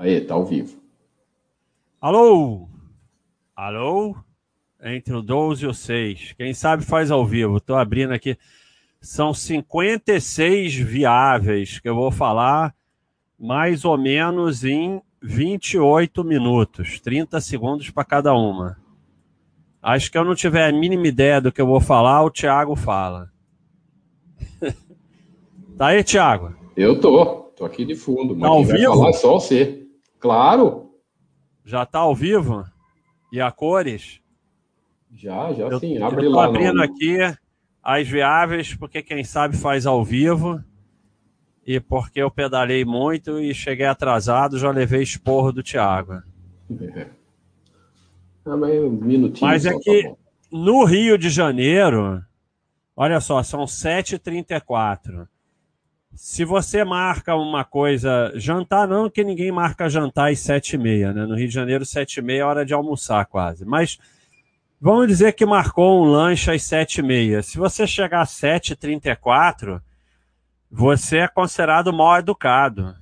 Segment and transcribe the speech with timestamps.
[0.00, 0.80] Aí, tá ao vivo.
[2.00, 2.66] Alô?
[3.54, 4.16] Alô?
[4.82, 6.32] Entre o 12 e o 6.
[6.38, 7.58] Quem sabe faz ao vivo.
[7.58, 8.38] Estou abrindo aqui.
[8.98, 12.74] São 56 viáveis que eu vou falar
[13.38, 18.78] mais ou menos em 28 minutos, 30 segundos para cada uma.
[19.82, 22.74] Acho que eu não tiver a mínima ideia do que eu vou falar, o Thiago
[22.74, 23.30] fala.
[25.76, 26.54] tá aí, Thiago?
[26.74, 28.94] Eu tô, tô aqui de fundo, mas tá ao vivo?
[28.94, 29.79] falar é só você.
[30.20, 30.94] Claro.
[31.64, 32.64] Já tá ao vivo?
[33.32, 34.20] E a cores?
[35.12, 36.00] Já, já eu, sim.
[36.00, 36.44] Abre eu tô lá.
[36.46, 36.82] abrindo no...
[36.82, 37.16] aqui
[37.82, 40.62] as viáveis, porque quem sabe faz ao vivo.
[41.66, 46.22] E porque eu pedalei muito e cheguei atrasado, já levei esporro do Thiago.
[46.80, 47.06] É.
[48.44, 49.48] Ah, mas um minutinho.
[49.48, 50.14] Mas é que tá
[50.50, 52.22] no Rio de Janeiro,
[52.96, 55.28] olha só, são 7h34.
[56.14, 61.12] Se você marca uma coisa, jantar não, que ninguém marca jantar às sete e meia,
[61.12, 61.24] né?
[61.24, 63.64] No Rio de Janeiro, sete e meia é hora de almoçar quase.
[63.64, 63.98] Mas
[64.80, 67.42] vamos dizer que marcou um lanche às sete e meia.
[67.42, 69.80] Se você chegar às sete e trinta e quatro,
[70.70, 72.94] você é considerado mal educado.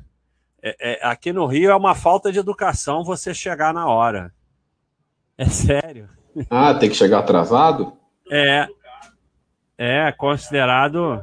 [0.63, 4.33] É, é, aqui no Rio é uma falta de educação você chegar na hora.
[5.37, 6.09] É sério.
[6.51, 7.97] Ah, tem que chegar atrasado?
[8.31, 8.69] É.
[9.79, 11.23] É considerado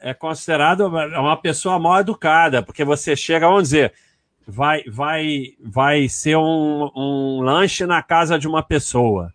[0.00, 3.92] é considerado uma pessoa mal educada, porque você chega, vamos dizer,
[4.46, 9.32] vai, vai, vai ser um, um lanche na casa de uma pessoa.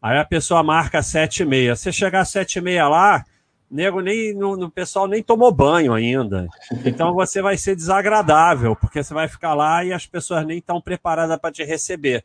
[0.00, 1.74] Aí a pessoa marca sete e meia.
[1.74, 3.24] Você chegar sete e meia lá,
[3.70, 6.46] nego nem no, no, pessoal nem tomou banho ainda.
[6.84, 10.80] Então você vai ser desagradável, porque você vai ficar lá e as pessoas nem estão
[10.80, 12.22] preparadas para te receber.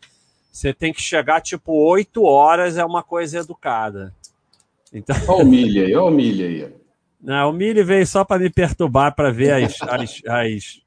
[0.51, 4.13] Você tem que chegar tipo oito horas, é uma coisa educada.
[4.93, 5.15] Então...
[5.27, 6.73] Olha o milho aí, olha o aí.
[7.21, 10.81] Não, o Mili veio só para me perturbar para ver as, as, as,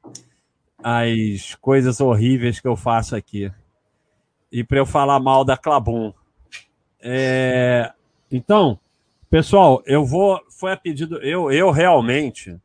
[0.82, 3.52] as, coisas horríveis que eu faço aqui.
[4.50, 6.12] E para eu falar mal da Clabum.
[7.00, 7.92] É,
[8.30, 8.78] então,
[9.28, 10.40] pessoal, eu vou.
[10.50, 11.16] Foi a pedido.
[11.18, 12.56] Eu, eu realmente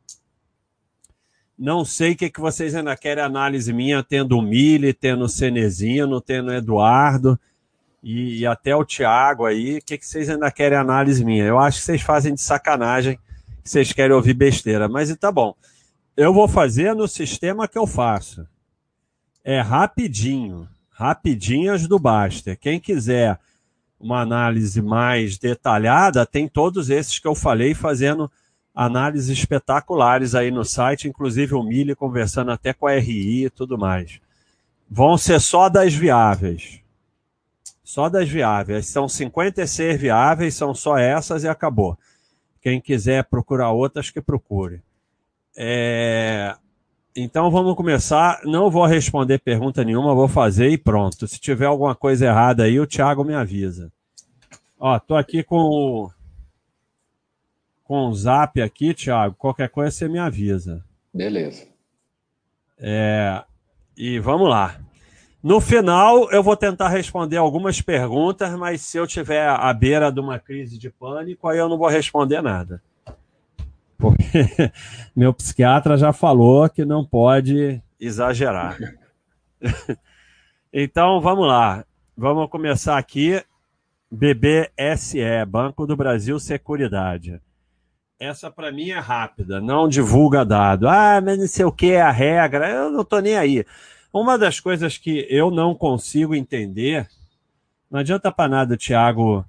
[1.57, 5.29] não sei o que, que vocês ainda querem análise minha, tendo o Mili, tendo o
[5.29, 7.39] Cenezino, tendo o Eduardo
[8.03, 9.79] e, e até o Thiago aí.
[9.79, 11.45] O que, que vocês ainda querem análise minha?
[11.45, 13.17] Eu acho que vocês fazem de sacanagem
[13.69, 15.55] vocês querem ouvir besteira, mas tá bom.
[16.15, 18.47] Eu vou fazer no sistema que eu faço.
[19.43, 22.57] É rapidinho, rapidinhas do Baster.
[22.59, 23.39] Quem quiser
[23.99, 28.31] uma análise mais detalhada, tem todos esses que eu falei fazendo
[28.73, 33.77] análises espetaculares aí no site, inclusive o Mili conversando até com a RI e tudo
[33.77, 34.19] mais.
[34.89, 36.79] Vão ser só das viáveis.
[37.83, 38.85] Só das viáveis.
[38.87, 41.97] São 56 viáveis, são só essas e acabou.
[42.67, 44.81] Quem quiser procurar outras, que procure.
[45.55, 46.53] É...
[47.15, 48.41] Então vamos começar.
[48.43, 51.25] Não vou responder pergunta nenhuma, vou fazer e pronto.
[51.29, 53.89] Se tiver alguma coisa errada aí, o Thiago me avisa.
[54.77, 56.11] Ó, tô aqui com o
[57.85, 59.35] com o Zap aqui, Thiago.
[59.37, 60.83] Qualquer coisa você me avisa.
[61.13, 61.65] Beleza.
[62.77, 63.45] É...
[63.95, 64.77] E vamos lá.
[65.41, 70.19] No final, eu vou tentar responder algumas perguntas, mas se eu tiver à beira de
[70.19, 72.81] uma crise de pânico, aí eu não vou responder nada.
[73.97, 74.71] Porque
[75.15, 78.77] meu psiquiatra já falou que não pode exagerar.
[80.73, 81.85] então, vamos lá.
[82.15, 83.41] Vamos começar aqui.
[84.09, 87.41] BBSE, Banco do Brasil Seguridade.
[88.19, 90.87] Essa para mim é rápida, não divulga dado.
[90.87, 92.67] Ah, mas não sei o que é a regra.
[92.69, 93.63] Eu não estou nem aí.
[94.13, 97.07] Uma das coisas que eu não consigo entender,
[97.89, 99.45] não adianta para nada o Thiago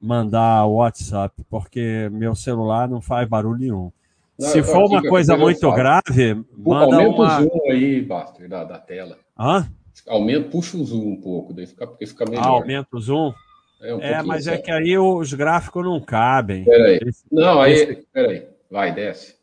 [0.00, 3.92] mandar WhatsApp, porque meu celular não faz barulho nenhum.
[4.38, 7.38] Não, Se for uma coisa muito grave, manda Aumenta uma...
[7.38, 9.18] o zoom aí, Bastard, da, da tela.
[9.38, 9.68] Hã?
[10.08, 12.44] Aumenta, puxa o zoom um pouco, daí fica, porque fica melhor.
[12.44, 13.32] Ah, aumenta o zoom?
[13.80, 14.60] É, um é mas certo.
[14.60, 16.64] é que aí os gráficos não cabem.
[16.64, 16.98] Peraí.
[17.06, 18.06] Esse, não, aí, esse...
[18.12, 18.46] peraí.
[18.70, 19.36] Vai, desce.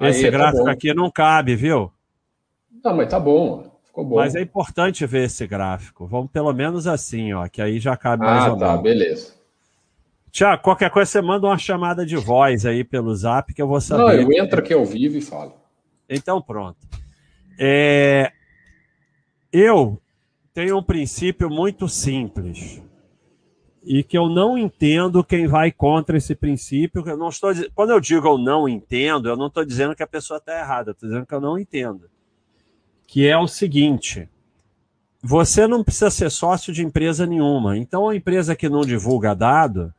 [0.00, 1.92] Esse aí, tá gráfico tá aqui não cabe, viu?
[2.84, 3.69] Não, mas tá bom.
[3.90, 4.16] Ficou bom.
[4.16, 6.06] Mas é importante ver esse gráfico.
[6.06, 9.34] Vamos pelo menos assim, ó, que aí já cabe mais ah, ou tá, beleza.
[10.30, 13.80] Tiago, qualquer coisa você manda uma chamada de voz aí pelo zap que eu vou
[13.80, 14.02] saber.
[14.02, 15.54] Não, eu entro aqui ao vivo e falo.
[16.08, 16.78] Então pronto.
[17.58, 18.30] É...
[19.52, 20.00] Eu
[20.54, 22.80] tenho um princípio muito simples
[23.82, 27.02] e que eu não entendo quem vai contra esse princípio.
[27.04, 30.06] Eu não estou Quando eu digo eu não entendo, eu não estou dizendo que a
[30.06, 32.08] pessoa está errada, estou dizendo que eu não entendo
[33.10, 34.28] que é o seguinte:
[35.20, 37.76] você não precisa ser sócio de empresa nenhuma.
[37.76, 39.92] Então, a empresa que não divulga dado,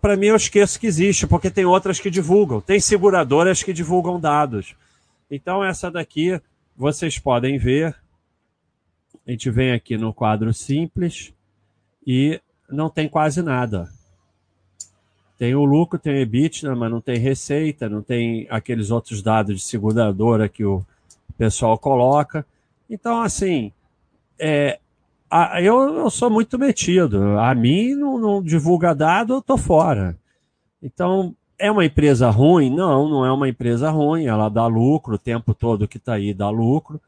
[0.00, 2.60] para mim eu esqueço que existe, porque tem outras que divulgam.
[2.60, 4.74] Tem seguradoras que divulgam dados.
[5.30, 6.40] Então, essa daqui
[6.76, 7.94] vocês podem ver,
[9.24, 11.32] a gente vem aqui no quadro simples
[12.04, 13.88] e não tem quase nada.
[15.38, 19.60] Tem o lucro, tem o EBITDA, mas não tem receita, não tem aqueles outros dados
[19.60, 20.84] de seguradora que o
[21.32, 22.46] pessoal coloca.
[22.88, 23.72] Então, assim,
[24.38, 24.78] é,
[25.30, 27.38] a, eu, eu, sou muito metido.
[27.38, 30.16] A mim não, não divulga dado, eu tô fora.
[30.82, 32.70] Então, é uma empresa ruim?
[32.70, 34.26] Não, não é uma empresa ruim.
[34.26, 37.00] Ela dá lucro o tempo todo que está aí, dá lucro.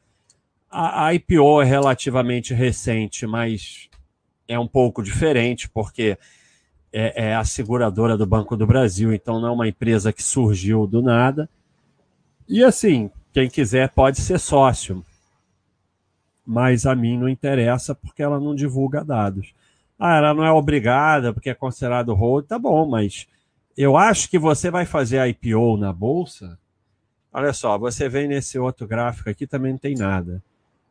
[0.71, 3.89] A, a IPO é relativamente recente, mas
[4.49, 6.19] é um pouco diferente, porque
[6.93, 10.87] é, é, a seguradora do Banco do Brasil, então não é uma empresa que surgiu
[10.87, 11.49] do nada.
[12.49, 15.05] E assim, quem quiser pode ser sócio,
[16.43, 19.53] mas a mim não interessa porque ela não divulga dados.
[19.99, 23.27] Ah, ela não é obrigada porque é considerado hold, tá bom, mas
[23.77, 26.59] eu acho que você vai fazer a IPO na bolsa.
[27.31, 30.43] Olha só, você vem nesse outro gráfico aqui, também não tem nada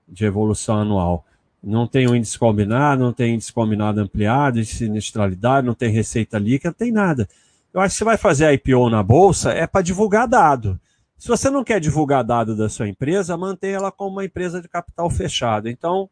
[0.08, 1.26] de evolução anual.
[1.64, 6.38] Não tem um índice combinado, não tem índice combinado ampliado, de sinistralidade, não tem receita
[6.38, 7.28] líquida, não tem nada.
[7.74, 10.80] Eu acho que você vai fazer a IPO na bolsa é para divulgar dado.
[11.18, 14.68] Se você não quer divulgar dado da sua empresa, mantenha ela como uma empresa de
[14.68, 15.70] capital fechado.
[15.70, 16.10] Então,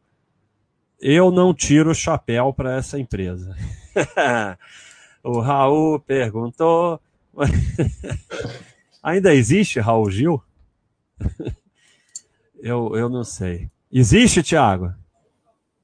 [1.00, 3.54] eu não tiro o chapéu para essa empresa.
[5.24, 7.00] O Raul perguntou.
[9.02, 10.42] Ainda existe Raul Gil?
[12.60, 13.70] eu, eu não sei.
[13.90, 14.92] Existe, Thiago?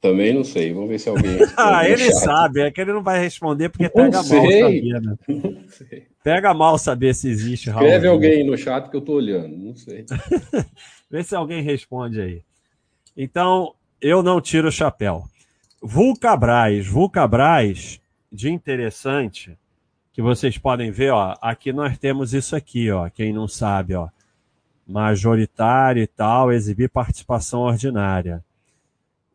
[0.00, 0.73] Também não sei.
[0.73, 1.38] Vamos ver se alguém.
[1.56, 2.61] ah, ele sabe.
[2.62, 5.17] É que ele não vai responder porque pega mal saber, né?
[6.23, 7.87] Pega mal saber se existe Raul.
[7.87, 9.56] Escreve alguém no chat que eu tô olhando.
[9.56, 10.05] Não sei.
[11.11, 12.43] Vê se alguém responde aí.
[13.17, 15.25] Então, eu não tiro o chapéu.
[15.82, 16.87] Vulcabras.
[16.87, 18.00] Vulcabras
[18.31, 19.56] de interessante
[20.12, 24.08] que vocês podem ver, ó, aqui nós temos isso aqui, ó, quem não sabe, ó,
[24.87, 28.44] majoritário e tal, exibir participação ordinária.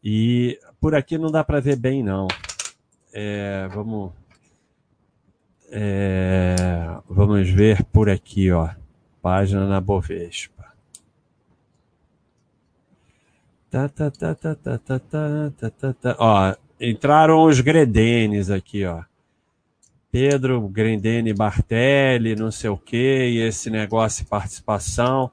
[0.07, 2.27] E por aqui não dá para ver bem, não.
[3.11, 4.13] É, vamos,
[5.71, 6.55] é,
[7.09, 8.69] vamos ver por aqui, ó,
[9.19, 10.71] página na Bovespa.
[13.71, 16.15] Tá, tá, tá, tá, tá, tá, tá, tá, tá.
[16.19, 19.03] Ó, entraram os Gredenes aqui, ó.
[20.11, 25.31] Pedro Grendene Bartelli, não sei o quê, e esse negócio de participação.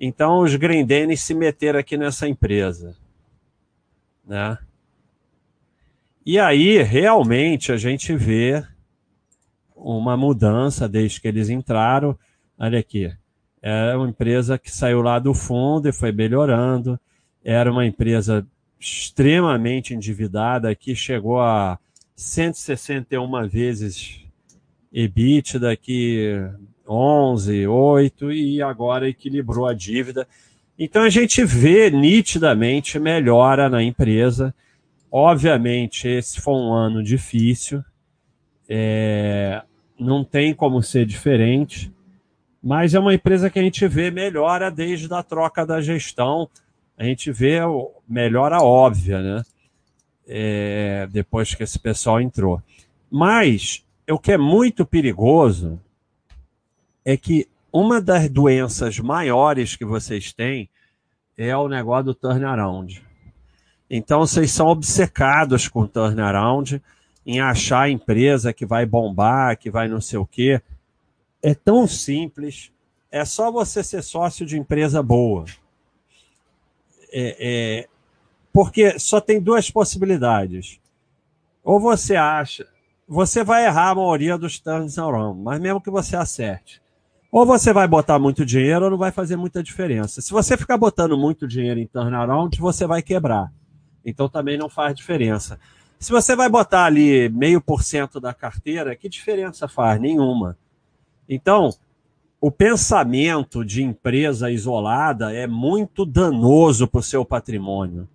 [0.00, 2.96] Então, os Grendenes se meteram aqui nessa empresa.
[4.26, 4.58] Né?
[6.24, 8.64] E aí, realmente, a gente vê
[9.76, 12.18] uma mudança desde que eles entraram.
[12.58, 13.12] Olha aqui.
[13.62, 16.98] Era uma empresa que saiu lá do fundo e foi melhorando.
[17.44, 18.46] Era uma empresa
[18.78, 21.78] extremamente endividada, que chegou a
[22.14, 24.24] 161 vezes
[24.92, 26.48] EBITDA, que
[26.88, 30.26] 11, 8 e agora equilibrou a dívida.
[30.78, 34.54] Então a gente vê nitidamente melhora na empresa.
[35.10, 37.82] Obviamente, esse foi um ano difícil,
[38.68, 39.62] é,
[39.98, 41.90] não tem como ser diferente,
[42.62, 46.48] mas é uma empresa que a gente vê melhora desde a troca da gestão
[46.96, 47.58] a gente vê
[48.08, 49.42] melhora óbvia, né?
[50.26, 52.60] É, depois que esse pessoal entrou.
[53.10, 55.78] Mas o que é muito perigoso
[57.04, 60.68] é que uma das doenças maiores que vocês têm
[61.36, 63.04] é o negócio do turnaround.
[63.88, 66.82] Então vocês são obcecados com turnaround,
[67.24, 70.60] em achar a empresa que vai bombar, que vai não sei o quê.
[71.42, 72.72] É tão simples.
[73.10, 75.44] É só você ser sócio de empresa boa
[77.18, 77.88] é, é,
[78.52, 80.78] porque só tem duas possibilidades.
[81.64, 82.66] Ou você acha,
[83.08, 86.82] você vai errar a maioria dos turns around, mas mesmo que você acerte.
[87.30, 90.20] Ou você vai botar muito dinheiro ou não vai fazer muita diferença.
[90.20, 93.52] Se você ficar botando muito dinheiro em turnaround, você vai quebrar.
[94.04, 95.58] Então também não faz diferença.
[95.98, 100.00] Se você vai botar ali meio por cento da carteira, que diferença faz?
[100.00, 100.56] Nenhuma.
[101.28, 101.70] Então,
[102.40, 108.08] o pensamento de empresa isolada é muito danoso para o seu patrimônio.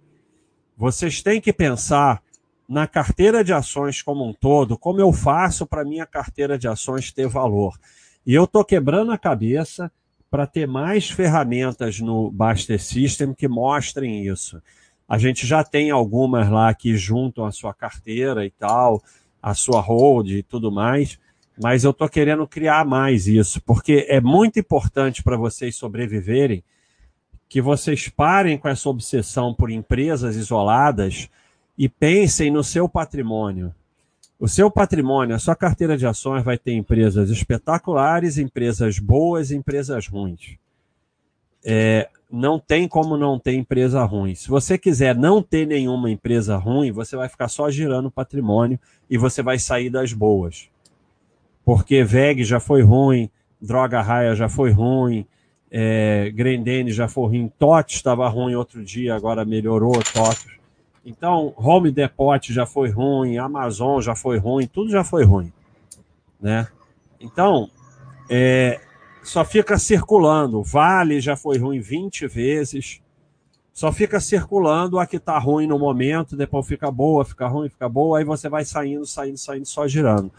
[0.77, 2.21] Vocês têm que pensar
[2.69, 7.11] na carteira de ações como um todo, como eu faço para minha carteira de ações
[7.11, 7.77] ter valor.
[8.25, 9.91] E eu estou quebrando a cabeça
[10.29, 14.61] para ter mais ferramentas no Baster System que mostrem isso.
[15.07, 19.03] A gente já tem algumas lá que juntam a sua carteira e tal,
[19.41, 21.19] a sua hold e tudo mais
[21.61, 26.63] mas eu estou querendo criar mais isso, porque é muito importante para vocês sobreviverem
[27.47, 31.29] que vocês parem com essa obsessão por empresas isoladas
[31.77, 33.73] e pensem no seu patrimônio.
[34.41, 40.07] O seu patrimônio, a sua carteira de ações vai ter empresas espetaculares, empresas boas empresas
[40.07, 40.57] ruins.
[41.63, 44.33] é, não tem como não ter empresa ruim.
[44.33, 49.15] Se você quiser não ter nenhuma empresa ruim, você vai ficar só girando patrimônio e
[49.15, 50.69] você vai sair das boas.
[51.63, 53.29] Porque VEG já foi ruim,
[53.61, 55.23] Droga Raia já foi ruim,
[55.69, 60.60] é, Grendene já foi ruim, TOT estava ruim outro dia, agora melhorou, TOT.
[61.05, 65.51] Então, Home Depot já foi ruim, Amazon já foi ruim, tudo já foi ruim.
[66.39, 66.67] Né?
[67.19, 67.69] Então,
[68.29, 68.79] é,
[69.23, 70.63] só fica circulando.
[70.63, 73.01] Vale já foi ruim 20 vezes.
[73.73, 77.87] Só fica circulando a que está ruim no momento, depois fica boa, fica ruim, fica
[77.87, 80.31] boa, aí você vai saindo, saindo, saindo, só girando.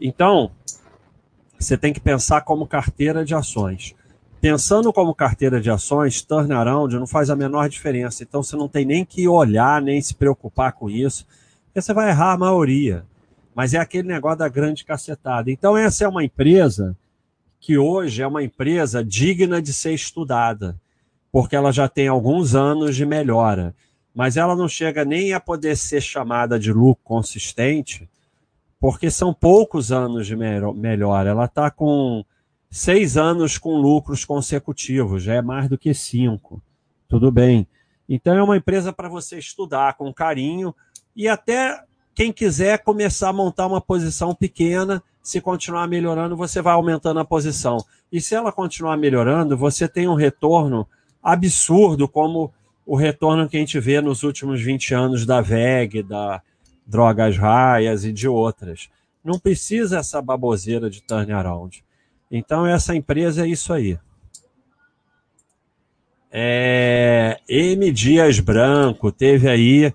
[0.00, 0.52] Então,
[1.58, 3.94] você tem que pensar como carteira de ações.
[4.42, 8.24] Pensando como carteira de ações, turnaround não faz a menor diferença.
[8.24, 11.24] Então, você não tem nem que olhar, nem se preocupar com isso,
[11.66, 13.06] porque você vai errar a maioria.
[13.54, 15.48] Mas é aquele negócio da grande cacetada.
[15.48, 16.96] Então, essa é uma empresa
[17.60, 20.76] que hoje é uma empresa digna de ser estudada,
[21.30, 23.72] porque ela já tem alguns anos de melhora,
[24.12, 28.10] mas ela não chega nem a poder ser chamada de lucro consistente,
[28.80, 31.30] porque são poucos anos de melhora.
[31.30, 32.24] Ela está com
[32.72, 36.62] seis anos com lucros consecutivos, já é mais do que cinco.
[37.06, 37.68] Tudo bem.
[38.08, 40.74] Então é uma empresa para você estudar com carinho
[41.14, 46.72] e até quem quiser começar a montar uma posição pequena se continuar melhorando, você vai
[46.72, 47.76] aumentando a posição.
[48.10, 50.88] E se ela continuar melhorando, você tem um retorno
[51.22, 52.52] absurdo, como
[52.86, 56.42] o retorno que a gente vê nos últimos 20 anos da VEG, da
[56.86, 58.88] Drogas Raias e de outras.
[59.22, 61.84] Não precisa essa baboseira de turnaround.
[62.32, 63.98] Então, essa empresa é isso aí.
[66.30, 67.92] É, M.
[67.92, 69.94] Dias Branco teve aí.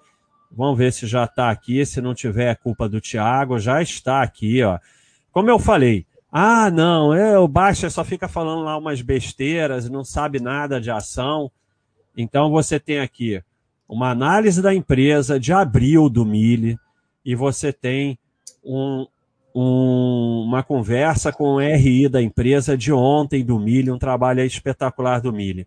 [0.51, 1.84] Vamos ver se já está aqui.
[1.84, 3.58] Se não tiver, é culpa do Tiago.
[3.58, 4.77] Já está aqui, ó.
[5.32, 10.03] Como eu falei, ah, não, é, o Baixa só fica falando lá umas besteiras, não
[10.03, 11.51] sabe nada de ação.
[12.15, 13.41] Então você tem aqui
[13.88, 16.77] uma análise da empresa de abril do Mille
[17.25, 18.20] e você tem
[18.63, 19.08] um,
[19.60, 25.20] um, uma conversa com o RI da empresa de ontem do Mille, um trabalho espetacular
[25.20, 25.66] do Mille.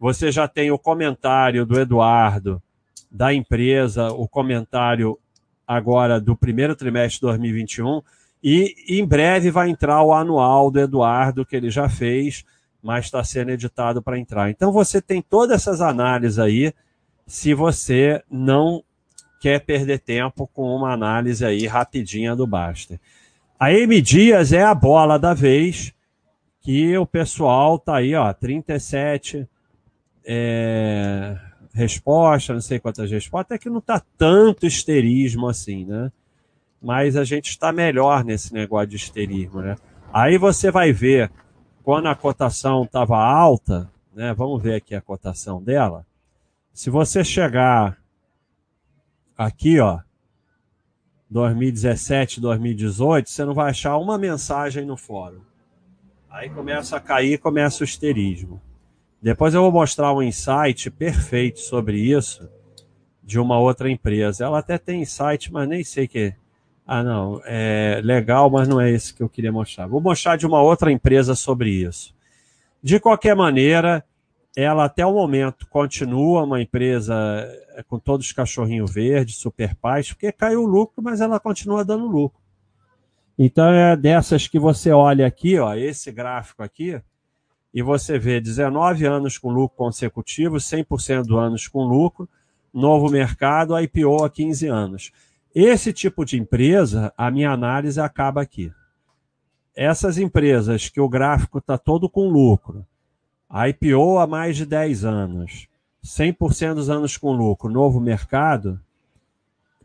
[0.00, 2.60] Você já tem o comentário do Eduardo
[3.08, 5.16] da empresa, o comentário
[5.64, 8.02] agora do primeiro trimestre de 2021
[8.42, 12.44] e em breve vai entrar o anual do Eduardo, que ele já fez,
[12.82, 14.50] mas está sendo editado para entrar.
[14.50, 16.72] Então você tem todas essas análises aí,
[17.24, 18.82] se você não
[19.40, 22.98] quer perder tempo com uma análise aí rapidinha do Baster.
[23.58, 25.92] A M Dias é a bola da vez,
[26.60, 29.48] que o pessoal tá aí, ó, 37
[30.24, 31.36] é,
[31.72, 36.12] respostas, não sei quantas respostas, até que não tá tanto histerismo assim, né?
[36.80, 39.76] mas a gente está melhor nesse negócio de esterismo, né?
[40.12, 41.30] Aí você vai ver
[41.82, 44.32] quando a cotação estava alta, né?
[44.32, 46.06] Vamos ver aqui a cotação dela.
[46.72, 47.98] Se você chegar
[49.36, 50.00] aqui, ó,
[51.30, 55.40] 2017, 2018, você não vai achar uma mensagem no fórum.
[56.30, 58.60] Aí começa a cair, começa o esterismo.
[59.20, 62.48] Depois eu vou mostrar um insight perfeito sobre isso
[63.22, 64.44] de uma outra empresa.
[64.44, 66.34] Ela até tem insight, mas nem sei que
[66.86, 69.86] ah, não, é legal, mas não é esse que eu queria mostrar.
[69.86, 72.14] Vou mostrar de uma outra empresa sobre isso.
[72.82, 74.02] De qualquer maneira,
[74.56, 77.14] ela até o momento continua uma empresa
[77.82, 82.06] com todos os cachorrinhos verdes, super paz, porque caiu o lucro, mas ela continua dando
[82.06, 82.40] lucro.
[83.38, 87.00] Então é dessas que você olha aqui, ó, esse gráfico aqui,
[87.72, 92.28] e você vê 19 anos com lucro consecutivo, 100% do anos com lucro,
[92.72, 95.12] novo mercado, IPO há 15 anos.
[95.54, 98.72] Esse tipo de empresa, a minha análise acaba aqui.
[99.74, 102.84] Essas empresas que o gráfico está todo com lucro,
[103.48, 105.67] IPO há mais de 10 anos,
[106.04, 108.80] 100% dos anos com lucro, novo mercado,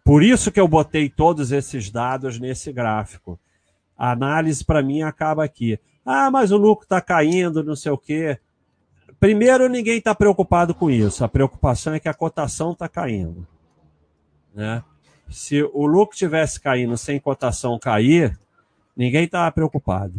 [0.04, 3.40] por isso que eu botei todos esses dados nesse gráfico.
[3.98, 5.80] A análise para mim acaba aqui.
[6.06, 8.38] Ah, mas o lucro está caindo, não sei o quê.
[9.20, 11.24] Primeiro, ninguém está preocupado com isso.
[11.24, 13.48] A preocupação é que a cotação está caindo.
[14.54, 14.84] Né?
[15.34, 18.38] se o lucro tivesse caindo sem cotação cair,
[18.96, 20.14] ninguém estava preocupado.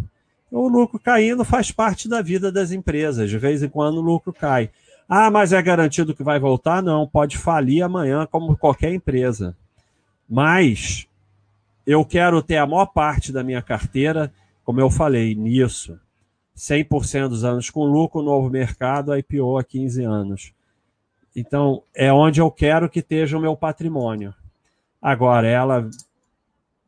[0.50, 3.30] O lucro caindo faz parte da vida das empresas.
[3.30, 4.70] De vez em quando o lucro cai.
[5.08, 6.82] Ah, mas é garantido que vai voltar?
[6.82, 9.56] Não, pode falir amanhã, como qualquer empresa.
[10.28, 11.06] Mas
[11.86, 14.32] eu quero ter a maior parte da minha carteira,
[14.64, 15.98] como eu falei, nisso.
[16.56, 20.52] 100% dos anos com lucro, novo mercado, IPO há 15 anos.
[21.36, 24.32] Então, é onde eu quero que esteja o meu patrimônio.
[25.02, 25.90] Agora, ela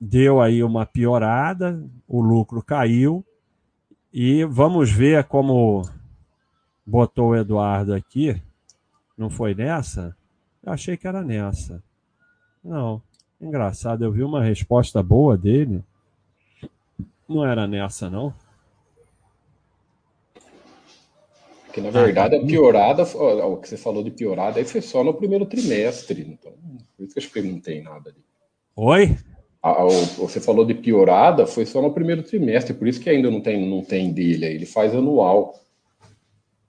[0.00, 3.24] deu aí uma piorada, o lucro caiu,
[4.12, 5.82] e vamos ver como
[6.86, 8.40] botou o Eduardo aqui.
[9.16, 10.16] Não foi nessa?
[10.62, 11.82] Eu achei que era nessa.
[12.62, 13.02] Não.
[13.40, 15.82] Engraçado, eu vi uma resposta boa dele.
[17.28, 18.32] Não era nessa, não?
[21.72, 25.12] Que na verdade a piorada, o que você falou de piorada, aí foi só no
[25.12, 26.22] primeiro trimestre.
[26.22, 26.52] Então,
[26.96, 28.24] por isso que eu acho que não tem nada ali.
[28.74, 29.18] Oi?
[29.62, 33.30] A, o, você falou de piorada, foi só no primeiro trimestre, por isso que ainda
[33.30, 34.54] não tem, não tem dele aí.
[34.54, 35.54] Ele faz anual.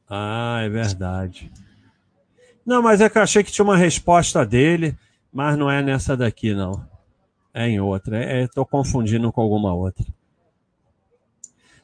[0.10, 1.52] Ah, é verdade.
[2.66, 4.98] Não, mas é que eu achei que tinha uma resposta dele,
[5.32, 6.86] mas não é nessa daqui, não.
[7.54, 8.44] É em outra.
[8.44, 10.06] Estou é, confundindo com alguma outra.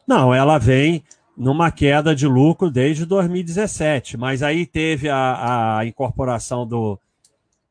[0.07, 1.03] Não, ela vem
[1.35, 6.99] numa queda de lucro desde 2017, mas aí teve a, a incorporação do,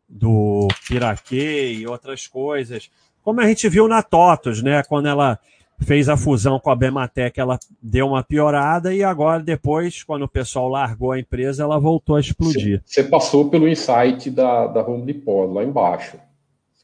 [0.08, 2.90] do Piraquê e outras coisas.
[3.22, 4.82] Como a gente viu na TOTOS, né?
[4.82, 5.38] Quando ela
[5.82, 10.28] fez a fusão com a Bematec, ela deu uma piorada e agora, depois, quando o
[10.28, 12.82] pessoal largou a empresa, ela voltou a explodir.
[12.84, 16.18] Você passou pelo insight da, da Home Depot, lá embaixo.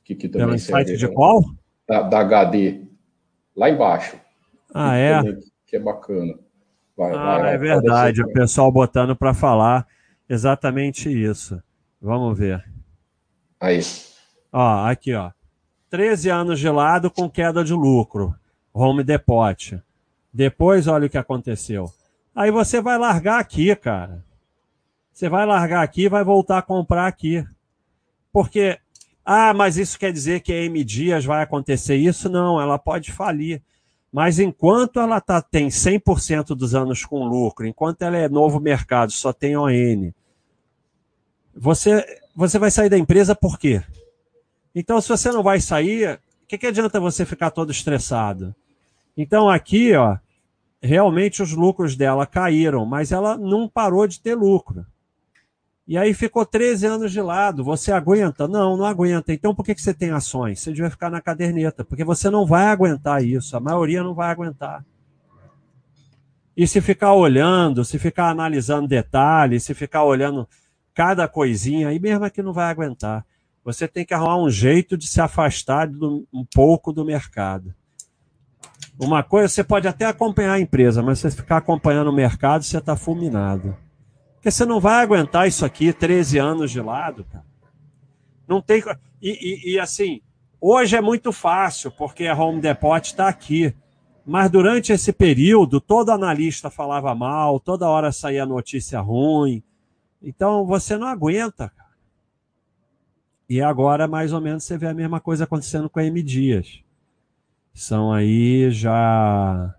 [0.05, 1.45] Que, que também pelo insight de qual?
[1.87, 2.83] Da, da, HD.
[3.57, 4.17] Lá embaixo.
[4.73, 5.17] Ah, que é?
[5.23, 6.35] Também, que é bacana.
[6.97, 8.23] Vai, ah, vai, é verdade.
[8.23, 9.87] O pessoal botando para falar
[10.29, 11.63] exatamente isso.
[12.01, 12.65] Vamos ver.
[13.61, 13.81] Aí.
[14.53, 15.31] Ó, aqui, ó.
[15.91, 18.35] 13 anos de lado com queda de lucro.
[18.79, 19.81] Home Depot.
[20.33, 21.93] Depois, olha o que aconteceu.
[22.35, 24.25] Aí você vai largar aqui, cara.
[25.13, 27.45] Você vai largar aqui e vai voltar a comprar aqui.
[28.33, 28.79] Porque,
[29.25, 32.29] ah, mas isso quer dizer que a M Dias vai acontecer isso?
[32.29, 33.61] Não, ela pode falir.
[34.13, 39.13] Mas enquanto ela tá, tem 100% dos anos com lucro, enquanto ela é novo mercado,
[39.13, 40.13] só tem ON,
[41.55, 42.05] você,
[42.35, 43.83] você vai sair da empresa por quê?
[44.75, 48.55] Então, se você não vai sair, o que, que adianta você ficar todo estressado?
[49.21, 50.17] Então, aqui, ó,
[50.81, 54.87] realmente os lucros dela caíram, mas ela não parou de ter lucro.
[55.89, 57.65] E aí ficou 13 anos de lado.
[57.65, 58.47] Você aguenta?
[58.47, 59.33] Não, não aguenta.
[59.33, 60.61] Então por que, que você tem ações?
[60.61, 63.57] Você devia ficar na caderneta, porque você não vai aguentar isso.
[63.57, 64.85] A maioria não vai aguentar.
[66.55, 70.47] E se ficar olhando, se ficar analisando detalhes, se ficar olhando
[70.93, 73.25] cada coisinha, aí mesmo é que não vai aguentar.
[73.65, 77.75] Você tem que arrumar um jeito de se afastar do, um pouco do mercado.
[78.99, 82.79] Uma coisa, você pode até acompanhar a empresa, mas você ficar acompanhando o mercado, você
[82.79, 83.77] está fulminado.
[84.35, 87.45] Porque você não vai aguentar isso aqui 13 anos de lado, cara.
[88.47, 88.83] Não tem.
[89.23, 90.21] E, e, e assim,
[90.61, 93.73] hoje é muito fácil, porque a Home Depot está aqui.
[94.27, 99.63] Mas durante esse período, todo analista falava mal, toda hora saía notícia ruim.
[100.21, 101.89] Então você não aguenta, cara.
[103.49, 106.83] E agora, mais ou menos, você vê a mesma coisa acontecendo com a M Dias.
[107.79, 109.73] São aí já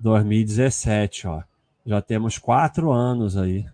[0.00, 1.42] 2017, ó.
[1.86, 3.64] Já temos quatro anos aí.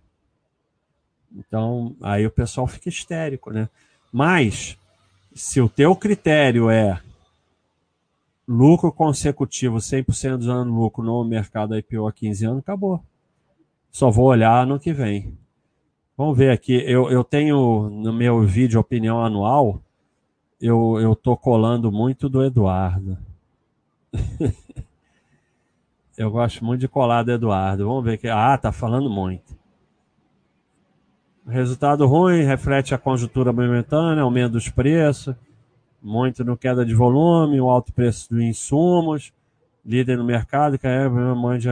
[1.35, 3.66] Então, aí o pessoal fica histérico, né?
[4.12, 4.76] Mas,
[5.35, 7.00] se o teu critério é
[8.46, 13.02] lucro consecutivo, 100% dos anos lucro no mercado IPO há 15 anos, acabou.
[13.90, 15.35] Só vou olhar no que vem.
[16.14, 16.74] Vamos ver aqui.
[16.74, 19.81] Eu, eu tenho no meu vídeo opinião anual,
[20.62, 23.18] eu, eu tô colando muito do Eduardo.
[26.16, 27.87] Eu gosto muito de colar do Eduardo.
[27.87, 28.29] Vamos ver que.
[28.29, 29.57] Ah, tá falando muito.
[31.46, 35.35] Resultado ruim, reflete a conjuntura momentânea, aumento dos preços,
[36.01, 39.33] muito no queda de volume, o alto preço dos insumos,
[39.85, 41.66] líder no mercado, que é mande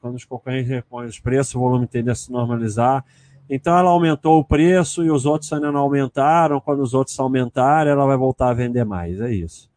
[0.00, 3.02] quando os concorrentes repõem os preços, o volume tende a se normalizar.
[3.48, 6.60] Então ela aumentou o preço e os outros ainda não aumentaram.
[6.60, 9.20] Quando os outros aumentarem, ela vai voltar a vender mais.
[9.20, 9.70] É isso.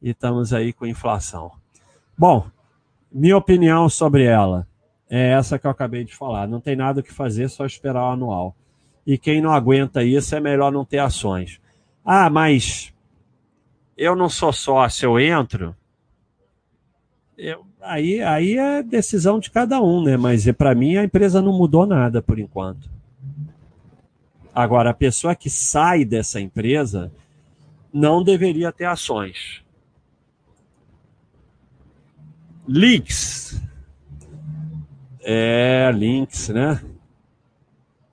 [0.00, 1.52] E estamos aí com inflação.
[2.16, 2.46] Bom,
[3.12, 4.66] minha opinião sobre ela
[5.08, 6.48] é essa que eu acabei de falar.
[6.48, 8.56] Não tem nada o que fazer, só esperar o anual.
[9.06, 11.60] E quem não aguenta isso é melhor não ter ações.
[12.04, 12.92] Ah, mas
[13.96, 15.76] eu não sou sócio, eu entro.
[17.36, 20.16] Eu, aí, aí é decisão de cada um, né?
[20.16, 22.90] Mas para mim a empresa não mudou nada por enquanto.
[24.54, 27.12] Agora, a pessoa que sai dessa empresa
[27.92, 29.62] não deveria ter ações.
[32.66, 33.60] Links.
[35.22, 36.82] É, Links, né?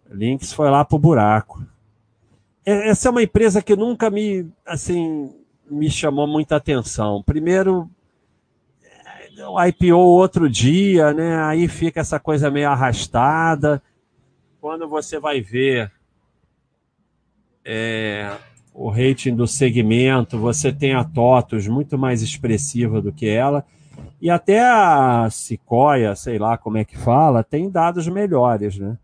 [0.10, 1.66] Links foi lá pro buraco.
[2.66, 5.34] É, essa é uma empresa que nunca me, assim,
[5.70, 7.24] me chamou muita atenção.
[7.24, 7.90] Primeiro,
[9.68, 11.42] IPO outro dia, né?
[11.44, 13.82] Aí fica essa coisa meio arrastada.
[14.62, 15.92] Quando você vai ver
[17.66, 18.36] é,
[18.74, 23.66] o rating do segmento, você tem a TOTOS muito mais expressiva do que ela.
[24.22, 28.98] E até a Sequoia, sei lá como é que fala, tem dados melhores, né?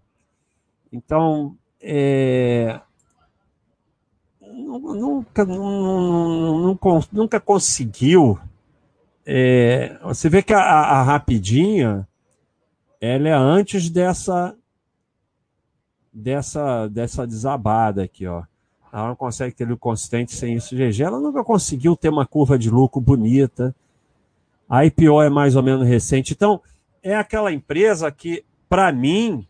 [0.92, 2.80] Então, é,
[4.42, 8.40] nunca, nunca, nunca conseguiu.
[9.32, 12.08] É, você vê que a, a Rapidinha
[13.00, 14.56] ela é antes dessa
[16.12, 18.42] dessa dessa desabada aqui, ó.
[18.92, 21.04] Ela não consegue ter lucro consistente sem isso GG.
[21.04, 23.76] Ela nunca conseguiu ter uma curva de lucro bonita.
[24.68, 26.34] A IPO é mais ou menos recente.
[26.34, 26.60] Então,
[27.04, 29.48] é aquela empresa que, para mim,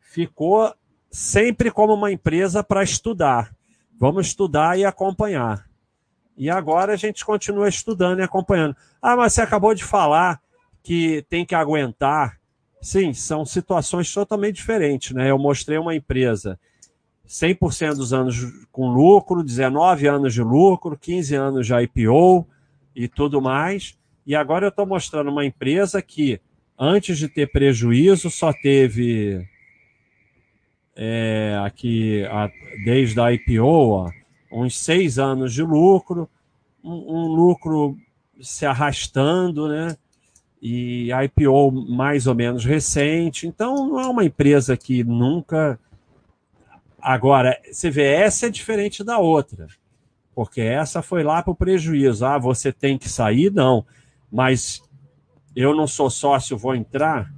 [0.00, 0.74] ficou
[1.10, 3.54] sempre como uma empresa para estudar.
[3.98, 5.68] Vamos estudar e acompanhar.
[6.36, 8.76] E agora a gente continua estudando e acompanhando.
[9.00, 10.40] Ah, mas você acabou de falar
[10.82, 12.38] que tem que aguentar.
[12.80, 15.12] Sim, são situações totalmente diferentes.
[15.12, 15.30] Né?
[15.30, 16.58] Eu mostrei uma empresa
[17.26, 18.36] 100% dos anos
[18.70, 22.46] com lucro, 19 anos de lucro, 15 anos de IPO
[22.94, 23.98] e tudo mais.
[24.26, 26.40] E agora eu estou mostrando uma empresa que,
[26.78, 29.46] antes de ter prejuízo, só teve
[30.94, 32.50] é, aqui a,
[32.84, 34.10] desde a IPO ó,
[34.62, 36.28] uns seis anos de lucro,
[36.82, 37.96] um, um, lucro
[38.40, 39.96] se arrastando, né?
[40.60, 43.46] E IPO mais ou menos recente.
[43.46, 45.78] Então, não é uma empresa que nunca.
[47.00, 49.68] Agora, você vê, essa é diferente da outra,
[50.34, 52.24] porque essa foi lá para o prejuízo.
[52.24, 53.52] Ah, você tem que sair?
[53.52, 53.84] Não
[54.30, 54.82] mas
[55.54, 57.32] eu não sou sócio, vou entrar,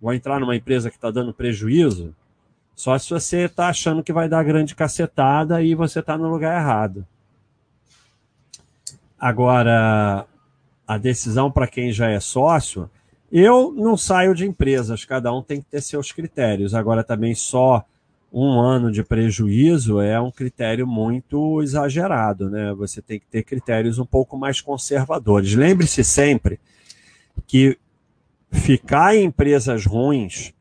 [0.00, 2.14] vou entrar numa empresa que está dando prejuízo,
[2.76, 6.60] só se você está achando que vai dar grande cacetada e você está no lugar
[6.60, 7.06] errado.
[9.18, 10.26] Agora,
[10.86, 12.88] a decisão para quem já é sócio,
[13.32, 16.74] eu não saio de empresas, cada um tem que ter seus critérios.
[16.74, 17.82] Agora, também só
[18.30, 22.74] um ano de prejuízo é um critério muito exagerado, né?
[22.74, 25.54] Você tem que ter critérios um pouco mais conservadores.
[25.54, 26.60] Lembre-se sempre
[27.46, 27.78] que
[28.52, 30.52] ficar em empresas ruins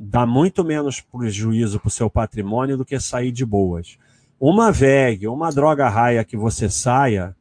[0.00, 3.98] dá muito menos prejuízo para o seu patrimônio do que sair de boas.
[4.38, 7.34] Uma VEG, uma droga raia que você saia,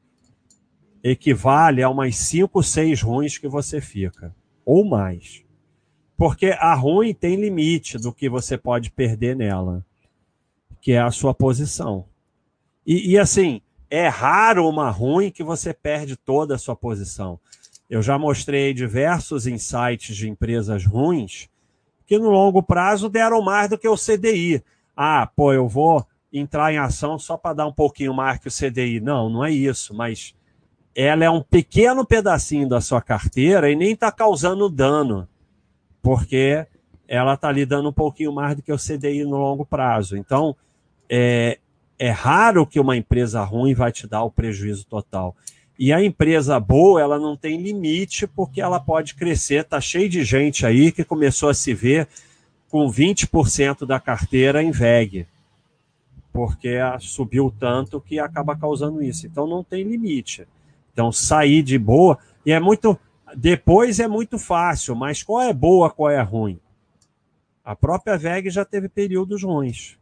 [1.03, 5.43] equivale a umas 5, 6 ruins que você fica, ou mais.
[6.17, 9.85] Porque a ruim tem limite do que você pode perder nela,
[10.81, 12.05] que é a sua posição.
[12.83, 17.39] E, e assim, é raro uma ruim que você perde toda a sua posição.
[17.87, 21.47] Eu já mostrei diversos insights de empresas ruins
[22.07, 24.63] que no longo prazo deram mais do que o CDI.
[24.95, 28.51] Ah, pô, eu vou entrar em ação só para dar um pouquinho mais que o
[28.51, 29.01] CDI.
[29.01, 30.33] Não, não é isso, mas
[30.95, 35.27] ela é um pequeno pedacinho da sua carteira e nem está causando dano
[36.01, 36.65] porque
[37.07, 40.17] ela está ali dando um pouquinho mais do que o CDI no longo prazo.
[40.17, 40.55] Então,
[41.09, 41.59] é,
[41.99, 45.35] é raro que uma empresa ruim vai te dar o prejuízo total.
[45.79, 49.61] E a empresa boa, ela não tem limite, porque ela pode crescer.
[49.61, 52.07] Está cheio de gente aí que começou a se ver
[52.69, 55.25] com 20% da carteira em VEG,
[56.33, 59.25] porque subiu tanto que acaba causando isso.
[59.27, 60.47] Então não tem limite.
[60.91, 62.99] Então sair de boa, e é muito
[63.35, 66.59] depois é muito fácil, mas qual é boa, qual é ruim?
[67.63, 69.97] A própria VEG já teve períodos ruins.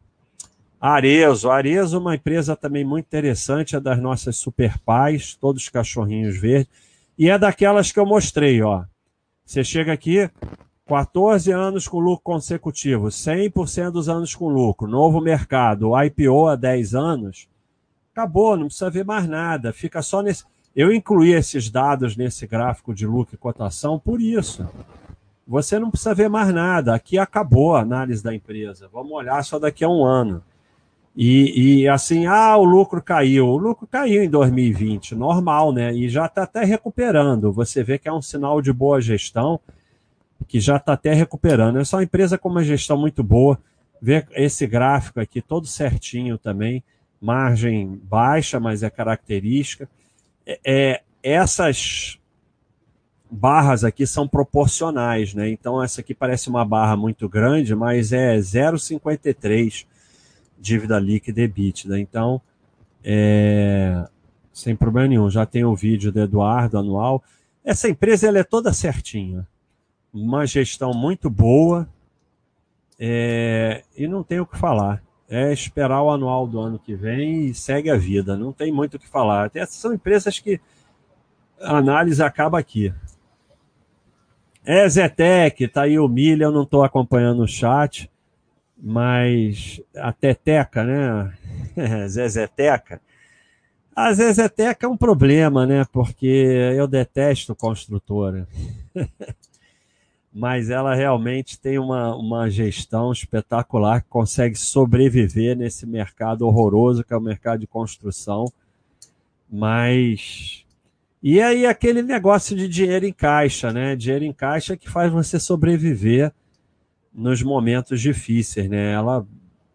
[0.88, 5.69] Arezo, Arezo é uma empresa também muito interessante, é das nossas super pais, todos os
[5.69, 6.71] cachorrinhos verdes,
[7.17, 8.84] e é daquelas que eu mostrei, ó.
[9.43, 10.30] Você chega aqui,
[10.86, 16.93] 14 anos com lucro consecutivo, 100% dos anos com lucro, novo mercado, IPO há 10
[16.93, 17.48] anos,
[18.13, 20.43] acabou, não precisa ver mais nada, fica só nesse.
[20.76, 24.69] Eu incluí esses dados nesse gráfico de lucro e cotação por isso.
[25.48, 26.93] Você não precisa ver mais nada.
[26.93, 28.88] Aqui acabou a análise da empresa.
[28.93, 30.43] Vamos olhar só daqui a um ano.
[31.15, 33.47] E, e assim, ah, o lucro caiu.
[33.47, 35.93] O lucro caiu em 2020, normal, né?
[35.93, 37.51] E já está até recuperando.
[37.54, 39.60] Você vê que é um sinal de boa gestão,
[40.47, 41.80] que já está até recuperando.
[41.80, 43.58] É só uma empresa com uma gestão muito boa.
[44.01, 46.84] Vê esse gráfico aqui todo certinho também.
[47.21, 49.89] Margem baixa, mas é característica
[50.63, 52.19] é, essas
[53.30, 55.49] barras aqui são proporcionais, né?
[55.49, 59.86] Então essa aqui parece uma barra muito grande, mas é 0,53
[60.60, 62.00] dívida líquida EBITDA.
[62.00, 62.41] Então,
[63.04, 64.08] é,
[64.54, 65.30] sem problema nenhum.
[65.30, 67.24] Já tem o vídeo do Eduardo anual.
[67.63, 69.48] Essa empresa ela é toda certinha.
[70.13, 71.88] Uma gestão muito boa
[73.00, 77.48] é, e não tem o que falar é esperar o anual do ano que vem
[77.48, 78.38] e segue a vida.
[78.38, 79.50] Não tem muito o que falar.
[79.54, 80.60] Essas são empresas que
[81.60, 82.94] a análise acaba aqui.
[84.63, 88.10] É Zetec, tá aí o Milha, eu não estou acompanhando o chat,
[88.88, 91.34] mas a Teteca, né?
[92.08, 93.02] Zezeteca.
[93.95, 95.84] Até que é um problema, né?
[95.91, 98.48] Porque eu detesto construtora.
[100.38, 107.13] Mas ela realmente tem uma, uma gestão espetacular que consegue sobreviver nesse mercado horroroso que
[107.13, 108.52] é o mercado de construção.
[109.50, 110.65] Mas.
[111.24, 113.95] E aí aquele negócio de dinheiro em caixa, né?
[113.95, 116.34] Dinheiro em caixa que faz você sobreviver
[117.15, 118.91] nos momentos difíceis, né?
[118.91, 119.25] Ela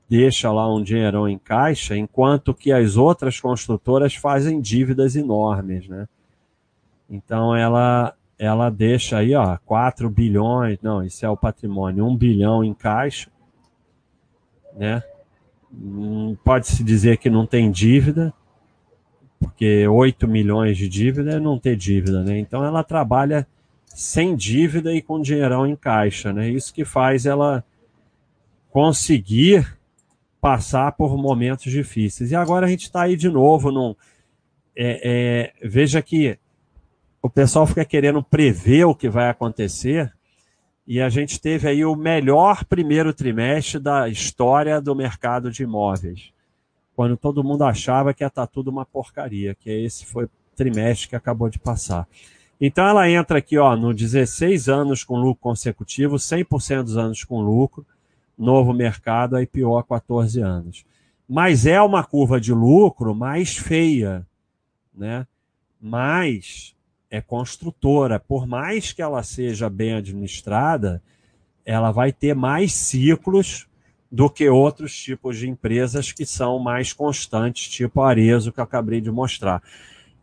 [0.09, 6.07] deixa lá um dinheirão em caixa, enquanto que as outras construtoras fazem dívidas enormes, né?
[7.09, 12.64] Então ela ela deixa aí, ó, 4 bilhões, não, isso é o patrimônio, 1 bilhão
[12.64, 13.31] em caixa,
[14.76, 15.03] né?
[15.72, 18.33] Hum, pode-se dizer que não tem dívida,
[19.38, 22.38] porque 8 milhões de dívida é não ter dívida, né?
[22.38, 23.46] Então ela trabalha
[23.94, 26.48] sem dívida e com dinheirão em caixa, né?
[26.48, 27.64] Isso que faz ela
[28.70, 29.76] conseguir
[30.40, 32.31] passar por momentos difíceis.
[32.31, 33.94] E agora a gente está aí de novo num.
[34.74, 36.38] É, é, veja que
[37.20, 40.11] o pessoal fica querendo prever o que vai acontecer,
[40.87, 46.33] e a gente teve aí o melhor primeiro trimestre da história do mercado de imóveis.
[46.96, 50.31] Quando todo mundo achava que ia estar tá tudo uma porcaria, que esse foi o
[50.57, 52.09] trimestre que acabou de passar.
[52.61, 57.40] Então ela entra aqui ó, no 16 anos com lucro consecutivo, 100% dos anos com
[57.40, 57.87] lucro,
[58.37, 60.85] novo mercado, IPO há 14 anos.
[61.29, 64.27] Mas é uma curva de lucro mais feia,
[64.92, 65.27] né?
[65.81, 66.75] Mas
[67.11, 68.20] é construtora.
[68.20, 71.03] Por mais que ela seja bem administrada,
[71.64, 73.66] ela vai ter mais ciclos
[74.11, 78.64] do que outros tipos de empresas que são mais constantes, tipo a Arezo, que eu
[78.64, 79.62] acabei de mostrar.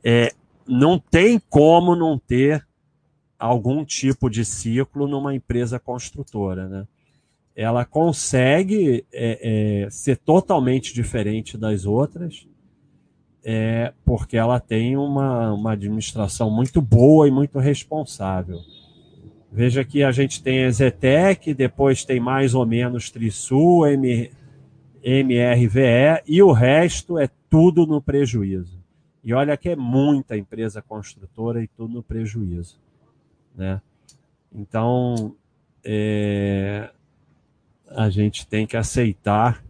[0.04, 0.34] É,
[0.68, 2.66] não tem como não ter
[3.40, 6.88] algum tipo de ciclo numa empresa construtora, né?
[7.58, 12.48] ela consegue é, é, ser totalmente diferente das outras,
[13.44, 18.60] é, porque ela tem uma, uma administração muito boa e muito responsável.
[19.52, 24.30] Veja que a gente tem a Zetec, depois tem mais ou menos Trisul, MRVE,
[26.28, 28.77] e o resto é tudo no prejuízo.
[29.28, 32.80] E olha que é muita empresa construtora e tudo no prejuízo.
[33.54, 33.82] Né?
[34.56, 35.36] Então,
[35.84, 36.90] é,
[37.90, 39.62] a gente tem que aceitar.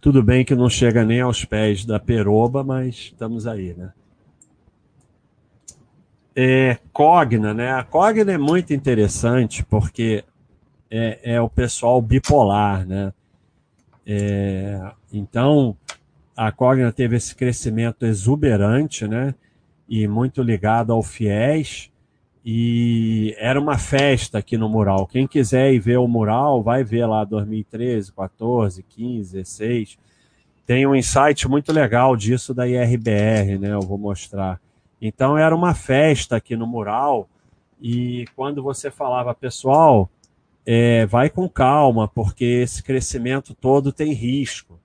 [0.00, 3.92] Tudo bem que não chega nem aos pés da peroba, mas estamos aí, né?
[6.34, 7.72] É, Cogna, né?
[7.72, 10.24] A Cogna é muito interessante porque
[10.90, 13.12] é, é o pessoal bipolar, né?
[14.06, 14.80] É,
[15.12, 15.76] então,
[16.36, 19.34] a Cogna teve esse crescimento exuberante, né?
[19.88, 21.90] E muito ligado ao FIES,
[22.48, 25.04] e era uma festa aqui no mural.
[25.06, 29.98] Quem quiser ir ver o mural, vai ver lá 2013, 14, 15, 16.
[30.64, 33.72] Tem um insight muito legal disso da IRBR, né?
[33.72, 34.60] Eu vou mostrar.
[35.02, 37.28] Então era uma festa aqui no mural
[37.80, 40.08] e quando você falava, pessoal,
[40.64, 44.78] é, vai com calma, porque esse crescimento todo tem risco.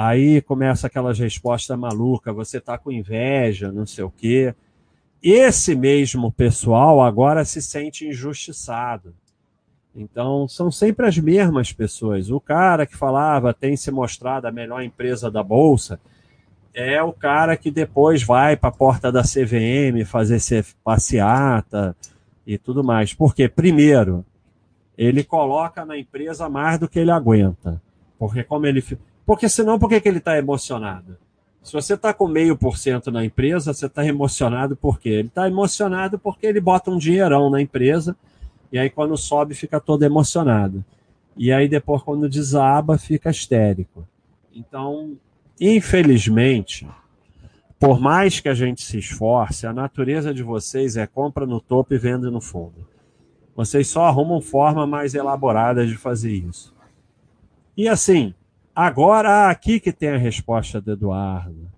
[0.00, 4.54] Aí começa aquelas respostas malucas, você está com inveja, não sei o quê
[5.22, 9.14] esse mesmo pessoal agora se sente injustiçado.
[9.94, 12.30] Então, são sempre as mesmas pessoas.
[12.30, 15.98] O cara que falava tem se mostrado a melhor empresa da Bolsa
[16.72, 21.96] é o cara que depois vai para a porta da CVM fazer passeata
[22.46, 23.12] e tudo mais.
[23.12, 24.24] Porque, primeiro,
[24.96, 27.82] ele coloca na empresa mais do que ele aguenta.
[28.16, 28.84] Porque, como ele.
[29.28, 31.18] Porque senão, por que, que ele está emocionado?
[31.62, 35.10] Se você está com meio por cento na empresa, você está emocionado por quê?
[35.10, 38.16] Ele está emocionado porque ele bota um dinheirão na empresa
[38.72, 40.82] e aí quando sobe fica todo emocionado.
[41.36, 44.08] E aí depois quando desaba fica histérico.
[44.50, 45.18] Então,
[45.60, 46.88] infelizmente,
[47.78, 51.92] por mais que a gente se esforce, a natureza de vocês é compra no topo
[51.92, 52.88] e venda no fundo.
[53.54, 56.74] Vocês só arrumam forma mais elaborada de fazer isso.
[57.76, 58.32] E assim,
[58.80, 61.68] Agora, aqui que tem a resposta do Eduardo.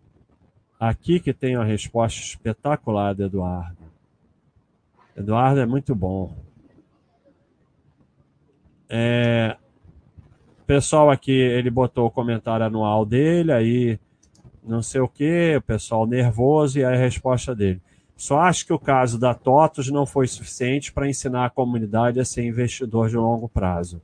[0.78, 3.78] Aqui que tem a resposta espetacular do Eduardo.
[5.16, 6.36] Eduardo é muito bom.
[8.86, 9.56] É,
[10.66, 13.98] pessoal aqui, ele botou o comentário anual dele, aí
[14.62, 17.80] não sei o que, o pessoal nervoso, e aí a resposta dele.
[18.14, 22.26] Só acho que o caso da TOTOS não foi suficiente para ensinar a comunidade a
[22.26, 24.02] ser investidor de longo prazo.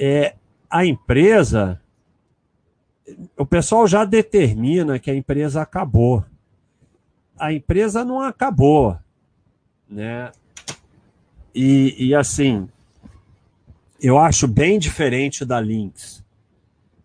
[0.00, 0.36] É,
[0.70, 1.78] a empresa
[3.36, 6.24] o pessoal já determina que a empresa acabou.
[7.38, 8.98] A empresa não acabou,
[9.88, 10.32] né?
[11.54, 12.68] E, e assim,
[14.00, 16.24] eu acho bem diferente da Lynx.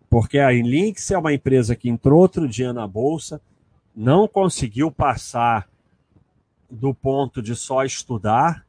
[0.08, 3.40] Porque a Inlinks é uma empresa que entrou outro dia na bolsa,
[3.94, 5.68] não conseguiu passar
[6.70, 8.64] do ponto de só estudar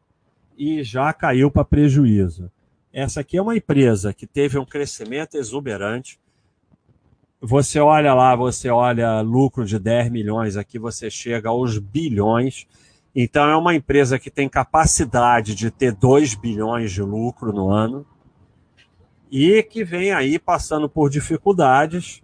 [0.58, 2.52] e já caiu para prejuízo.
[2.92, 6.20] Essa aqui é uma empresa que teve um crescimento exuberante.
[7.42, 12.66] Você olha lá, você olha lucro de 10 milhões, aqui você chega aos bilhões.
[13.16, 18.06] Então é uma empresa que tem capacidade de ter 2 bilhões de lucro no ano
[19.32, 22.22] e que vem aí passando por dificuldades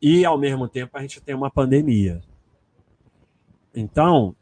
[0.00, 2.20] e ao mesmo tempo a gente tem uma pandemia.
[3.74, 4.34] Então,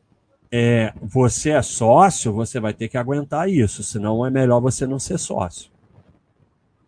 [0.51, 4.99] é, você é sócio, você vai ter que aguentar isso, senão é melhor você não
[4.99, 5.73] ser sócio.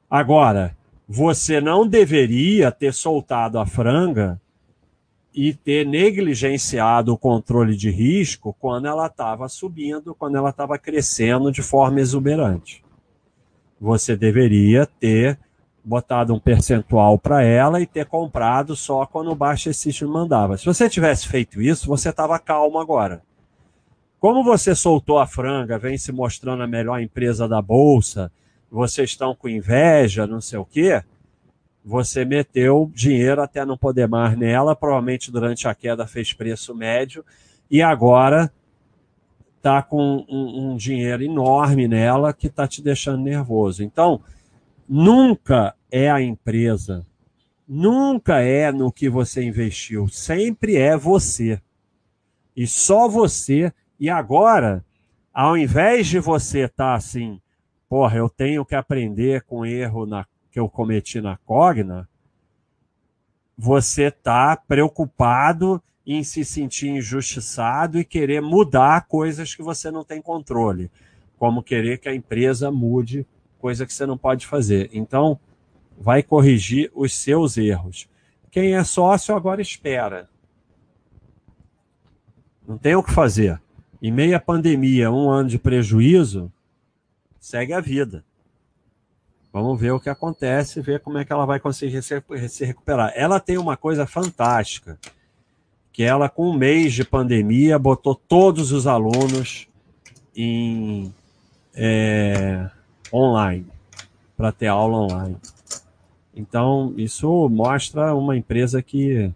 [0.09, 0.77] Agora,
[1.09, 4.40] você não deveria ter soltado a franga
[5.33, 11.53] e ter negligenciado o controle de risco quando ela estava subindo, quando ela estava crescendo
[11.53, 12.83] de forma exuberante.
[13.79, 15.38] Você deveria ter
[15.85, 20.57] botado um percentual para ela e ter comprado só quando o Baixa System mandava.
[20.57, 23.23] Se você tivesse feito isso, você estava calmo agora.
[24.19, 28.33] Como você soltou a franga, vem se mostrando a melhor empresa da bolsa,
[28.77, 31.03] vocês estão com inveja, não sei o quê,
[31.83, 37.25] você meteu dinheiro até não poder mais nela, provavelmente durante a queda fez preço médio,
[37.71, 38.53] e agora
[39.57, 43.83] está com um, um, dinheiro enorme nela que está te deixando nervoso.
[43.83, 44.21] Então,
[44.87, 47.05] nunca é a empresa,
[47.67, 51.59] nunca é no que você investiu, sempre é você.
[52.55, 54.85] E só você e agora,
[55.33, 57.41] ao invés de você estar tá assim,
[57.88, 62.09] porra, eu tenho que aprender com o erro na, que eu cometi na Cogna,
[63.57, 70.20] você está preocupado em se sentir injustiçado e querer mudar coisas que você não tem
[70.20, 70.90] controle,
[71.38, 73.27] como querer que a empresa mude
[73.59, 74.90] coisa que você não pode fazer.
[74.92, 75.40] Então,
[75.99, 78.09] vai corrigir os seus erros.
[78.51, 80.29] Quem é sócio agora espera.
[82.66, 83.61] Não tem o que fazer
[84.01, 86.53] em meio à pandemia, um ano de prejuízo,
[87.46, 88.24] segue a vida.
[89.52, 93.12] Vamos ver o que acontece, ver como é que ela vai conseguir se recuperar.
[93.14, 94.98] Ela tem uma coisa fantástica,
[95.92, 99.68] que ela, com um mês de pandemia, botou todos os alunos
[100.35, 101.14] em
[101.72, 102.68] é,
[103.12, 103.66] online,
[104.37, 105.37] para ter aula online.
[106.35, 109.32] Então, isso mostra uma empresa que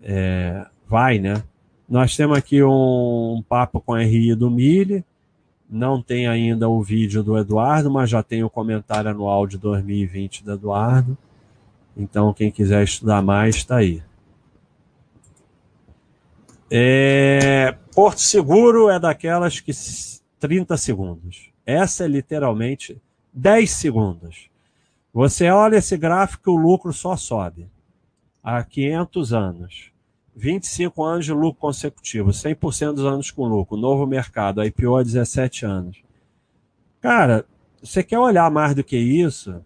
[0.00, 1.42] é, vai, né?
[1.88, 5.04] Nós temos aqui um, um papo com a RI do Mille.
[5.68, 10.44] Não tem ainda o vídeo do Eduardo, mas já tem o comentário anual de 2020
[10.44, 11.16] do Eduardo.
[11.96, 14.02] Então, quem quiser estudar mais, está aí.
[16.70, 17.76] É...
[17.94, 19.72] Porto Seguro é daquelas que
[20.38, 21.50] 30 segundos.
[21.66, 23.00] Essa é literalmente
[23.32, 24.48] 10 segundos.
[25.12, 27.68] Você olha esse gráfico, o lucro só sobe.
[28.42, 29.92] Há 500 anos.
[30.38, 35.66] 25 anos de lucro consecutivo, 100% dos anos com lucro, novo mercado, IPO há 17
[35.66, 36.00] anos.
[37.00, 37.44] Cara,
[37.82, 39.60] você quer olhar mais do que isso?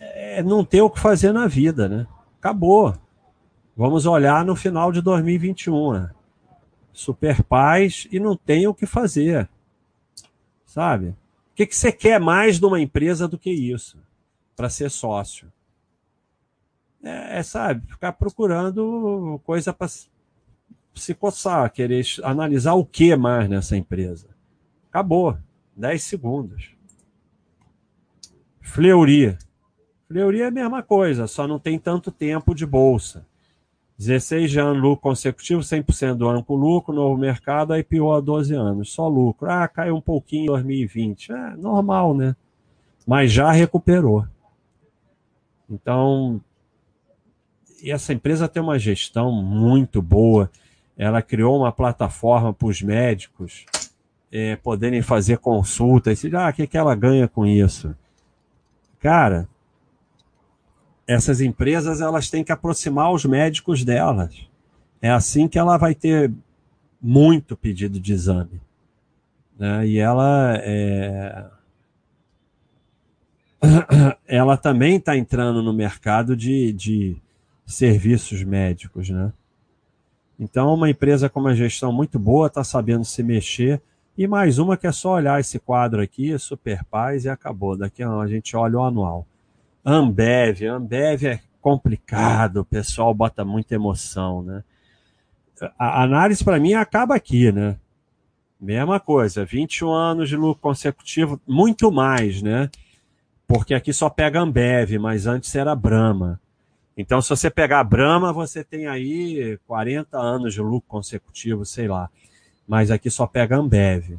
[0.00, 2.06] É não ter o que fazer na vida, né?
[2.38, 2.96] Acabou.
[3.76, 5.92] Vamos olhar no final de 2021.
[5.92, 6.10] Né?
[6.90, 9.46] Super paz e não tem o que fazer.
[10.64, 11.08] Sabe?
[11.08, 13.98] O que, que você quer mais de uma empresa do que isso?
[14.56, 15.52] Para ser sócio
[17.02, 19.88] é, é, sabe, ficar procurando coisa para
[20.94, 24.28] se coçar, querer analisar o que mais nessa empresa.
[24.90, 25.36] Acabou.
[25.76, 26.72] 10 segundos.
[28.60, 29.38] Fleury.
[30.08, 33.24] Fleury é a mesma coisa, só não tem tanto tempo de bolsa.
[33.98, 38.54] 16 de ano lucro consecutivo, 100% do ano com lucro, novo mercado, IPO há 12
[38.54, 39.50] anos, só lucro.
[39.50, 41.32] Ah, caiu um pouquinho em 2020.
[41.32, 42.36] É normal, né?
[43.06, 44.24] Mas já recuperou.
[45.68, 46.40] Então,
[47.82, 50.50] e essa empresa tem uma gestão muito boa.
[50.96, 53.64] Ela criou uma plataforma para os médicos
[54.32, 56.22] é, poderem fazer consultas.
[56.34, 57.94] Ah, o que, que ela ganha com isso?
[59.00, 59.48] Cara,
[61.06, 64.46] essas empresas elas têm que aproximar os médicos delas.
[65.00, 66.32] É assim que ela vai ter
[67.00, 68.60] muito pedido de exame.
[69.58, 69.86] Né?
[69.86, 71.46] E ela é...
[74.26, 77.16] ela também está entrando no mercado de, de
[77.72, 79.32] serviços médicos, né?
[80.38, 83.80] Então, uma empresa com uma gestão muito boa está sabendo se mexer.
[84.16, 87.76] E mais uma que é só olhar esse quadro aqui, Super Paz, e acabou.
[87.76, 89.26] Daqui a, a gente olha o anual.
[89.84, 94.64] Ambev, Ambev é complicado, o pessoal bota muita emoção, né?
[95.78, 97.76] A análise para mim acaba aqui, né?
[98.60, 102.70] Mesma coisa, 21 anos de lucro consecutivo, muito mais, né?
[103.48, 106.38] porque aqui só pega Ambev, mas antes era Brahma.
[107.00, 111.86] Então, se você pegar a Brahma, você tem aí 40 anos de lucro consecutivo, sei
[111.86, 112.10] lá.
[112.66, 114.18] Mas aqui só pega Ambev.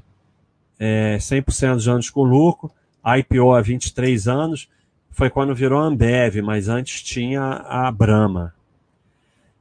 [0.79, 2.71] É 100% de anos com lucro,
[3.05, 4.69] IPO há 23 anos,
[5.11, 8.55] foi quando virou Ambev, mas antes tinha a Brahma.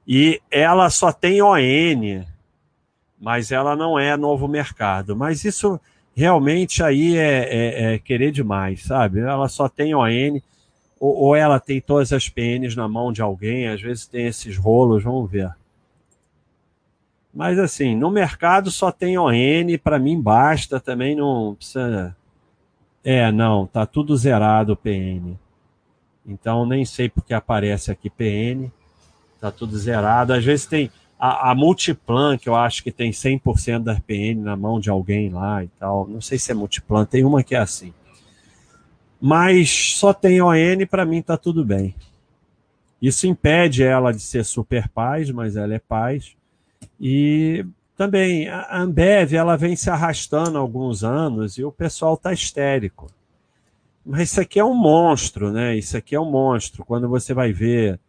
[0.07, 2.25] E ela só tem ON,
[3.21, 5.17] mas ela não é novo mercado.
[5.17, 5.81] Mas isso
[6.15, 9.19] realmente aí é, é, é querer demais, sabe?
[9.19, 10.41] Ela só tem ON,
[10.99, 14.57] ou, ou, ela tem todas as PNs na mão de alguém, às vezes tem esses
[14.57, 15.55] rolos, vamos ver.
[17.33, 19.33] Mas assim, no mercado só tem ON,
[19.83, 22.17] para mim basta, também não precisa.
[23.05, 25.37] É, não, tá tudo zerado o PN.
[26.27, 28.71] Então nem sei porque aparece aqui PN,
[29.41, 30.33] tá tudo zerado.
[30.33, 34.57] Às vezes tem a, a Multiplan, que eu acho que tem 100% da RPN na
[34.57, 36.07] mão de alguém lá e tal.
[36.07, 37.93] Não sei se é Multiplan, tem uma que é assim.
[39.21, 41.95] Mas só tem ON, para mim tá tudo bem.
[43.01, 46.37] Isso impede ela de ser super paz, mas ela é paz.
[47.01, 47.65] E
[47.97, 53.11] também a Ambev ela vem se arrastando há alguns anos e o pessoal tá histérico.
[54.05, 55.77] Mas isso aqui é um monstro, né?
[55.77, 56.85] Isso aqui é um monstro.
[56.85, 58.01] Quando você vai ver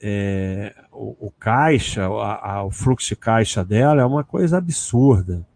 [0.00, 5.46] é, o, o, caixa, a, a, o fluxo de caixa dela é uma coisa absurda.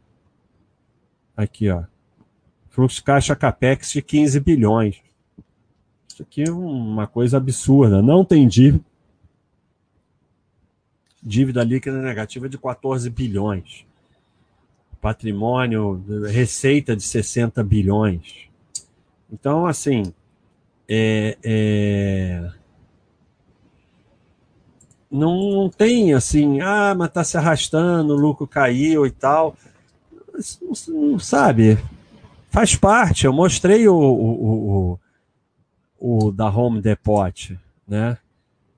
[1.37, 1.85] Aqui, ó.
[2.71, 4.97] Fluxo de caixa capex de 15 bilhões.
[6.09, 8.01] Isso aqui é uma coisa absurda.
[8.01, 8.85] Não tem dívida.
[11.23, 13.85] Dívida líquida negativa de 14 bilhões.
[15.01, 18.49] Patrimônio, receita de 60 bilhões.
[19.31, 20.15] Então, assim,
[20.89, 22.53] é, é
[25.11, 29.57] não, tem assim, ah, mas tá se arrastando, o lucro caiu e tal.
[30.89, 31.77] Não, sabe,
[32.51, 33.25] faz parte.
[33.25, 34.99] Eu mostrei o, o,
[35.99, 38.19] o, o da Home Depot, né?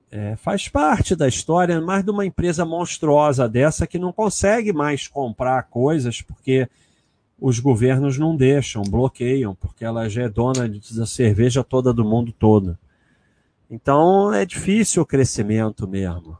[0.09, 5.07] É, faz parte da história, mais de uma empresa monstruosa dessa que não consegue mais
[5.07, 6.69] comprar coisas porque
[7.41, 12.31] os governos não deixam, bloqueiam, porque ela já é dona da cerveja toda do mundo
[12.31, 12.77] todo.
[13.69, 16.37] Então é difícil o crescimento mesmo.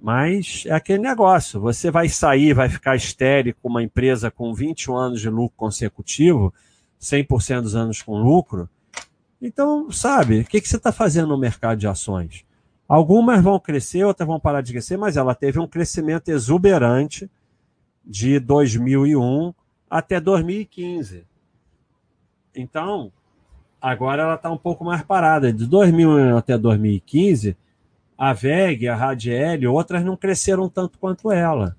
[0.00, 4.96] Mas é aquele negócio: você vai sair, vai ficar estéreo com uma empresa com 21
[4.96, 6.52] anos de lucro consecutivo,
[7.00, 8.68] 100% dos anos com lucro.
[9.40, 12.44] Então, sabe, o que, que você está fazendo no mercado de ações?
[12.88, 17.30] Algumas vão crescer, outras vão parar de crescer, mas ela teve um crescimento exuberante
[18.04, 19.54] de 2001
[19.88, 21.24] até 2015.
[22.54, 23.12] Então,
[23.80, 25.52] Agora ela está um pouco mais parada.
[25.52, 27.56] De 2000 até 2015,
[28.20, 31.74] a VEG, a Radiel, outras não cresceram tanto quanto ela.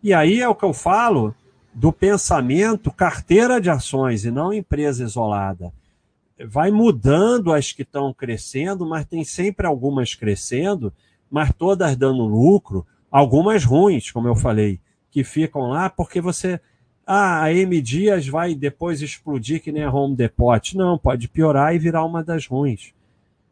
[0.00, 1.34] E aí é o que eu falo
[1.74, 5.72] do pensamento carteira de ações e não empresa isolada.
[6.46, 10.92] Vai mudando as que estão crescendo, mas tem sempre algumas crescendo,
[11.28, 14.78] mas todas dando lucro, algumas ruins, como eu falei,
[15.10, 16.60] que ficam lá porque você
[17.04, 20.76] ah, a M Dias vai depois explodir que nem a Home Depot.
[20.76, 22.94] Não, pode piorar e virar uma das ruins.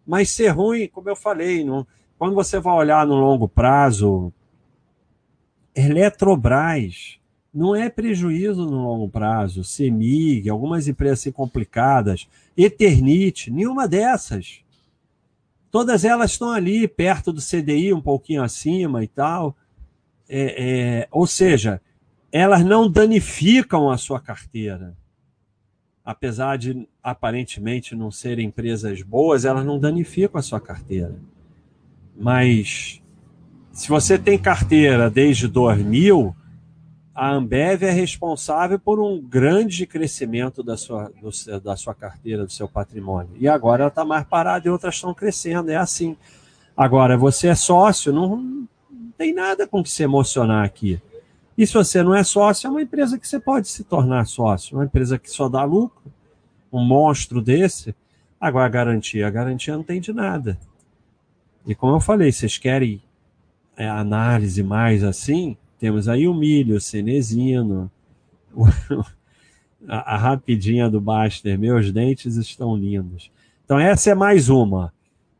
[0.06, 1.84] Mas ser ruim, como eu falei, não,
[2.18, 4.32] quando você vai olhar no longo prazo,
[5.74, 7.18] Eletrobras
[7.54, 9.62] não é prejuízo no longo prazo.
[9.62, 14.60] Semig, algumas empresas assim complicadas, Eternite, nenhuma dessas.
[15.70, 19.56] Todas elas estão ali, perto do CDI, um pouquinho acima e tal.
[20.28, 21.80] É, é, ou seja,
[22.32, 24.96] elas não danificam a sua carteira.
[26.04, 31.14] Apesar de aparentemente não serem empresas boas, elas não danificam a sua carteira.
[32.18, 33.00] Mas
[33.70, 36.34] se você tem carteira desde 2000,
[37.14, 42.52] a Ambev é responsável por um grande crescimento da sua, do, da sua carteira, do
[42.52, 43.30] seu patrimônio.
[43.38, 45.70] E agora ela está mais parada e outras estão crescendo.
[45.70, 46.16] É assim.
[46.76, 51.00] Agora, você é sócio, não, não tem nada com que se emocionar aqui.
[51.56, 54.76] E se você não é sócio, é uma empresa que você pode se tornar sócio,
[54.76, 56.12] uma empresa que só dá lucro,
[56.72, 57.94] um monstro desse.
[58.40, 60.56] Agora, a garantia, a garantia não tem de nada.
[61.68, 63.02] E como eu falei, vocês querem
[63.76, 65.54] é, análise mais assim?
[65.78, 67.90] Temos aí o milho, o cenezino,
[69.86, 73.30] a, a rapidinha do Baster, meus dentes estão lindos.
[73.66, 74.94] Então, essa é mais uma.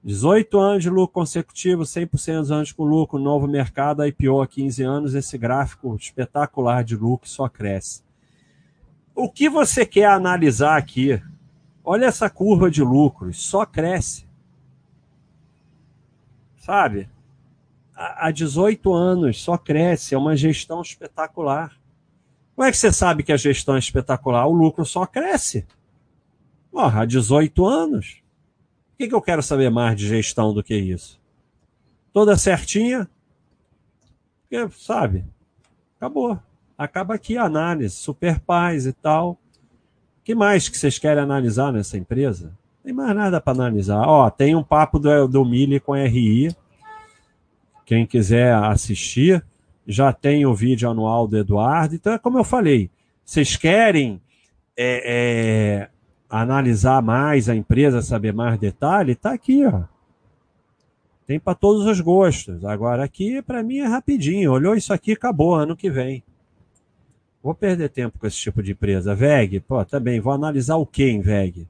[0.05, 4.83] 18 anos de lucro consecutivo, 100% dos anos com lucro, novo mercado, IPO há 15
[4.83, 8.03] anos, esse gráfico espetacular de lucro só cresce.
[9.15, 11.23] O que você quer analisar aqui?
[11.83, 14.28] Olha essa curva de lucros, só cresce.
[16.69, 17.09] Sabe?
[17.95, 21.81] Há 18 anos só cresce, é uma gestão espetacular.
[22.55, 24.47] Como é que você sabe que a gestão é espetacular?
[24.47, 25.67] O lucro só cresce.
[26.71, 28.23] Porra, há 18 anos.
[28.93, 31.19] O que, que eu quero saber mais de gestão do que isso?
[32.13, 33.09] Toda certinha?
[34.43, 35.25] Porque, sabe?
[35.97, 36.39] Acabou.
[36.77, 39.31] Acaba aqui a análise, super paz e tal.
[39.31, 39.39] O
[40.23, 42.58] que mais que vocês querem analisar nessa empresa?
[42.89, 44.01] Tem mais nada para analisar.
[44.01, 46.57] Ó, tem um papo do, do Mili com RI.
[47.85, 49.45] Quem quiser assistir,
[49.87, 51.95] já tem o vídeo anual do Eduardo.
[51.95, 52.91] Então, é como eu falei,
[53.23, 54.23] vocês querem
[54.75, 55.91] é, é,
[56.31, 59.83] analisar mais a empresa, saber mais detalhe, está aqui, ó.
[61.27, 62.65] Tem para todos os gostos.
[62.65, 64.51] Agora aqui, para mim, é rapidinho.
[64.51, 66.25] Olhou isso aqui, acabou, ano que vem.
[67.43, 69.15] Vou perder tempo com esse tipo de empresa.
[69.15, 71.69] VEG, pô, também, vou analisar o que em VEG?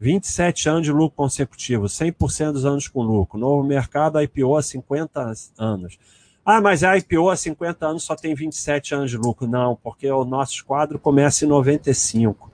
[0.00, 3.38] 27 anos de lucro consecutivo, 100% dos anos com lucro.
[3.38, 5.98] Novo mercado, IPO há 50 anos.
[6.44, 9.46] Ah, mas a IPO há 50 anos só tem 27 anos de lucro.
[9.46, 12.50] Não, porque o nosso quadro começa em 95.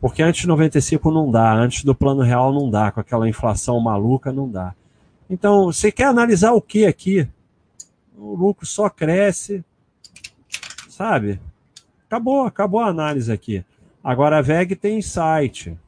[0.00, 3.78] Porque antes de 95 não dá, antes do plano real não dá, com aquela inflação
[3.78, 4.74] maluca não dá.
[5.28, 7.28] Então, você quer analisar o que aqui?
[8.18, 9.62] O lucro só cresce,
[10.88, 11.38] sabe?
[12.06, 13.64] Acabou, acabou a análise aqui.
[14.02, 15.78] Agora a VEG tem insight.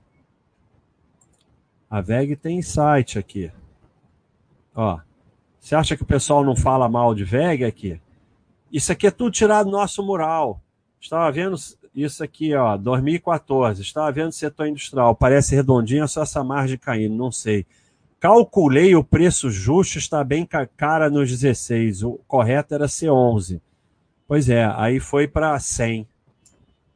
[1.92, 3.52] A VEG tem insight aqui.
[4.74, 4.98] Ó,
[5.60, 8.00] você acha que o pessoal não fala mal de VEG aqui?
[8.72, 10.58] Isso aqui é tudo tirado do nosso mural.
[10.98, 11.54] Estava vendo
[11.94, 13.82] isso aqui, ó, 2014.
[13.82, 17.66] Estava vendo setor industrial, parece redondinho, só essa margem caindo, não sei.
[18.18, 22.04] Calculei o preço justo, está bem cara nos 16.
[22.04, 23.60] O correto era ser 11.
[24.26, 26.08] Pois é, aí foi para 100.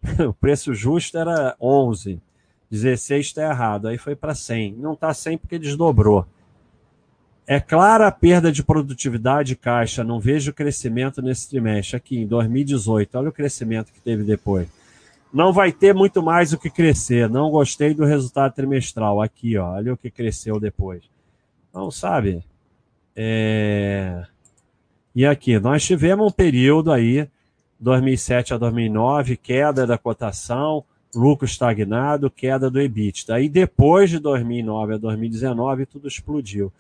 [0.27, 2.19] o preço justo era 11.
[2.71, 3.89] 16 está errado.
[3.89, 4.75] Aí foi para 100.
[4.75, 6.27] Não está 100 porque desdobrou.
[7.47, 10.03] É clara a perda de produtividade e caixa.
[10.03, 11.97] Não vejo crescimento nesse trimestre.
[11.97, 13.17] Aqui em 2018.
[13.19, 14.69] Olha o crescimento que teve depois.
[15.33, 17.29] Não vai ter muito mais o que crescer.
[17.29, 19.21] Não gostei do resultado trimestral.
[19.21, 21.05] Aqui, ó, olha o que cresceu depois.
[21.71, 22.43] Então, sabe?
[23.15, 24.25] É...
[25.15, 27.29] E aqui, nós tivemos um período aí,
[27.81, 30.85] 2007 a 2009, queda da cotação,
[31.15, 33.27] lucro estagnado, queda do EBIT.
[33.27, 36.73] Daí depois de 2009 a 2019, tudo explodiu.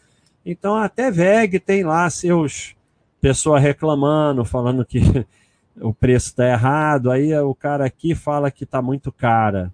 [0.44, 2.76] Então, até VEG tem lá seus
[3.20, 5.00] pessoas reclamando, falando que
[5.80, 9.72] o preço está errado, aí o cara aqui fala que está muito cara.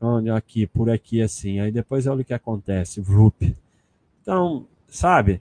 [0.00, 1.58] Onde aqui, por aqui assim.
[1.58, 3.56] Aí depois olha o que acontece, VRUP.
[4.22, 5.40] Então, sabe?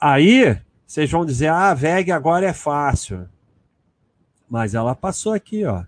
[0.00, 3.28] Aí vocês vão dizer: "Ah, a VEG agora é fácil".
[4.48, 5.84] Mas ela passou aqui, ó.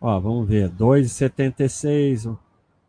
[0.00, 2.36] Ó, vamos ver, 2,76.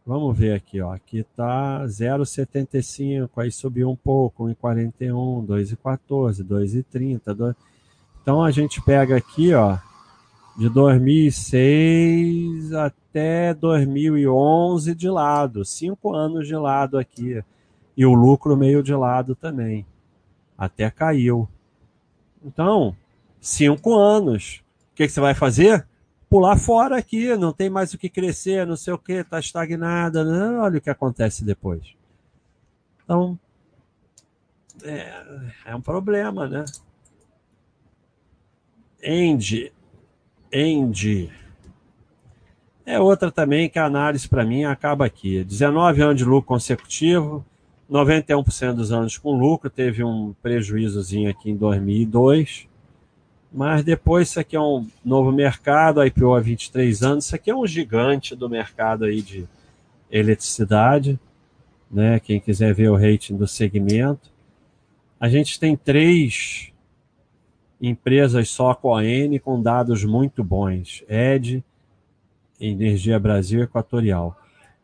[0.06, 0.94] Vamos ver aqui, ó.
[0.94, 7.56] Aqui tá 0,75, aí subiu um pouco, 1,41, 2,14, 2,30, 2
[8.22, 9.80] então a gente pega aqui, ó,
[10.56, 17.44] de 2006 até 2011 de lado, cinco anos de lado aqui,
[17.98, 19.84] e o lucro meio de lado também,
[20.56, 21.50] até caiu.
[22.46, 22.96] Então,
[23.42, 24.62] cinco anos.
[24.92, 25.89] O que, que você vai fazer?
[26.30, 30.24] Pular fora aqui, não tem mais o que crescer, não sei o que, está estagnada.
[30.24, 30.60] Né?
[30.60, 31.96] Olha o que acontece depois.
[33.04, 33.40] Então,
[34.84, 35.24] é,
[35.66, 36.66] é um problema, né?
[39.02, 39.74] End.
[40.52, 41.32] End.
[42.86, 45.44] É outra também que a análise para mim acaba aqui.
[45.44, 47.46] 19 anos de lucro consecutivo,
[47.90, 52.69] 91% dos anos com lucro, teve um prejuízozinho aqui em 2002.
[53.52, 57.56] Mas depois isso aqui é um novo mercado, IPO há 23 anos, isso aqui é
[57.56, 59.48] um gigante do mercado aí de
[60.12, 61.20] eletricidade,
[61.90, 62.20] né?
[62.20, 64.32] Quem quiser ver o rating do segmento.
[65.20, 66.72] A gente tem três
[67.82, 71.04] empresas só com a N com dados muito bons.
[71.08, 71.64] Ed,
[72.60, 74.38] Energia Brasil Equatorial.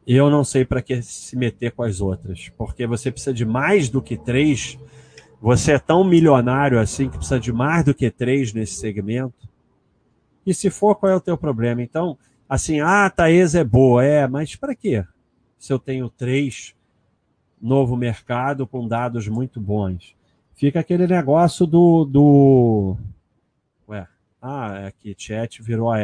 [0.07, 3.89] Eu não sei para que se meter com as outras, porque você precisa de mais
[3.89, 4.78] do que três.
[5.46, 9.48] Você é tão milionário assim que precisa de mais do que três nesse segmento.
[10.46, 11.82] E se for, qual é o teu problema?
[11.82, 12.18] Então,
[12.50, 15.06] assim, ah, a Taesa é boa, é, mas para quê?
[15.58, 16.76] Se eu tenho três,
[17.62, 20.16] novo mercado com dados muito bons
[20.56, 22.06] fica aquele negócio do.
[22.06, 22.98] do...
[23.88, 24.08] Ué,
[24.41, 26.00] ah, é aqui, chat virou a.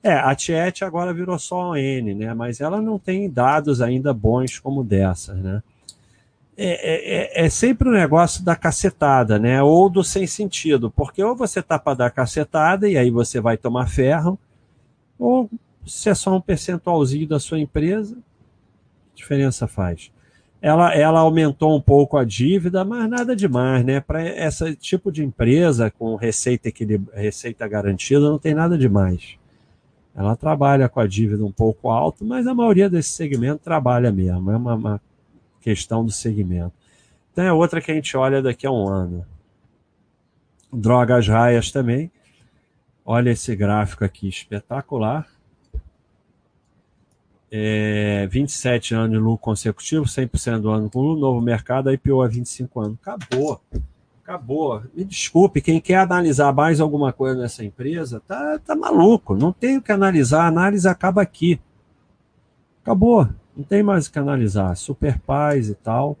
[0.00, 2.32] É, a chat agora virou só a N, né?
[2.32, 5.62] Mas ela não tem dados ainda bons como dessas, né?
[6.60, 9.62] É, é, é, é sempre o um negócio da cacetada, né?
[9.62, 13.56] Ou do sem sentido, porque ou você tá para dar cacetada e aí você vai
[13.56, 14.38] tomar ferro,
[15.18, 15.48] ou
[15.86, 18.18] se é só um percentualzinho da sua empresa,
[19.14, 20.10] diferença faz?
[20.60, 24.00] ela, ela aumentou um pouco a dívida, mas nada demais, né?
[24.00, 26.68] Para esse tipo de empresa com receita,
[27.14, 29.36] receita garantida, não tem nada demais.
[30.16, 34.50] Ela trabalha com a dívida um pouco alta, mas a maioria desse segmento trabalha mesmo.
[34.50, 35.00] É uma, uma
[35.68, 36.72] questão do segmento.
[37.30, 39.26] Então é outra que a gente olha daqui a um ano.
[40.72, 42.10] Drogas raias também.
[43.04, 45.28] Olha esse gráfico aqui espetacular.
[47.50, 52.28] É, 27 anos de lucro consecutivo, 100% do ano com lucro, novo mercado, IPO a
[52.28, 52.98] 25 anos.
[53.02, 53.60] Acabou.
[54.22, 54.82] Acabou.
[54.94, 59.36] Me desculpe, quem quer analisar mais alguma coisa nessa empresa, tá, tá maluco.
[59.36, 61.60] Não tem o que analisar, a análise acaba aqui.
[62.82, 63.28] Acabou.
[63.58, 64.76] Não tem mais o que analisar.
[64.76, 66.16] Super paz e tal.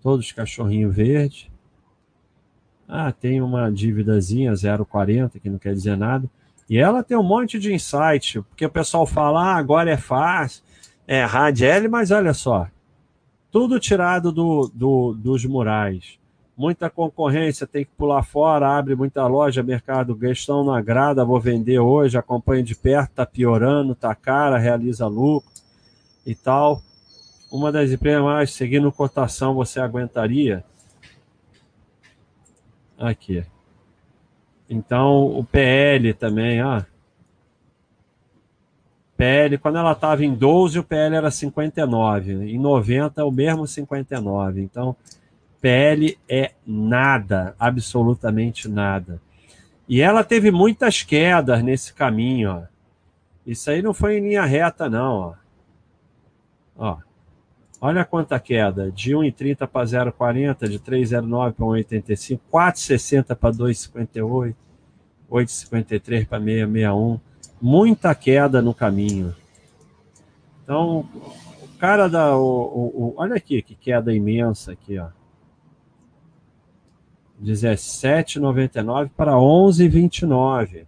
[0.00, 1.52] Todos cachorrinho verde.
[2.88, 6.28] Ah, tem uma dívidazinha 0,40, que não quer dizer nada.
[6.68, 10.62] E ela tem um monte de insight, porque o pessoal fala, ah, agora é fácil,
[11.06, 12.68] é Radiel, mas olha só,
[13.50, 16.18] tudo tirado do, do, dos murais.
[16.56, 21.80] Muita concorrência, tem que pular fora, abre muita loja, mercado, gestão não agrada, vou vender
[21.80, 25.49] hoje, acompanho de perto, tá piorando, tá cara, realiza lucro
[26.24, 26.82] e tal.
[27.50, 30.64] Uma das empresas mais, seguindo cotação, você aguentaria?
[32.98, 33.44] Aqui.
[34.68, 36.82] Então, o PL também, ó.
[39.16, 42.50] PL, quando ela estava em 12, o PL era 59.
[42.50, 44.62] Em 90, o mesmo 59.
[44.62, 44.96] Então,
[45.60, 49.20] PL é nada, absolutamente nada.
[49.88, 52.62] E ela teve muitas quedas nesse caminho, ó.
[53.44, 55.39] Isso aí não foi em linha reta, não, ó.
[56.80, 56.96] Ó.
[57.82, 64.54] Olha quanta queda, de 1,30 para 0,40, de 3,09 para 1,85, 4,60 para 2,58,
[65.30, 67.20] 8,53 para 6,61.
[67.62, 69.34] Muita queda no caminho.
[70.62, 71.08] Então,
[71.62, 72.36] o cara da.
[72.36, 75.08] O, o, o, olha aqui, que queda imensa aqui, ó.
[77.42, 80.86] 17,99 para 11,29.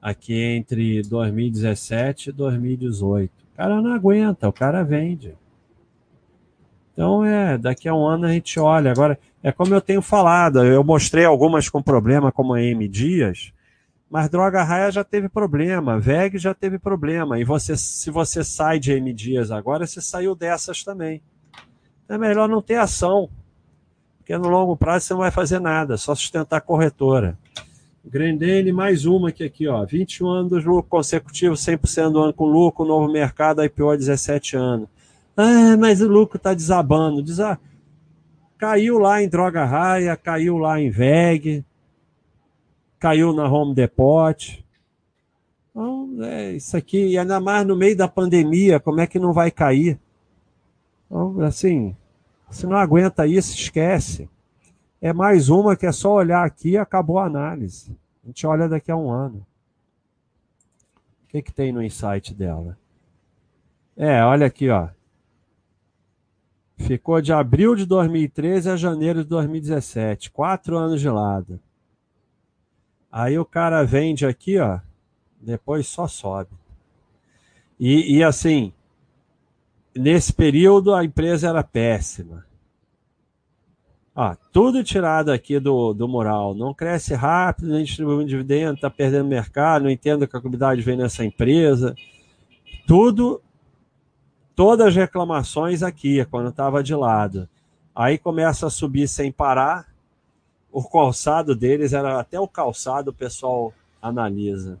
[0.00, 3.49] Aqui entre 2017 e 2018.
[3.60, 5.36] Cara não aguenta, o cara vende.
[6.94, 8.90] Então, é, daqui a um ano a gente olha.
[8.90, 13.52] Agora, é como eu tenho falado, eu mostrei algumas com problema, como a M Dias,
[14.08, 17.38] mas Droga Raia já teve problema, VEG já teve problema.
[17.38, 21.20] E você, se você sai de M Dias agora, você saiu dessas também.
[22.06, 23.28] Então, é melhor não ter ação,
[24.16, 27.36] porque no longo prazo você não vai fazer nada, só sustentar a corretora.
[28.04, 32.46] Grendene, mais uma aqui, aqui ó, 21 anos de lucro consecutivo, 100% do ano com
[32.46, 34.88] lucro, novo mercado, IPO 17 anos.
[35.36, 37.22] Ah, mas o lucro está desabando.
[37.22, 37.58] Desa...
[38.56, 41.64] Caiu lá em Droga Raia, caiu lá em VEG,
[42.98, 44.64] caiu na Home Depot.
[45.70, 49.32] Então, é isso aqui, e ainda mais no meio da pandemia, como é que não
[49.32, 49.98] vai cair?
[51.06, 51.96] Então, assim,
[52.50, 54.28] se não aguenta isso, esquece.
[55.00, 57.96] É mais uma que é só olhar aqui e acabou a análise.
[58.22, 59.46] A gente olha daqui a um ano.
[61.24, 62.78] O que, que tem no insight dela?
[63.96, 64.88] É, olha aqui, ó.
[66.76, 70.30] Ficou de abril de 2013 a janeiro de 2017.
[70.30, 71.60] Quatro anos de lado.
[73.10, 74.80] Aí o cara vende aqui, ó.
[75.40, 76.50] Depois só sobe.
[77.78, 78.72] E, e assim,
[79.96, 82.49] nesse período a empresa era péssima.
[84.22, 86.54] Ó, tudo tirado aqui do, do mural.
[86.54, 90.94] Não cresce rápido, nem distribui dividendo, está perdendo mercado, não entendo que a comunidade vem
[90.94, 91.94] nessa empresa.
[92.86, 93.40] Tudo
[94.54, 97.48] todas as reclamações aqui, quando estava de lado.
[97.94, 99.88] Aí começa a subir sem parar.
[100.70, 104.78] O calçado deles era até o calçado, o pessoal analisa.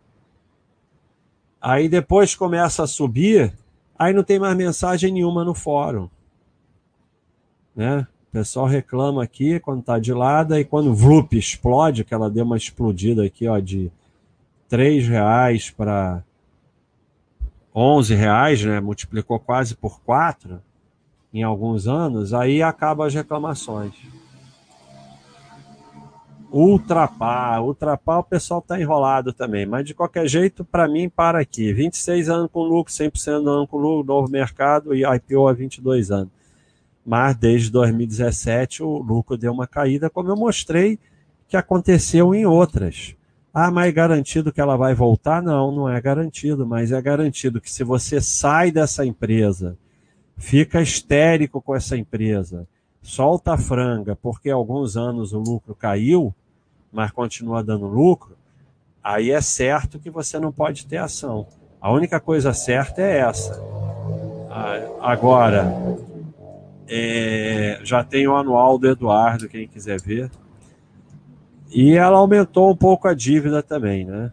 [1.58, 3.54] Aí depois começa a subir,
[3.98, 6.10] aí não tem mais mensagem nenhuma no fórum.
[7.74, 8.06] Né?
[8.30, 12.44] O pessoal reclama aqui quando está de lado, e quando VLUP explode, que ela deu
[12.44, 13.90] uma explodida aqui ó, de
[14.70, 16.22] R$ reais para
[17.74, 20.62] 11 reais, né, multiplicou quase por 4
[21.34, 23.94] em alguns anos, aí acaba as reclamações.
[26.52, 31.72] Ultrapar, ultrapar o pessoal está enrolado também, mas de qualquer jeito, para mim, para aqui.
[31.72, 36.12] 26 anos com lucro, 100% do ano com lucro, novo mercado e IPO há 22
[36.12, 36.39] anos.
[37.10, 40.96] Mas desde 2017 o lucro deu uma caída, como eu mostrei
[41.48, 43.16] que aconteceu em outras.
[43.52, 45.42] Ah, mas é garantido que ela vai voltar?
[45.42, 49.76] Não, não é garantido, mas é garantido que se você sai dessa empresa,
[50.36, 52.64] fica histérico com essa empresa,
[53.02, 56.32] solta a franga, porque alguns anos o lucro caiu,
[56.92, 58.36] mas continua dando lucro,
[59.02, 61.48] aí é certo que você não pode ter ação.
[61.80, 63.60] A única coisa certa é essa.
[64.48, 65.74] Ah, agora,
[66.92, 70.28] é, já tem o anual do Eduardo, quem quiser ver.
[71.70, 74.32] E ela aumentou um pouco a dívida também, né?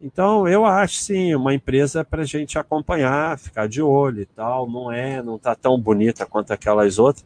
[0.00, 4.70] Então, eu acho sim, uma empresa para a gente acompanhar, ficar de olho e tal.
[4.70, 7.24] Não é, não está tão bonita quanto aquelas outras,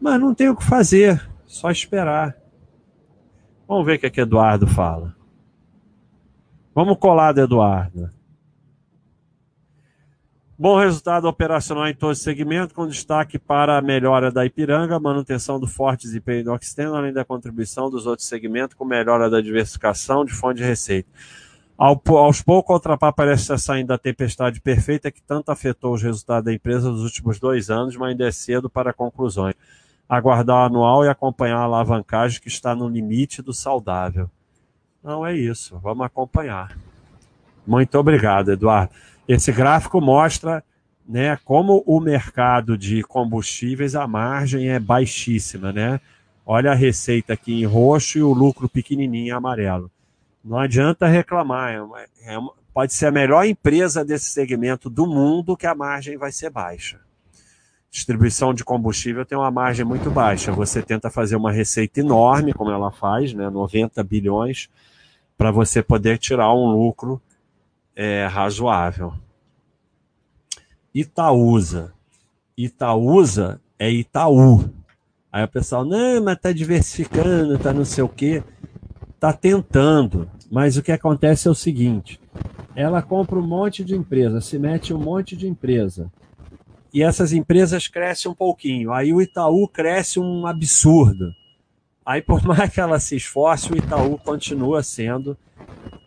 [0.00, 2.34] mas não tem o que fazer, só esperar.
[3.68, 5.14] Vamos ver o que, é que Eduardo fala.
[6.74, 8.10] Vamos colar do Eduardo.
[10.60, 15.60] Bom resultado operacional em todos os segmentos, com destaque para a melhora da Ipiranga, manutenção
[15.60, 20.24] do forte desempenho do Oxiteno, além da contribuição dos outros segmentos, com melhora da diversificação
[20.24, 21.08] de fonte de receita.
[21.78, 26.02] Ao, aos poucos, a Ultrapar parece estar saindo da tempestade perfeita que tanto afetou os
[26.02, 29.54] resultados da empresa nos últimos dois anos, mas ainda é cedo para conclusões.
[30.08, 34.28] Aguardar o anual e acompanhar a alavancagem que está no limite do saudável.
[35.04, 36.76] Não é isso, vamos acompanhar.
[37.64, 38.92] Muito obrigado, Eduardo.
[39.28, 40.64] Esse gráfico mostra
[41.06, 46.00] né, como o mercado de combustíveis, a margem é baixíssima, né?
[46.44, 49.90] Olha a receita aqui em roxo e o lucro pequenininho em amarelo.
[50.42, 55.06] Não adianta reclamar, é uma, é uma, pode ser a melhor empresa desse segmento do
[55.06, 57.00] mundo que a margem vai ser baixa.
[57.90, 60.52] Distribuição de combustível tem uma margem muito baixa.
[60.52, 64.68] Você tenta fazer uma receita enorme, como ela faz, né, 90 bilhões,
[65.36, 67.20] para você poder tirar um lucro
[67.98, 69.12] é, razoável.
[70.94, 71.92] Itaúsa.
[72.56, 74.70] Itaúsa é Itaú.
[75.32, 78.42] Aí o pessoal, não, mas tá diversificando, tá não sei o quê.
[79.18, 80.30] Tá tentando.
[80.48, 82.20] Mas o que acontece é o seguinte:
[82.76, 86.10] ela compra um monte de empresa, se mete um monte de empresa.
[86.94, 88.92] E essas empresas crescem um pouquinho.
[88.92, 91.34] Aí o Itaú cresce um absurdo.
[92.06, 95.36] Aí, por mais que ela se esforce, o Itaú continua sendo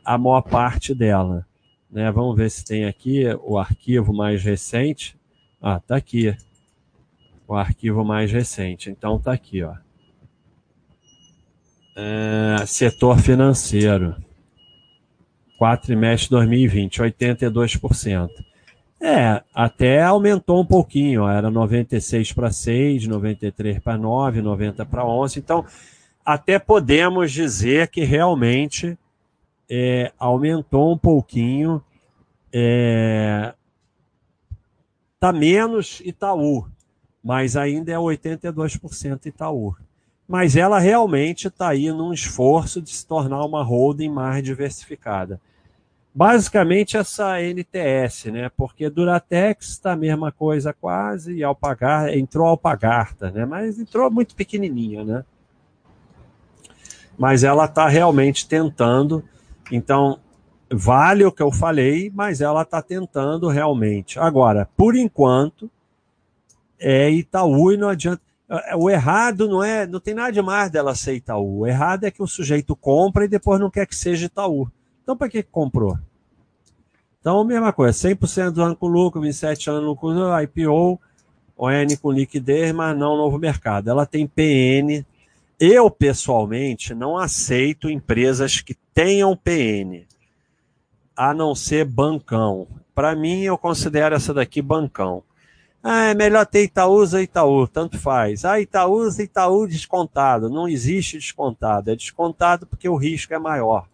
[0.04, 1.46] a maior parte dela.
[1.92, 2.10] Né?
[2.12, 5.18] Vamos ver se tem aqui o arquivo mais recente.
[5.62, 6.36] Ah, tá aqui.
[7.48, 8.90] O arquivo mais recente.
[8.90, 9.76] Então tá aqui, ó.
[11.96, 14.16] É, setor financeiro.
[15.60, 18.30] Quatrimestre 2020, 82%.
[19.00, 25.40] É, até aumentou um pouquinho, era 96 para 6, 93 para 9, 90 para 11.
[25.40, 25.66] Então,
[26.24, 28.98] até podemos dizer que realmente
[29.74, 31.82] é, aumentou um pouquinho.
[32.52, 33.54] É,
[35.18, 36.68] tá menos Itaú,
[37.24, 39.74] mas ainda é 82% Itaú.
[40.28, 45.40] Mas ela realmente está aí num esforço de se tornar uma holding mais diversificada.
[46.14, 48.52] Basicamente essa NTS, né?
[48.58, 53.46] Porque Duratex está a mesma coisa quase, e Alpagar, entrou Alpagarta, né?
[53.46, 55.24] Mas entrou muito pequenininha, né?
[57.18, 59.24] Mas ela está realmente tentando
[59.70, 60.20] então,
[60.72, 64.18] vale o que eu falei, mas ela está tentando realmente.
[64.20, 65.70] Agora, por enquanto,
[66.80, 68.22] é Itaú e não adianta.
[68.76, 71.60] O errado não é, não tem nada demais dela ser Itaú.
[71.60, 74.70] O errado é que o sujeito compra e depois não quer que seja Itaú.
[75.04, 75.98] Então, para que comprou?
[77.20, 81.00] Então, mesma coisa, 100% do ano com lucro, 27 anos no IPO,
[81.56, 83.90] ON com liquidez, mas não novo mercado.
[83.90, 85.06] Ela tem PN.
[85.64, 90.08] Eu, pessoalmente, não aceito empresas que tenham PN,
[91.16, 92.68] a não ser bancão.
[92.96, 95.22] Para mim, eu considero essa daqui bancão.
[95.84, 98.44] Ah, é melhor ter Itaúsa Itaú, tanto faz.
[98.44, 100.50] Ah, Itaúsa Itaú descontado.
[100.50, 101.92] Não existe descontado.
[101.92, 103.86] É descontado porque o risco é maior.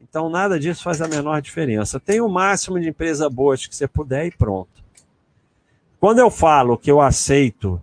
[0.00, 1.98] Então, nada disso faz a menor diferença.
[1.98, 4.70] Tem o máximo de empresa boas que você puder e pronto.
[5.98, 7.82] Quando eu falo que eu aceito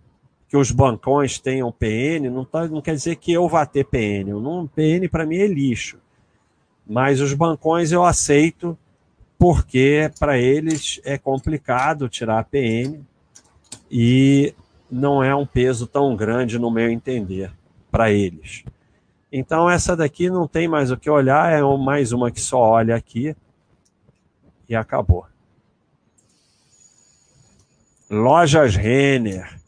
[0.49, 4.31] que os bancões tenham PN, não, tá, não quer dizer que eu vá ter PN.
[4.41, 5.99] Não, PN para mim é lixo.
[6.87, 8.75] Mas os bancões eu aceito
[9.37, 12.99] porque para eles é complicado tirar a PN
[13.91, 14.55] e
[14.89, 17.51] não é um peso tão grande no meu entender
[17.91, 18.65] para eles.
[19.31, 22.95] Então essa daqui não tem mais o que olhar, é mais uma que só olha
[22.95, 23.35] aqui
[24.67, 25.27] e acabou.
[28.09, 29.58] Lojas Renner.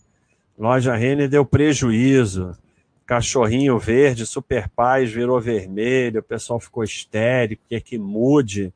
[0.61, 2.55] Loja Renner deu prejuízo
[3.03, 8.71] cachorrinho verde, super paz, virou vermelho, o pessoal ficou histérico, quer que mude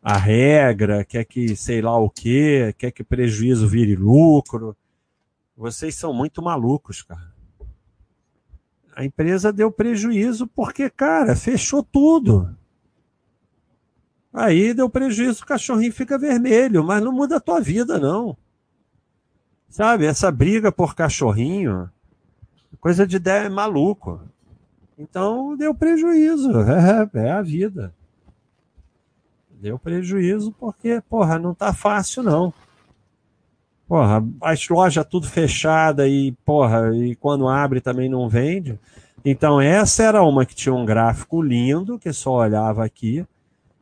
[0.00, 4.76] a regra, quer que sei lá o quê, quer que prejuízo vire lucro.
[5.56, 7.34] Vocês são muito malucos, cara.
[8.94, 12.56] A empresa deu prejuízo porque, cara, fechou tudo.
[14.32, 18.36] Aí deu prejuízo, o cachorrinho fica vermelho, mas não muda a tua vida, não.
[19.70, 21.88] Sabe, essa briga por cachorrinho
[22.80, 24.20] Coisa de ideia é maluco.
[24.98, 26.50] Então deu prejuízo.
[27.14, 27.94] É, é a vida.
[29.50, 32.52] Deu prejuízo porque, porra, não tá fácil, não.
[33.86, 38.78] Porra, as lojas tudo fechada e, porra, e quando abre também não vende.
[39.22, 43.26] Então, essa era uma que tinha um gráfico lindo, que só olhava aqui.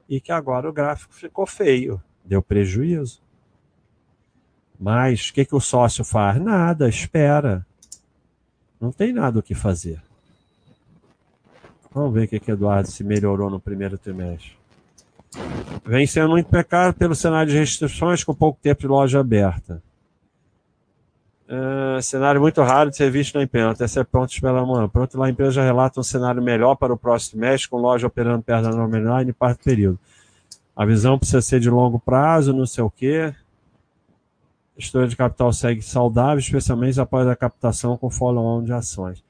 [0.09, 3.21] e que agora o gráfico ficou feio, deu prejuízo.
[4.79, 6.41] Mas o que, que o sócio faz?
[6.41, 7.67] Nada, espera.
[8.81, 10.01] Não tem nada o que fazer.
[11.93, 14.57] Vamos ver o que, que Eduardo se melhorou no primeiro trimestre.
[15.85, 19.83] Vem sendo muito pecado pelo cenário de restrições com pouco tempo de loja aberta.
[21.49, 24.89] Uh, cenário muito raro de ser visto na empresa, até ser pronto pela manhã.
[24.89, 28.07] Pronto, lá a empresa já relata um cenário melhor para o próximo mês, com loja
[28.07, 29.99] operando perto da normalidade em parte do período.
[30.77, 33.35] A visão precisa ser de longo prazo, não sei o quê.
[34.79, 39.25] História de capital segue saudável, especialmente após a captação com follow-on de ações.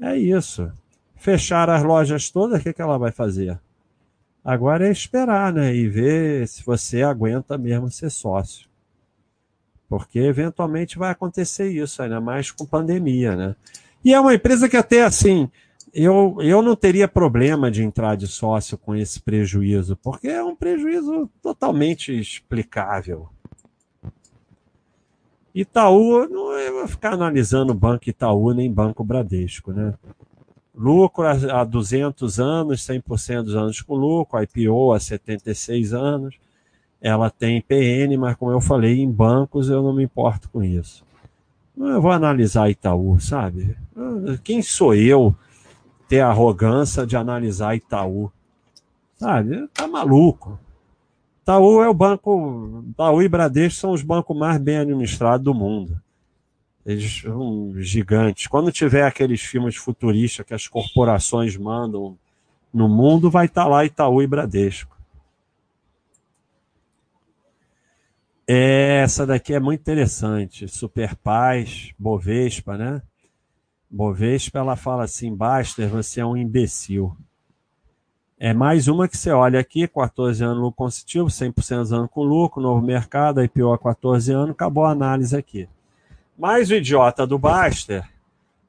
[0.00, 0.70] É isso.
[1.16, 3.58] Fechar as lojas todas, o que, que ela vai fazer?
[4.44, 5.74] Agora é esperar, né?
[5.74, 8.68] E ver se você aguenta mesmo ser sócio.
[9.88, 13.56] Porque eventualmente vai acontecer isso, ainda mais com pandemia, né?
[14.04, 15.50] E é uma empresa que até assim,
[15.92, 20.56] eu, eu não teria problema de entrar de sócio com esse prejuízo, porque é um
[20.56, 23.28] prejuízo totalmente explicável.
[25.54, 29.94] Itaú, não vou ficar analisando Banco Itaú nem Banco Bradesco, né?
[30.74, 36.38] Lucro há 200 anos, 100% dos anos com lucro, IPO há 76 anos
[37.02, 41.04] ela tem PN, mas como eu falei, em bancos eu não me importo com isso.
[41.76, 43.76] Eu vou analisar Itaú, sabe?
[44.44, 45.34] Quem sou eu
[46.08, 48.30] ter a arrogância de analisar Itaú?
[49.16, 49.66] Sabe?
[49.74, 50.58] Tá maluco.
[51.42, 52.84] Itaú é o banco.
[52.90, 56.00] Itaú e Bradesco são os bancos mais bem administrados do mundo.
[56.86, 58.46] Eles são gigantes.
[58.46, 62.16] Quando tiver aqueles filmes futuristas que as corporações mandam
[62.72, 64.96] no mundo, vai estar tá lá Itaú e Bradesco.
[68.46, 70.68] Essa daqui é muito interessante.
[70.68, 73.02] Super Paz, Bovespa, né?
[73.90, 77.16] Bovespa, ela fala assim: Baster, você é um imbecil.
[78.44, 82.24] É mais uma que você olha aqui: 14 anos lucro consecutivo, 100% dos anos com
[82.24, 85.68] lucro, novo mercado, IPO há 14 anos, acabou a análise aqui.
[86.36, 88.04] Mas o idiota do Baster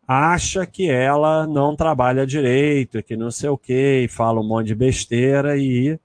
[0.07, 4.76] acha que ela não trabalha direito, que não sei o quê, fala um monte de
[4.76, 5.99] besteira e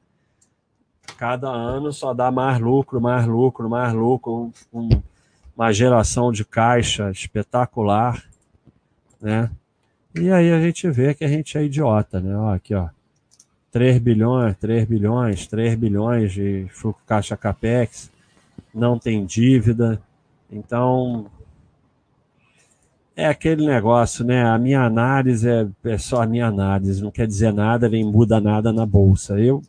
[1.18, 4.88] cada ano só dá mais lucro, mais lucro, mais lucro, um,
[5.54, 8.24] uma geração de caixa espetacular,
[9.20, 9.50] né?
[10.14, 12.34] E aí a gente vê que a gente é idiota, né?
[12.34, 12.88] Ó, aqui, ó.
[13.70, 16.66] 3 bilhões, 3 bilhões, 3 bilhões de
[17.06, 18.10] caixa capex,
[18.74, 20.00] não tem dívida.
[20.50, 21.26] Então,
[23.14, 24.44] é aquele negócio, né?
[24.44, 28.40] A minha análise é, é só a minha análise, não quer dizer nada, nem muda
[28.40, 29.38] nada na bolsa.
[29.38, 29.62] Eu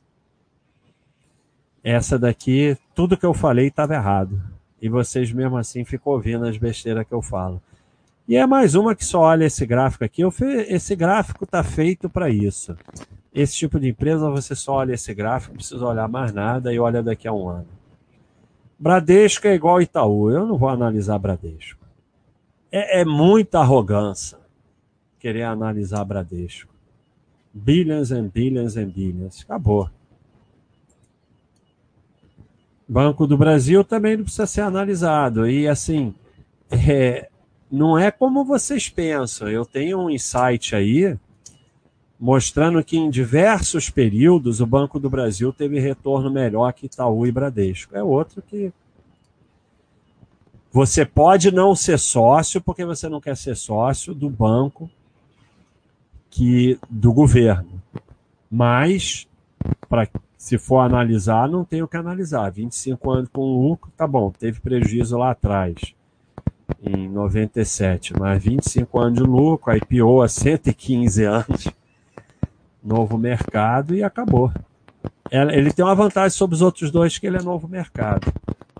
[1.83, 4.39] essa daqui, tudo que eu falei estava errado.
[4.81, 7.61] E vocês mesmo assim ficam ouvindo as besteiras que eu falo.
[8.27, 10.21] E é mais uma que só olha esse gráfico aqui.
[10.21, 10.31] Eu
[10.67, 12.77] esse gráfico está feito para isso.
[13.33, 16.79] Esse tipo de empresa você só olha esse gráfico, não precisa olhar mais nada e
[16.79, 17.67] olha daqui a um ano.
[18.77, 20.31] Bradesco é igual Itaú.
[20.31, 21.85] Eu não vou analisar Bradesco.
[22.71, 24.37] É, é muita arrogância
[25.19, 26.73] querer analisar Bradesco.
[27.53, 29.43] Billions and billions and billions.
[29.43, 29.89] Acabou.
[32.87, 35.47] Banco do Brasil também não precisa ser analisado.
[35.47, 36.15] E assim,
[36.71, 37.29] é,
[37.69, 39.49] não é como vocês pensam.
[39.49, 41.17] Eu tenho um insight aí
[42.19, 47.31] mostrando que em diversos períodos o Banco do Brasil teve retorno melhor que Itaú e
[47.31, 47.95] Bradesco.
[47.95, 48.73] É outro que
[50.71, 54.89] você pode não ser sócio porque você não quer ser sócio do banco
[56.29, 57.81] que do governo.
[58.51, 59.27] Mas
[59.87, 60.07] para
[60.37, 62.49] se for analisar, não tem o que analisar.
[62.49, 65.75] 25 anos com lucro, tá bom, teve prejuízo lá atrás,
[66.81, 71.67] em 97, mas 25 anos de lucro, IPO há 115 anos,
[72.83, 74.51] novo mercado e acabou.
[75.31, 78.31] Ele tem uma vantagem sobre os outros dois, que ele é novo mercado.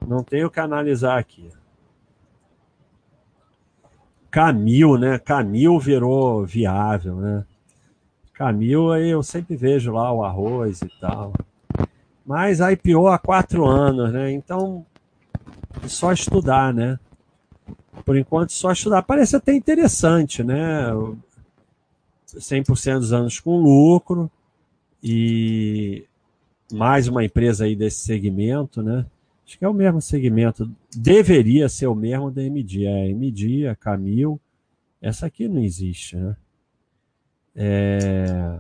[0.06, 1.50] Não tem o que analisar aqui.
[4.32, 5.20] Camil, né?
[5.20, 7.46] Camil virou viável, né?
[8.34, 11.34] Camil, aí eu sempre vejo lá o arroz e tal.
[12.26, 14.32] Mas a IPO há quatro anos, né?
[14.32, 14.86] Então,
[15.88, 17.00] só estudar, né?
[18.06, 19.02] Por enquanto, só estudar.
[19.04, 20.88] Parece até interessante, né?
[22.38, 24.30] 100% dos anos com lucro
[25.04, 26.06] e
[26.72, 29.06] mais uma empresa aí desse segmento, né?
[29.46, 30.70] Acho que é o mesmo segmento.
[30.96, 32.86] Deveria ser o mesmo da MD.
[32.86, 34.40] A MD, a Camil.
[35.02, 36.36] Essa aqui não existe, né?
[37.56, 38.60] É...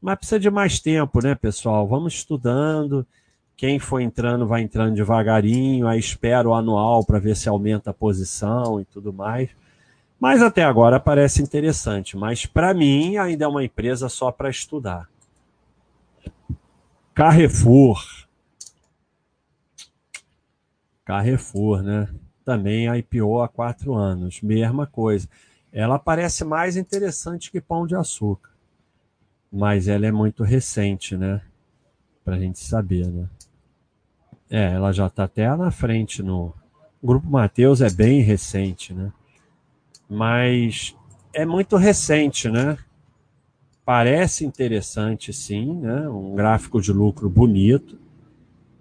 [0.00, 1.88] Mas precisa de mais tempo, né, pessoal?
[1.88, 3.04] Vamos estudando.
[3.56, 5.88] Quem for entrando, vai entrando devagarinho.
[5.88, 9.50] Aí espera o anual para ver se aumenta a posição e tudo mais.
[10.18, 12.16] Mas até agora parece interessante.
[12.16, 15.08] Mas para mim, ainda é uma empresa só para estudar.
[17.14, 17.98] Carrefour.
[21.04, 22.08] Carrefour, né?
[22.44, 24.40] Também IPO há quatro anos.
[24.42, 25.28] Mesma coisa.
[25.72, 28.50] Ela parece mais interessante que Pão de Açúcar.
[29.52, 31.42] Mas ela é muito recente, né?
[32.24, 33.28] Pra gente saber, né?
[34.48, 36.54] É, ela já está até na frente no.
[37.02, 39.12] O Grupo Mateus é bem recente, né?
[40.08, 40.96] Mas
[41.32, 42.78] é muito recente, né?
[43.84, 46.08] Parece interessante, sim, né?
[46.08, 47.98] Um gráfico de lucro bonito,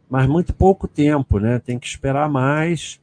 [0.10, 1.60] mas muito pouco tempo, né?
[1.60, 3.00] Tem que esperar mais,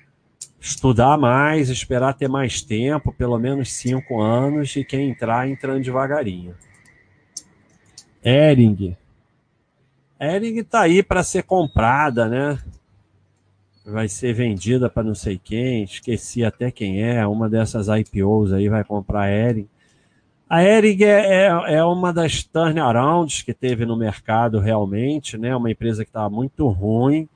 [0.61, 6.55] estudar mais, esperar ter mais tempo, pelo menos cinco anos, e quem entrar, entrando devagarinho.
[8.25, 8.97] Ering,
[10.19, 12.59] Ering está aí para ser comprada, né?
[13.85, 18.69] Vai ser vendida para não sei quem, esqueci até quem é, uma dessas IPOs aí
[18.69, 19.69] vai comprar a Ering.
[20.49, 25.57] A Ering é, é, é, uma das turnarounds que teve no mercado realmente, né?
[25.57, 27.29] Uma empresa que estava muito ruim,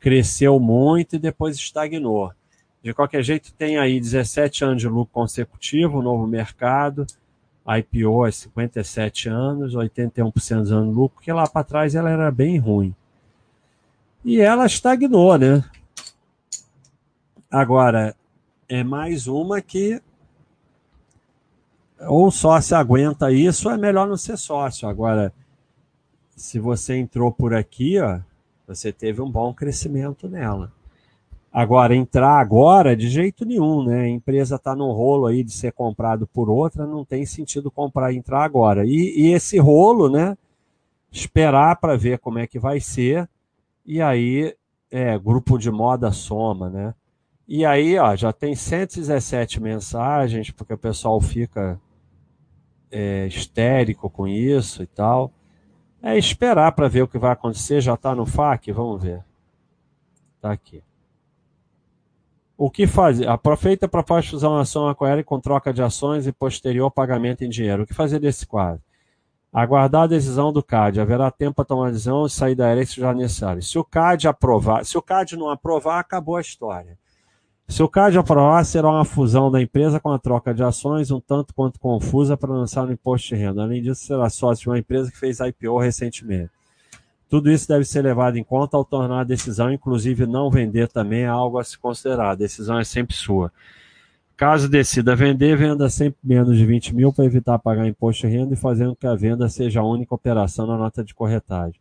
[0.00, 2.32] cresceu muito e depois estagnou.
[2.82, 7.06] De qualquer jeito, tem aí 17 anos de lucro consecutivo, novo mercado,
[7.66, 12.30] IPO há 57 anos, 81% dos anos de lucro, porque lá para trás ela era
[12.30, 12.94] bem ruim.
[14.24, 15.64] E ela estagnou, né?
[17.56, 18.14] Agora,
[18.68, 19.98] é mais uma que
[22.06, 24.86] ou sócio aguenta isso, é melhor não ser sócio.
[24.86, 25.32] Agora,
[26.36, 28.20] se você entrou por aqui, ó,
[28.68, 30.70] você teve um bom crescimento nela.
[31.50, 34.00] Agora, entrar agora, de jeito nenhum, né?
[34.02, 38.12] A empresa está no rolo aí de ser comprado por outra, não tem sentido comprar
[38.12, 38.84] e entrar agora.
[38.84, 40.36] E, e esse rolo, né?
[41.10, 43.26] Esperar para ver como é que vai ser.
[43.86, 44.54] E aí,
[44.90, 46.94] é, grupo de moda soma, né?
[47.48, 51.80] E aí, ó, já tem 117 mensagens, porque o pessoal fica
[52.90, 55.32] é, histérico com isso e tal.
[56.02, 57.80] É esperar para ver o que vai acontecer.
[57.80, 58.72] Já está no FAQ?
[58.72, 59.24] Vamos ver.
[60.36, 60.82] Está aqui.
[62.56, 63.28] O que fazer?
[63.28, 67.82] Aproveita para fusão ação aquaérea com troca de ações e posterior pagamento em dinheiro.
[67.82, 68.82] O que fazer nesse quadro?
[69.52, 71.00] Aguardar a decisão do CAD.
[71.00, 73.62] Haverá tempo para tomar decisão e sair da área se já necessário.
[73.62, 76.98] Se o CAD aprovar, se o CAD não aprovar, acabou a história.
[77.68, 81.20] Se o CAD aprovar, será uma fusão da empresa com a troca de ações, um
[81.20, 83.62] tanto quanto confusa para lançar no imposto de renda.
[83.62, 86.50] Além disso, será sócio de uma empresa que fez IPO recentemente.
[87.28, 91.22] Tudo isso deve ser levado em conta ao tornar a decisão, inclusive não vender também
[91.22, 92.30] é algo a se considerar.
[92.30, 93.52] A decisão é sempre sua.
[94.36, 98.54] Caso decida vender, venda sempre menos de 20 mil para evitar pagar imposto de renda
[98.54, 101.80] e fazendo que a venda seja a única operação na nota de corretagem.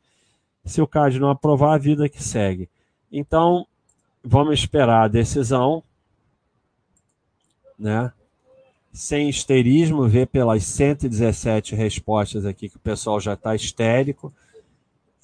[0.63, 2.67] Se o CAD não aprovar, a vida que segue.
[3.11, 3.67] Então,
[4.26, 5.84] vamos esperar a decisão,
[7.78, 8.11] né?
[8.91, 14.34] Sem histerismo, ver pelas 117 respostas aqui que o pessoal já está histérico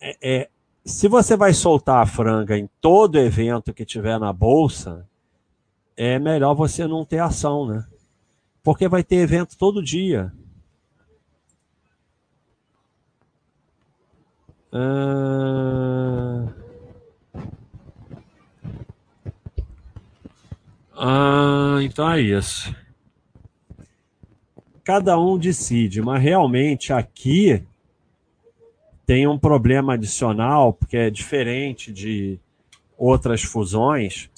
[0.02, 0.50] é, é,
[0.84, 5.08] se você vai soltar a franga em todo evento que tiver na bolsa,
[5.96, 7.86] é melhor você não ter ação, né?
[8.64, 10.34] Porque vai ter evento todo dia.
[14.74, 16.48] Ah,
[20.96, 22.74] ah, então é isso.
[24.82, 27.62] Cada um decide, mas realmente aqui
[29.06, 32.40] tem um problema adicional, porque é diferente de
[32.98, 34.30] outras fusões,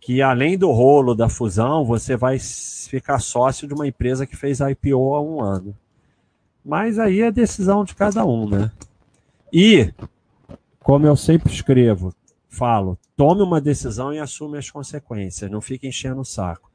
[0.00, 4.60] que além do rolo da fusão, você vai ficar sócio de uma empresa que fez
[4.60, 5.76] IPO há um ano.
[6.64, 8.70] Mas aí é decisão de cada um, né?
[9.52, 9.92] E,
[10.78, 12.14] como eu sempre escrevo,
[12.48, 16.73] falo, tome uma decisão e assume as consequências, não fique enchendo o saco.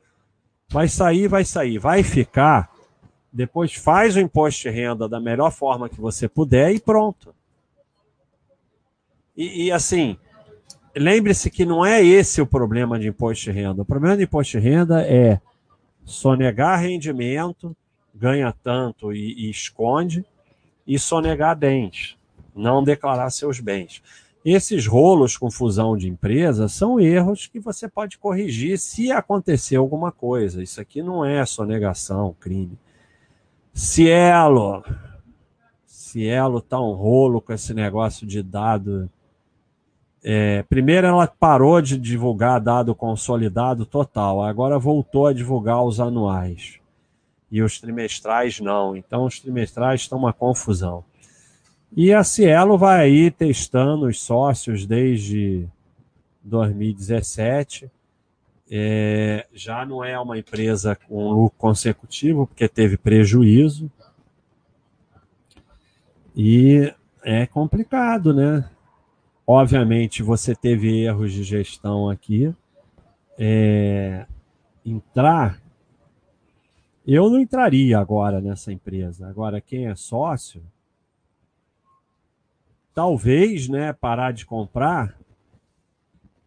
[0.69, 1.77] Vai sair, vai sair.
[1.79, 2.71] Vai ficar,
[3.33, 7.33] depois faz o imposto de renda da melhor forma que você puder e pronto.
[9.35, 10.17] E, e assim,
[10.95, 13.81] lembre-se que não é esse o problema de imposto de renda.
[13.81, 15.39] O problema de imposto de renda é
[16.05, 17.75] sonegar rendimento,
[18.13, 20.25] ganha tanto e, e esconde,
[20.85, 22.17] e sonegar bens,
[22.55, 24.01] não declarar seus bens.
[24.43, 30.11] Esses rolos com fusão de empresas são erros que você pode corrigir se acontecer alguma
[30.11, 30.63] coisa.
[30.63, 32.77] Isso aqui não é sonegação, crime.
[33.73, 34.83] Cielo.
[35.85, 39.09] Cielo tá um rolo com esse negócio de dado.
[40.23, 46.79] É, primeiro ela parou de divulgar dado consolidado total, agora voltou a divulgar os anuais.
[47.51, 48.95] E os trimestrais não.
[48.95, 51.03] Então os trimestrais estão uma confusão.
[51.95, 55.67] E a Cielo vai aí testando os sócios desde
[56.43, 57.89] 2017
[58.71, 63.91] é, já não é uma empresa com lucro consecutivo, porque teve prejuízo.
[66.35, 68.69] E é complicado, né?
[69.45, 72.53] Obviamente você teve erros de gestão aqui.
[73.39, 74.27] É,
[74.85, 75.59] entrar,
[77.07, 79.27] eu não entraria agora nessa empresa.
[79.27, 80.61] Agora, quem é sócio,
[82.99, 85.15] talvez, né, parar de comprar.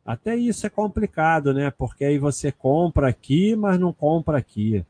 [0.05, 1.71] Até isso é complicado, né?
[1.71, 4.85] Porque aí você compra aqui, mas não compra aqui.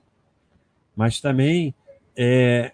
[0.97, 1.73] Mas também
[2.17, 2.73] é,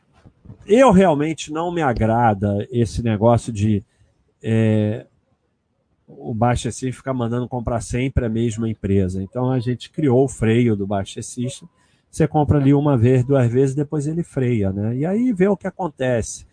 [0.66, 3.84] eu realmente não me agrada esse negócio de
[4.43, 5.05] é,
[6.07, 9.22] o baixecista ficar mandando comprar sempre a mesma empresa.
[9.22, 11.68] Então a gente criou o freio do baixecista.
[12.11, 14.97] Você compra ali uma vez, duas vezes, depois ele freia, né?
[14.97, 16.47] E aí vê o que acontece.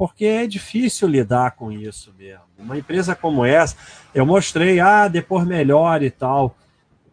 [0.00, 2.44] Porque é difícil lidar com isso mesmo.
[2.58, 3.76] Uma empresa como essa,
[4.14, 6.56] eu mostrei, ah, depois melhor e tal.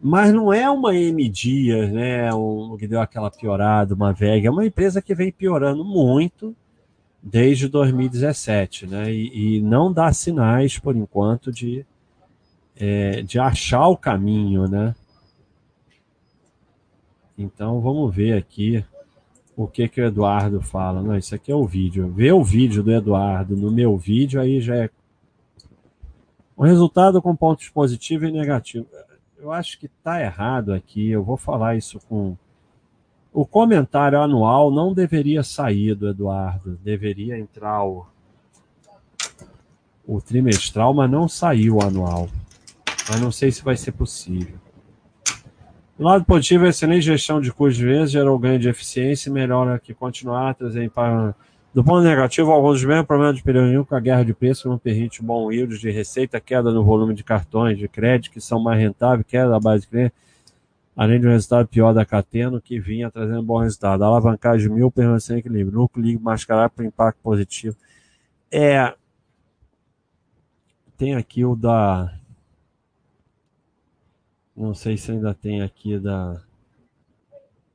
[0.00, 2.32] Mas não é uma M Dias, né?
[2.32, 4.46] O que deu aquela piorada, uma VEG.
[4.46, 6.56] É uma empresa que vem piorando muito
[7.22, 9.12] desde 2017, né?
[9.12, 11.84] E, e não dá sinais, por enquanto, de,
[12.74, 14.94] é, de achar o caminho, né?
[17.36, 18.82] Então vamos ver aqui
[19.62, 21.02] o que, que o Eduardo fala.
[21.02, 22.08] Não, isso aqui é o vídeo.
[22.08, 24.90] Ver o vídeo do Eduardo no meu vídeo aí já é
[26.56, 28.88] um resultado com pontos positivos e negativos
[29.38, 31.10] eu acho que está errado aqui.
[31.10, 32.36] Eu vou falar isso com.
[33.32, 38.06] O comentário anual não deveria sair do Eduardo, deveria entrar o,
[40.06, 42.28] o trimestral, mas não saiu o anual.
[43.08, 44.58] Mas não sei se vai ser possível.
[45.98, 49.80] Do lado positivo, a excelente gestão de custos vezes gerou ganho de eficiência e melhora
[49.80, 51.34] que continuar a trazer para
[51.74, 54.78] do ponto negativo, alguns dos mesmos problemas de período com a guerra de preços não
[54.78, 58.80] permite bom yield de receita, queda no volume de cartões de crédito, que são mais
[58.80, 60.14] rentáveis, queda da base de cliente,
[60.96, 64.02] além de um resultado pior da Cateno, que vinha trazendo bom resultado.
[64.02, 65.78] A alavancagem mil permanecendo em equilíbrio.
[65.78, 67.76] Lucro líquido mascarado para impacto positivo.
[68.50, 68.94] É.
[70.96, 72.17] Tem aqui o da.
[74.58, 76.42] Não sei se ainda tem aqui da.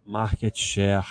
[0.05, 1.07] Market share.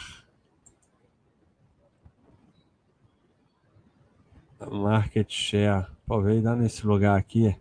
[4.71, 5.87] Market share.
[6.07, 7.57] Pô, veio dar nesse lugar aqui.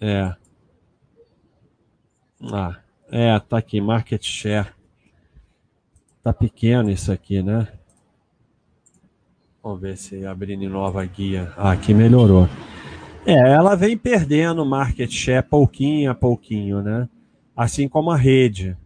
[0.00, 0.34] É.
[2.50, 2.80] Ah,
[3.10, 4.72] é, tá aqui, market share.
[6.22, 7.70] Tá pequeno isso aqui, né?
[9.62, 11.52] Vamos ver se abrindo nova guia.
[11.54, 12.48] Ah, aqui melhorou.
[13.26, 17.08] É, ela vem perdendo market share pouquinho a pouquinho, né?
[17.56, 18.76] Assim como a rede.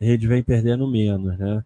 [0.00, 1.62] A rede vem perdendo menos, né?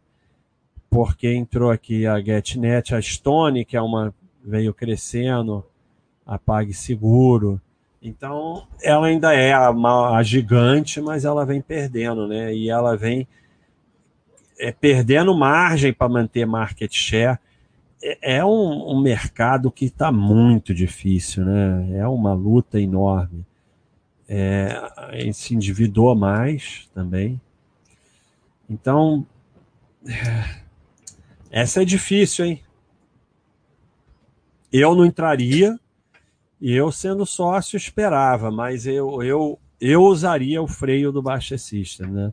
[0.90, 4.12] Porque entrou aqui a GetNet, a Stone, que é uma
[4.44, 5.64] veio crescendo,
[6.26, 7.60] a PagSeguro.
[8.02, 12.54] Então, ela ainda é a, a, gigante, mas ela vem perdendo, né?
[12.54, 13.26] E ela vem
[14.58, 17.38] é, perdendo margem para manter market share.
[18.06, 21.98] É, é um, um mercado que está muito difícil, né?
[21.98, 23.44] É uma luta enorme.
[24.28, 24.80] É,
[25.32, 27.40] se endividou mais também.
[28.70, 29.26] Então,
[31.50, 32.62] essa é difícil, hein?
[34.72, 35.78] Eu não entraria,
[36.60, 42.32] e eu, sendo sócio, esperava, mas eu, eu, eu usaria o freio do baixecista, né?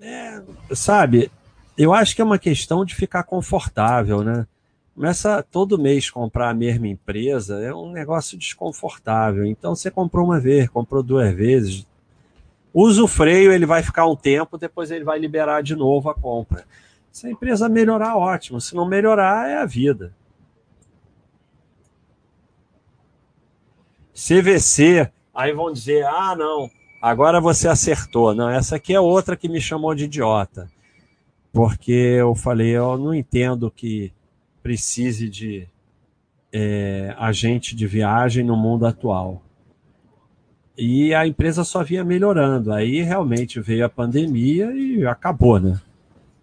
[0.00, 0.42] É,
[0.74, 1.30] sabe,
[1.76, 4.46] eu acho que é uma questão de ficar confortável, né?
[4.94, 9.44] Começa todo mês comprar a mesma empresa, é um negócio desconfortável.
[9.44, 11.84] Então você comprou uma vez, comprou duas vezes,
[12.72, 16.14] usa o freio, ele vai ficar um tempo, depois ele vai liberar de novo a
[16.14, 16.64] compra.
[17.10, 18.60] Se a empresa melhorar, ótimo.
[18.60, 20.12] Se não melhorar, é a vida.
[24.12, 26.70] CVC, aí vão dizer: ah, não,
[27.02, 28.32] agora você acertou.
[28.32, 30.70] Não, essa aqui é outra que me chamou de idiota.
[31.54, 34.12] Porque eu falei: eu não entendo que
[34.62, 35.66] precise de
[36.52, 39.40] é, agente de viagem no mundo atual.
[40.76, 42.72] E a empresa só vinha melhorando.
[42.72, 45.80] Aí realmente veio a pandemia e acabou, né?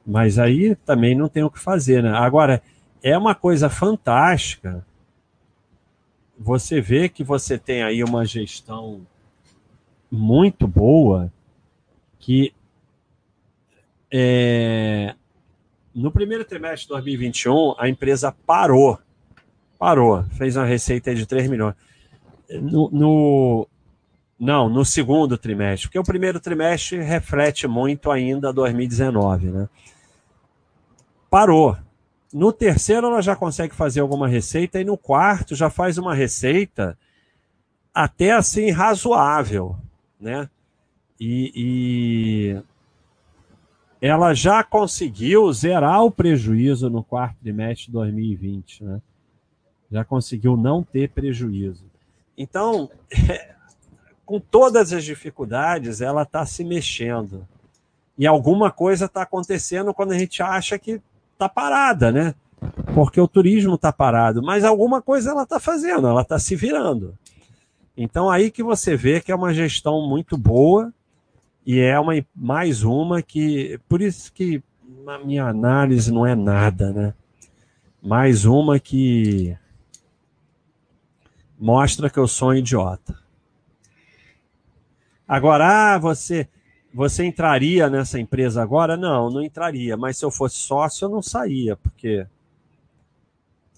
[0.08, 2.12] Mas aí também não tem o que fazer, né?
[2.12, 2.64] Agora,
[3.04, 4.86] é uma coisa fantástica
[6.44, 9.06] você vê que você tem aí uma gestão
[10.10, 11.32] muito boa
[12.18, 12.54] que
[14.12, 15.16] é,
[15.94, 19.00] no primeiro trimestre de 2021 a empresa parou,
[19.80, 21.76] parou, fez uma receita de 3 milhões.
[22.50, 23.68] No, no,
[24.38, 29.70] não, no segundo trimestre, porque o primeiro trimestre reflete muito ainda 2019, né?
[31.30, 31.78] Parou,
[32.34, 36.98] no terceiro, ela já consegue fazer alguma receita, e no quarto, já faz uma receita
[37.94, 39.78] até assim razoável,
[40.20, 40.50] né?
[41.20, 42.62] E, e,
[44.02, 49.02] ela já conseguiu zerar o prejuízo no quarto trimestre de 2020, né?
[49.92, 51.86] Já conseguiu não ter prejuízo.
[52.36, 52.90] Então,
[54.26, 57.48] com todas as dificuldades, ela está se mexendo.
[58.18, 61.00] E alguma coisa está acontecendo quando a gente acha que
[61.34, 62.34] está parada, né?
[62.96, 67.16] Porque o turismo está parado, mas alguma coisa ela está fazendo, ela está se virando.
[67.96, 70.92] Então aí que você vê que é uma gestão muito boa
[71.66, 74.64] e é uma mais uma que por isso que
[75.06, 77.14] na minha análise não é nada, né?
[78.02, 79.56] Mais uma que
[81.60, 83.16] mostra que eu sou um idiota.
[85.28, 86.50] Agora, ah, você
[86.94, 88.98] você entraria nessa empresa agora?
[88.98, 89.96] Não, não entraria.
[89.96, 92.28] Mas se eu fosse sócio, eu não saía, porque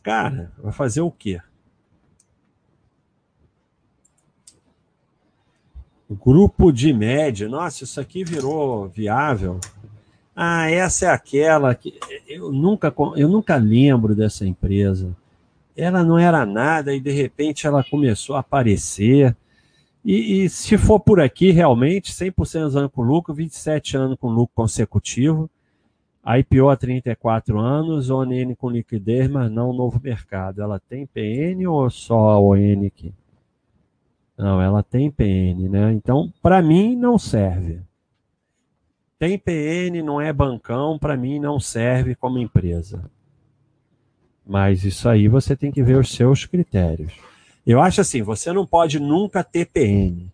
[0.01, 1.41] cara, vai fazer o quê?
[6.13, 7.47] Grupo de média.
[7.47, 9.59] Nossa, isso aqui virou viável.
[10.35, 11.93] Ah, essa é aquela que
[12.27, 15.15] eu nunca eu nunca lembro dessa empresa.
[15.75, 19.35] Ela não era nada e de repente ela começou a aparecer.
[20.05, 24.53] E, e, se for por aqui, realmente, 100% anos com lucro, 27 anos com lucro
[24.53, 25.49] consecutivo.
[26.25, 30.61] IPO há 34 anos, ONN com liquidez, mas não novo mercado.
[30.61, 33.13] Ela tem PN ou só ON aqui?
[34.37, 35.93] Não, ela tem PN, né?
[35.93, 37.81] Então, para mim, não serve.
[39.19, 43.09] Tem PN, não é bancão, para mim não serve como empresa.
[44.45, 47.13] Mas isso aí você tem que ver os seus critérios.
[47.65, 50.29] Eu acho assim, você não pode nunca ter PN,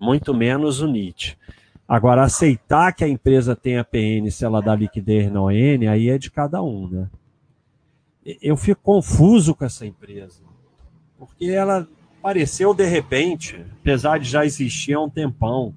[0.00, 1.38] muito menos o NIT.
[1.86, 6.18] Agora, aceitar que a empresa tenha PN se ela dá liquidez na ON, aí é
[6.18, 7.10] de cada um, né?
[8.42, 10.40] Eu fico confuso com essa empresa,
[11.18, 11.86] porque ela
[12.24, 15.74] apareceu de repente, apesar de já existir há um tempão.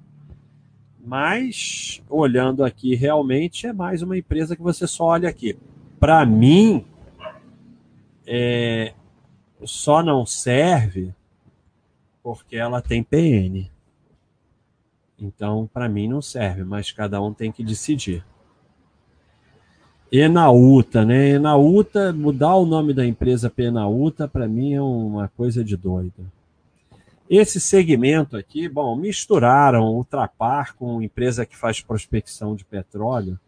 [0.98, 5.58] Mas, olhando aqui, realmente é mais uma empresa que você só olha aqui.
[6.00, 6.86] Para mim,
[8.26, 8.94] é,
[9.62, 11.14] só não serve
[12.22, 13.70] porque ela tem PN.
[15.20, 18.24] Então, para mim não serve, mas cada um tem que decidir.
[20.10, 21.28] Enauta, né?
[21.28, 26.37] Enauta, mudar o nome da empresa para Enauta, para mim é uma coisa de doido.
[27.28, 33.38] Esse segmento aqui, bom, misturaram o Trapar com empresa que faz prospecção de petróleo,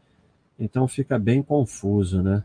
[0.58, 2.44] então fica bem confuso, né?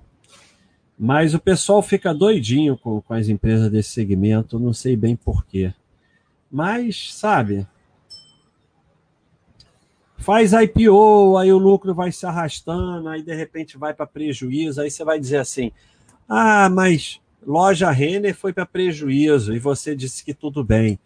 [0.98, 5.74] Mas o pessoal fica doidinho com, com as empresas desse segmento, não sei bem porquê.
[6.50, 7.68] Mas, sabe,
[10.18, 14.90] faz IPO, aí o lucro vai se arrastando, aí de repente vai para prejuízo, aí
[14.90, 15.70] você vai dizer assim:
[16.30, 20.98] ah, mas loja Renner foi para prejuízo e você disse que tudo bem.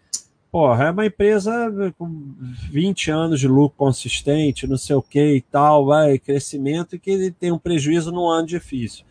[0.51, 2.33] Porra, é uma empresa com
[2.71, 7.31] 20 anos de lucro consistente, não sei o que e tal, vai, crescimento e que
[7.39, 9.05] tem um prejuízo num ano difícil.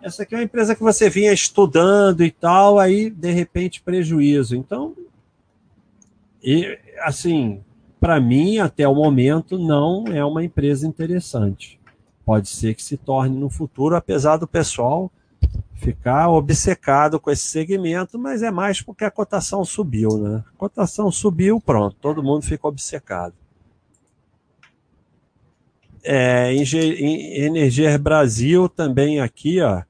[0.00, 4.56] Essa aqui é uma empresa que você vinha estudando e tal, aí de repente prejuízo.
[4.56, 4.94] Então,
[6.42, 7.62] e, assim,
[8.00, 11.78] para mim, até o momento, não é uma empresa interessante.
[12.24, 15.12] Pode ser que se torne no futuro, apesar do pessoal
[15.80, 20.44] ficar obcecado com esse segmento, mas é mais porque a cotação subiu, né?
[20.54, 23.34] A cotação subiu, pronto, todo mundo fica obcecado.
[26.02, 29.82] É, Energia Brasil também aqui, ó,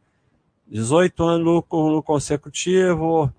[0.69, 3.33] 18 anos lucro consecutivo,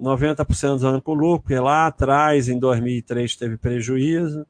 [0.00, 4.44] 90% dos anos com lucro, e lá atrás, em 2003, teve prejuízo.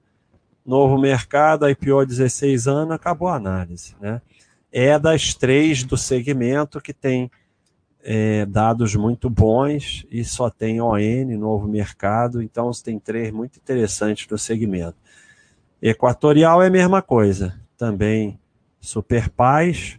[0.64, 3.94] Novo mercado, IPO 16 anos, acabou a análise.
[4.00, 4.22] Né?
[4.70, 7.30] É das três do segmento que tem
[8.02, 14.26] é, dados muito bons e só tem ON, novo mercado, então tem três muito interessantes
[14.26, 14.96] do segmento.
[15.80, 18.38] Equatorial é a mesma coisa, também
[18.80, 19.98] Super Paz,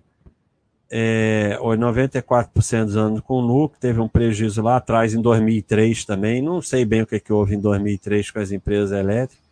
[0.89, 6.61] é, 94% dos anos com lucro, teve um prejuízo lá atrás em 2003 também, não
[6.61, 9.43] sei bem o que, que houve em 2003 com as empresas elétricas.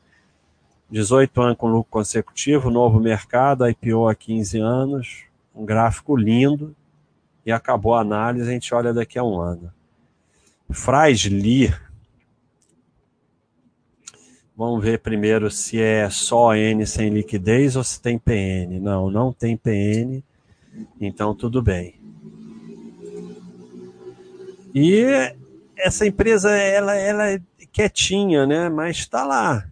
[0.92, 5.24] 18 anos com lucro consecutivo, novo mercado, IPO há 15 anos,
[5.56, 6.76] um gráfico lindo,
[7.46, 9.72] e acabou a análise, a gente olha daqui a um ano.
[10.70, 11.74] Frasli,
[14.56, 18.80] vamos ver primeiro se é só N sem liquidez ou se tem PN.
[18.80, 20.24] Não, não tem PN
[21.00, 21.96] então, tudo bem.
[24.74, 25.04] E
[25.78, 27.42] essa empresa, ela, ela é
[27.72, 28.70] quietinha, né?
[28.70, 29.68] Mas está lá.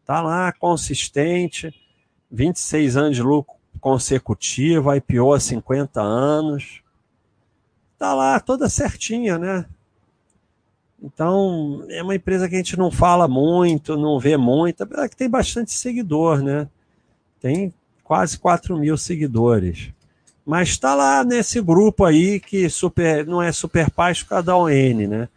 [0.00, 1.74] Está lá, consistente.
[2.30, 3.54] 26 anos de lucro
[3.84, 6.80] consecutivo, IPO há 50 anos.
[7.92, 9.66] Está lá, toda certinha, né?
[11.02, 15.14] Então, é uma empresa que a gente não fala muito, não vê muito, apesar que
[15.14, 16.66] tem bastante seguidor, né?
[17.38, 19.92] Tem quase 4 mil seguidores.
[20.46, 24.56] Mas está lá nesse grupo aí que super, não é super paz por causa da
[24.56, 24.70] ON,
[25.06, 25.28] né?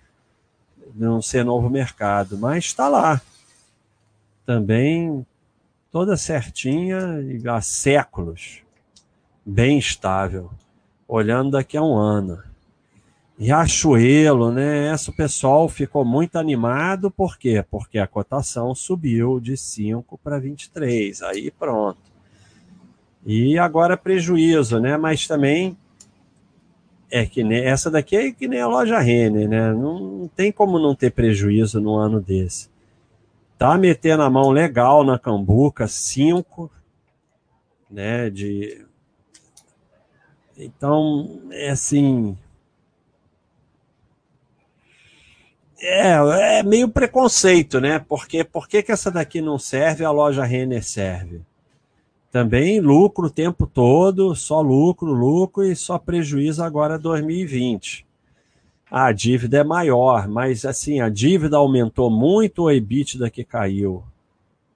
[0.96, 3.22] Não ser novo mercado, mas está lá.
[4.46, 5.26] Também
[5.92, 7.00] toda certinha
[7.48, 8.62] há séculos.
[9.46, 10.52] Bem estável.
[11.08, 12.44] Olhando daqui a um ano.
[13.40, 14.88] Riachuelo, né?
[14.88, 17.64] Essa o pessoal ficou muito animado, por quê?
[17.70, 21.22] Porque a cotação subiu de 5 para 23.
[21.22, 22.00] Aí pronto.
[23.26, 24.98] E agora prejuízo, né?
[24.98, 25.78] Mas também
[27.12, 29.72] é que nem, essa daqui é que nem a loja Renner, né?
[29.72, 32.70] Não, não tem como não ter prejuízo num ano desse.
[33.58, 36.72] Tá metendo a mão legal na cambuca, 5,
[37.90, 38.30] né?
[38.30, 38.86] De
[40.60, 42.36] então, é assim,
[45.80, 48.00] É, é meio preconceito, né?
[48.00, 51.42] Porque por que, essa daqui não serve a loja Renner serve?
[52.32, 58.07] Também lucro o tempo todo, só lucro, lucro e só prejuízo agora 2020.
[58.90, 64.04] A dívida é maior, mas assim, a dívida aumentou muito ou a EBITDA que caiu?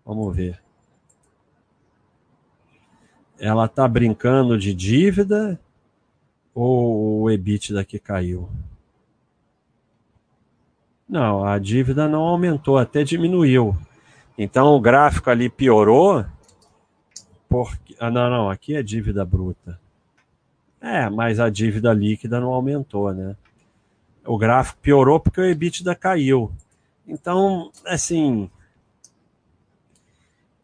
[0.05, 0.61] Vamos ver.
[3.39, 5.59] Ela está brincando de dívida
[6.53, 8.49] ou o EBITDA que caiu?
[11.07, 13.75] Não, a dívida não aumentou, até diminuiu.
[14.37, 16.25] Então o gráfico ali piorou.
[17.47, 17.95] Porque...
[17.99, 19.79] Ah, não, não, aqui é dívida bruta.
[20.81, 23.35] É, mas a dívida líquida não aumentou, né?
[24.31, 26.53] O gráfico piorou porque o EBITDA caiu.
[27.05, 28.49] Então, assim,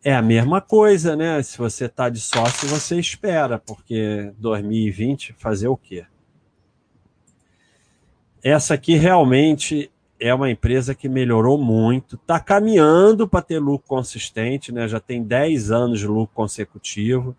[0.01, 1.43] é a mesma coisa, né?
[1.43, 6.05] Se você está de sócio, você espera, porque 2020 fazer o quê?
[8.41, 14.71] Essa aqui realmente é uma empresa que melhorou muito, está caminhando para ter lucro consistente,
[14.71, 14.87] né?
[14.87, 17.35] já tem 10 anos de lucro consecutivo.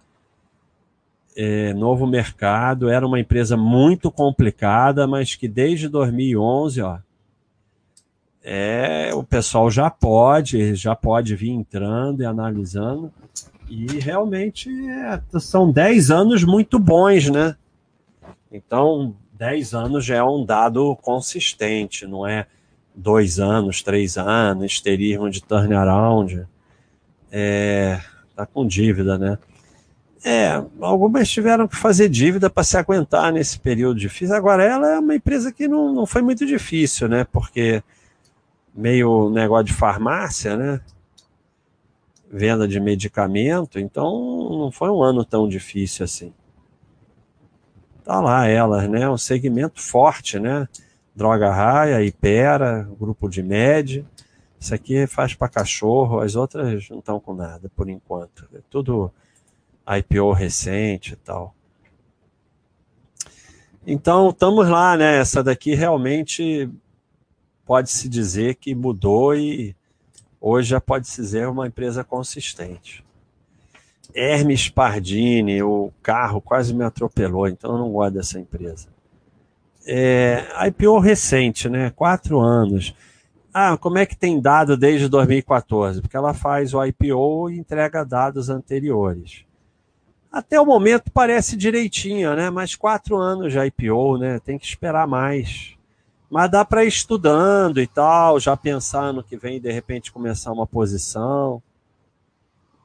[1.41, 6.99] É, novo mercado, era uma empresa muito complicada, mas que desde 2011, ó,
[8.43, 13.13] é, o pessoal já pode, já pode vir entrando e analisando,
[13.69, 17.55] e realmente é, são 10 anos muito bons, né?
[18.51, 22.47] Então, 10 anos já é um dado consistente, não é?
[22.99, 26.47] dois anos, três anos, esterismo de turnaround,
[27.31, 28.01] é,
[28.35, 29.39] tá com dívida, né?
[30.25, 34.35] É, algumas tiveram que fazer dívida para se aguentar nesse período difícil.
[34.35, 37.25] Agora, ela é uma empresa que não, não foi muito difícil, né?
[37.25, 37.83] Porque
[38.75, 40.81] meio negócio de farmácia, né?
[42.31, 44.11] Venda de medicamento, então
[44.51, 46.33] não foi um ano tão difícil assim.
[48.05, 49.09] Tá lá ela, né?
[49.09, 50.69] Um segmento forte, né?
[51.15, 54.05] Droga Raia, Ipera, Grupo de Med.
[54.61, 58.49] Isso aqui faz para cachorro, as outras não estão com nada por enquanto.
[58.55, 59.13] É tudo
[59.89, 61.55] IPO recente e tal.
[63.87, 65.19] Então, estamos lá, né?
[65.19, 66.69] Essa daqui realmente
[67.65, 69.75] pode-se dizer que mudou e
[70.41, 73.05] hoje já pode-se dizer uma empresa consistente.
[74.15, 78.89] Hermes Pardini, o carro quase me atropelou, então eu não gosto dessa empresa.
[79.87, 81.91] É, IPO recente, né?
[81.91, 82.95] Quatro anos.
[83.53, 86.03] Ah, como é que tem dado desde 2014?
[86.03, 89.48] Porque ela faz o IPO e entrega dados anteriores.
[90.31, 92.51] Até o momento parece direitinho, né?
[92.51, 94.39] Mas quatro anos de IPO, né?
[94.41, 95.75] Tem que esperar mais.
[96.31, 100.67] Mas dá para ir estudando e tal, já pensando que vem de repente começar uma
[100.67, 101.63] posição,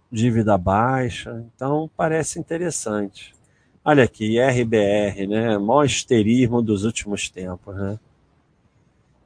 [0.09, 1.43] dívida baixa.
[1.53, 3.35] Então parece interessante.
[3.83, 5.57] Olha aqui, RBR, né?
[5.57, 7.99] Maior esterismo dos últimos tempos, né?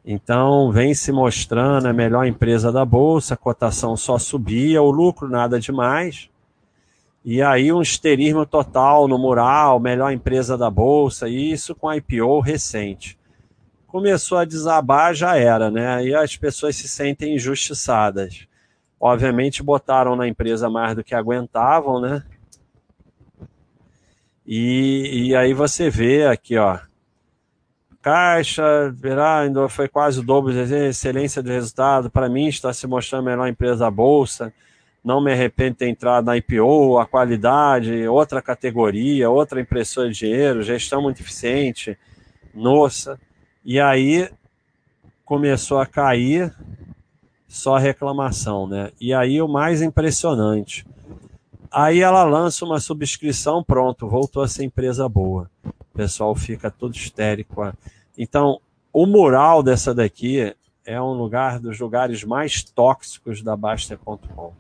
[0.09, 5.27] Então, vem se mostrando a melhor empresa da bolsa, a cotação só subia, o lucro
[5.27, 6.29] nada demais.
[7.29, 13.19] E aí um esterismo total no mural, melhor empresa da bolsa, isso com IPO recente.
[13.85, 16.05] Começou a desabar, já era, né?
[16.05, 18.47] E as pessoas se sentem injustiçadas.
[18.97, 22.23] Obviamente botaram na empresa mais do que aguentavam, né?
[24.45, 26.79] E, e aí você vê aqui, ó.
[28.01, 32.09] Caixa, verá, ainda foi quase o dobro de excelência de resultado.
[32.09, 34.53] Para mim, está se mostrando a melhor empresa da Bolsa.
[35.07, 40.19] Não me arrependo de ter entrado na IPO, a qualidade, outra categoria, outra impressora de
[40.19, 41.97] dinheiro, gestão muito eficiente.
[42.53, 43.17] Nossa.
[43.63, 44.29] E aí
[45.23, 46.53] começou a cair
[47.47, 48.91] só reclamação, né?
[48.99, 50.85] E aí o mais impressionante,
[51.71, 55.49] Aí ela lança uma subscrição, pronto, voltou a ser empresa boa.
[55.63, 57.61] O pessoal fica todo histérico.
[58.17, 58.59] Então,
[58.93, 60.55] o mural dessa daqui
[60.85, 64.53] é um lugar dos lugares mais tóxicos da Baster.com.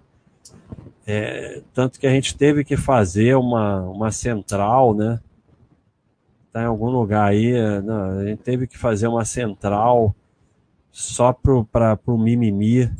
[1.09, 5.19] É, tanto que a gente teve que fazer uma, uma central, né?
[6.57, 7.53] está em algum lugar aí.
[7.81, 10.15] Não, a gente teve que fazer uma central
[10.91, 12.91] só para o mimimi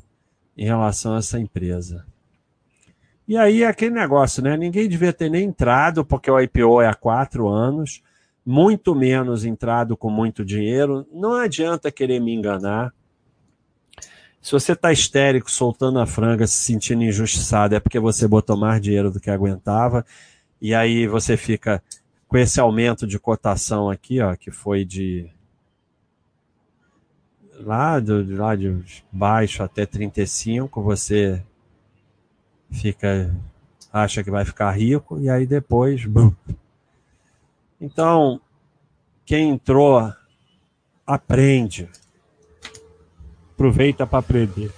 [0.56, 2.06] em relação a essa empresa.
[3.28, 4.56] E aí aquele negócio, né?
[4.56, 8.02] Ninguém devia ter nem entrado, porque o IPO é há quatro anos,
[8.46, 11.06] muito menos entrado com muito dinheiro.
[11.12, 12.94] Não adianta querer me enganar.
[14.48, 18.82] Se você está histérico, soltando a franga, se sentindo injustiçado, é porque você botou mais
[18.82, 20.06] dinheiro do que aguentava.
[20.62, 21.84] E aí você fica
[22.30, 25.30] com esse aumento de cotação aqui, ó, que foi de
[27.60, 31.44] lá, do, lá de baixo até 35, você
[32.72, 33.36] fica
[33.92, 36.32] acha que vai ficar rico e aí depois bum.
[37.82, 38.40] então
[39.26, 40.10] quem entrou
[41.06, 41.90] aprende
[43.58, 44.72] aproveita para aprender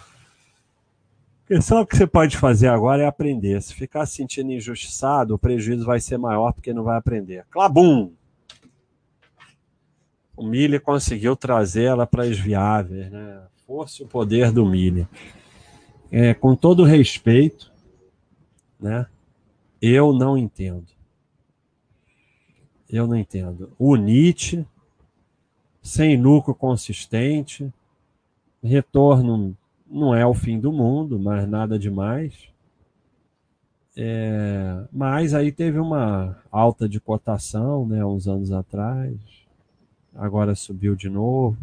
[1.42, 5.36] porque só o que você pode fazer agora é aprender se ficar se sentindo injustiçado
[5.36, 8.12] o prejuízo vai ser maior porque não vai aprender clabum
[10.38, 15.08] o Mille conseguiu trazer ela para as viáveis né força e o poder do Mille
[16.12, 17.70] é, com todo respeito
[18.80, 19.08] né?
[19.82, 20.88] Eu não entendo.
[22.90, 23.72] Eu não entendo.
[23.78, 24.66] O NIT,
[25.82, 27.72] sem lucro consistente,
[28.62, 29.56] retorno
[29.90, 32.50] não é o fim do mundo, mas nada demais.
[33.96, 39.18] É, mas aí teve uma alta de cotação, né, uns anos atrás.
[40.16, 41.58] Agora subiu de novo.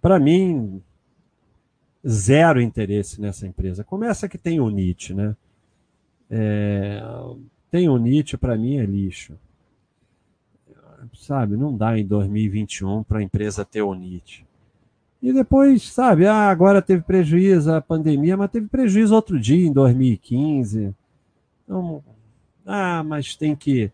[0.00, 0.82] Para mim,
[2.06, 3.84] zero interesse nessa empresa.
[3.84, 5.36] Começa que tem o NIT, né?
[6.30, 7.02] É,
[7.70, 9.38] tem o Nietzsche, para mim, é lixo.
[11.12, 14.43] Sabe, não dá em 2021 para a empresa ter o Nietzsche.
[15.24, 19.72] E depois, sabe, ah, agora teve prejuízo a pandemia, mas teve prejuízo outro dia, em
[19.72, 20.94] 2015.
[21.64, 22.04] Então,
[22.66, 23.90] ah, mas tem que.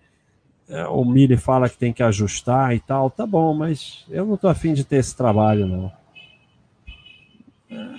[0.68, 3.08] É, o Mille fala que tem que ajustar e tal.
[3.08, 5.92] Tá bom, mas eu não estou afim de ter esse trabalho, não.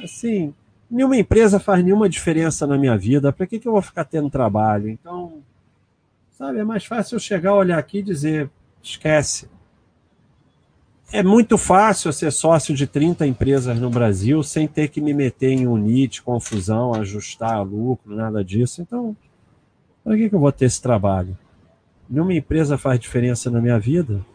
[0.04, 0.54] Assim,
[0.90, 3.32] nenhuma empresa faz nenhuma diferença na minha vida.
[3.32, 4.90] Para que, que eu vou ficar tendo trabalho?
[4.90, 5.42] Então,
[6.32, 8.50] sabe, é mais fácil eu chegar, olhar aqui e dizer:
[8.84, 9.50] esquece.
[11.14, 15.52] É muito fácil ser sócio de 30 empresas no Brasil sem ter que me meter
[15.52, 18.82] em unite, confusão, ajustar lucro, nada disso.
[18.82, 19.16] Então,
[20.04, 21.38] para que, que eu vou ter esse trabalho?
[22.10, 24.26] Nenhuma empresa faz diferença na minha vida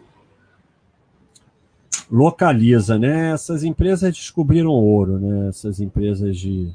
[2.10, 3.32] localiza, né?
[3.32, 5.48] Essas empresas descobriram ouro, né?
[5.48, 6.72] Essas empresas de,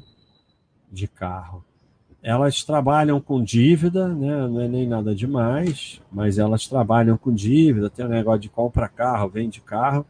[0.90, 1.64] de carro.
[2.22, 4.46] Elas trabalham com dívida, né?
[4.46, 8.88] Não é nem nada demais, mas elas trabalham com dívida, tem um negócio de compra
[8.88, 10.06] carro, vende carro.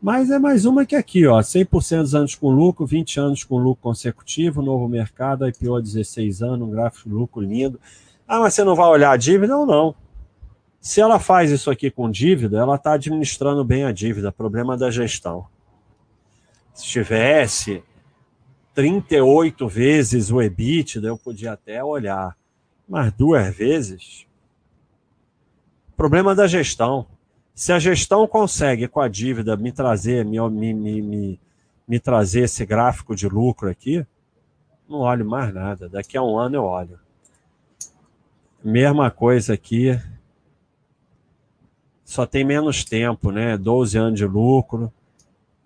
[0.00, 3.58] Mas é mais uma que aqui, ó, 100% dos anos com lucro, 20 anos com
[3.58, 7.78] lucro consecutivo, novo mercado, IPO 16 anos, um gráfico de lucro lindo.
[8.26, 9.54] Ah, mas você não vai olhar a dívida?
[9.54, 9.94] Não, não.
[10.80, 14.90] Se ela faz isso aqui com dívida, ela está administrando bem a dívida, problema da
[14.90, 15.46] gestão.
[16.74, 17.82] Se tivesse
[18.74, 22.36] 38 vezes o EBITDA, eu podia até olhar,
[22.88, 24.26] mas duas vezes.
[25.96, 27.06] Problema da gestão.
[27.54, 31.40] Se a gestão consegue com a dívida me trazer, me, me, me,
[31.86, 34.04] me, trazer esse gráfico de lucro aqui,
[34.88, 35.88] não olho mais nada.
[35.88, 36.98] Daqui a um ano eu olho.
[38.62, 39.96] Mesma coisa aqui
[42.04, 43.56] só tem menos tempo, né?
[43.56, 44.92] 12 anos de lucro.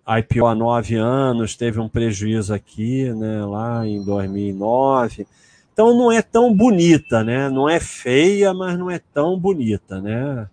[0.09, 3.45] IPO há 9 anos, teve um prejuízo aqui, né?
[3.45, 5.27] Lá em 2009.
[5.73, 7.51] Então não é tão bonita, né?
[7.51, 10.49] Não é feia, mas não é tão bonita, né?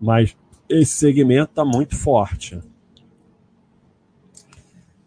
[0.00, 0.36] Mas
[0.68, 2.60] esse segmento está muito forte.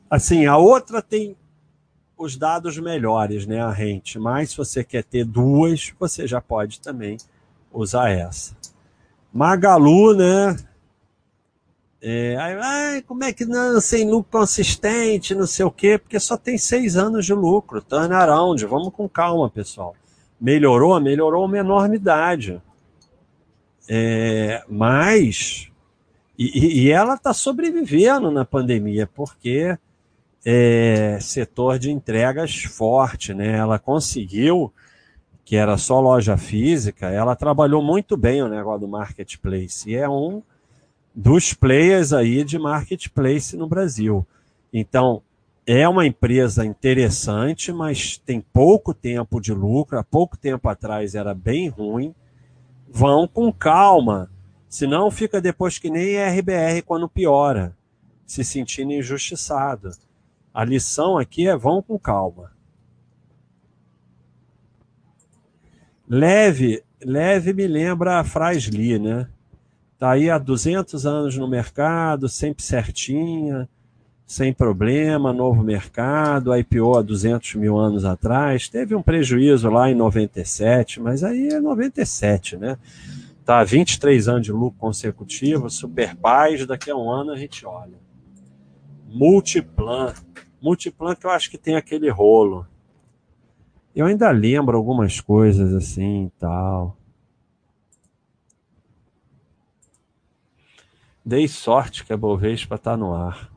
[0.10, 1.36] Assim, a outra tem
[2.18, 3.62] os dados melhores, né?
[3.62, 4.20] A rente.
[4.20, 7.18] Mas se você quer ter duas, você já pode também
[7.74, 8.56] usar essa.
[9.34, 10.56] Magalu, né?
[12.08, 16.38] É, ai, como é que não, sem lucro consistente, não sei o quê, porque só
[16.38, 19.96] tem seis anos de lucro, turnaround, vamos com calma, pessoal.
[20.40, 21.00] Melhorou?
[21.02, 22.62] Melhorou uma enormidade.
[23.90, 25.72] É, mas,
[26.38, 29.76] e, e ela está sobrevivendo na pandemia, porque
[30.46, 33.54] é, setor de entregas forte, né?
[33.54, 34.72] Ela conseguiu
[35.44, 40.08] que era só loja física, ela trabalhou muito bem o negócio do marketplace e é
[40.08, 40.44] um
[41.16, 44.28] dos players aí de marketplace no Brasil.
[44.74, 45.22] Então,
[45.66, 51.34] é uma empresa interessante, mas tem pouco tempo de lucro, há pouco tempo atrás era
[51.34, 52.14] bem ruim.
[52.88, 54.30] Vão com calma,
[54.70, 57.76] senão fica depois que nem RBR quando piora,
[58.26, 59.92] se sentindo injustiçado.
[60.54, 62.52] A lição aqui é vão com calma.
[66.08, 69.28] Leve leve me lembra a Frasli, né?
[70.06, 73.68] Tá aí há 200 anos no mercado, sempre certinha,
[74.24, 79.96] sem problema, novo mercado, IPO há 200 mil anos atrás, teve um prejuízo lá em
[79.96, 82.78] 97, mas aí é 97, né?
[83.44, 87.98] Tá 23 anos de lucro consecutivo, super paz, daqui a um ano a gente olha.
[89.08, 90.14] Multiplan.
[90.62, 92.68] Multiplan que eu acho que tem aquele rolo.
[93.96, 96.96] Eu ainda lembro algumas coisas assim e tal.
[101.26, 103.52] Dei sorte que a Bovespa tá no ar.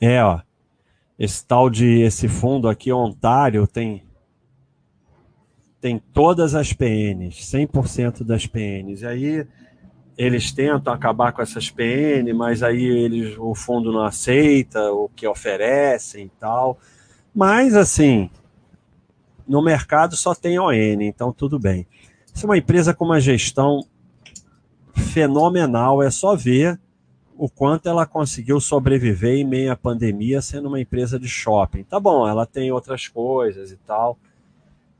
[0.00, 0.40] É, ó.
[1.16, 4.02] Esse tal de esse fundo aqui, Ontário, tem
[5.80, 9.02] tem todas as PNs, 100% das PNs.
[9.02, 9.46] E aí
[10.16, 15.26] eles tentam acabar com essas PN, mas aí eles o fundo não aceita o que
[15.26, 16.78] oferecem e tal.
[17.34, 18.30] Mas assim,
[19.46, 20.72] no mercado só tem ON,
[21.02, 21.86] então tudo bem.
[22.34, 23.86] Isso é uma empresa com uma gestão
[24.94, 26.78] fenomenal, é só ver
[27.36, 31.82] o quanto ela conseguiu sobreviver em meio à pandemia sendo uma empresa de shopping.
[31.82, 34.16] Tá bom, ela tem outras coisas e tal,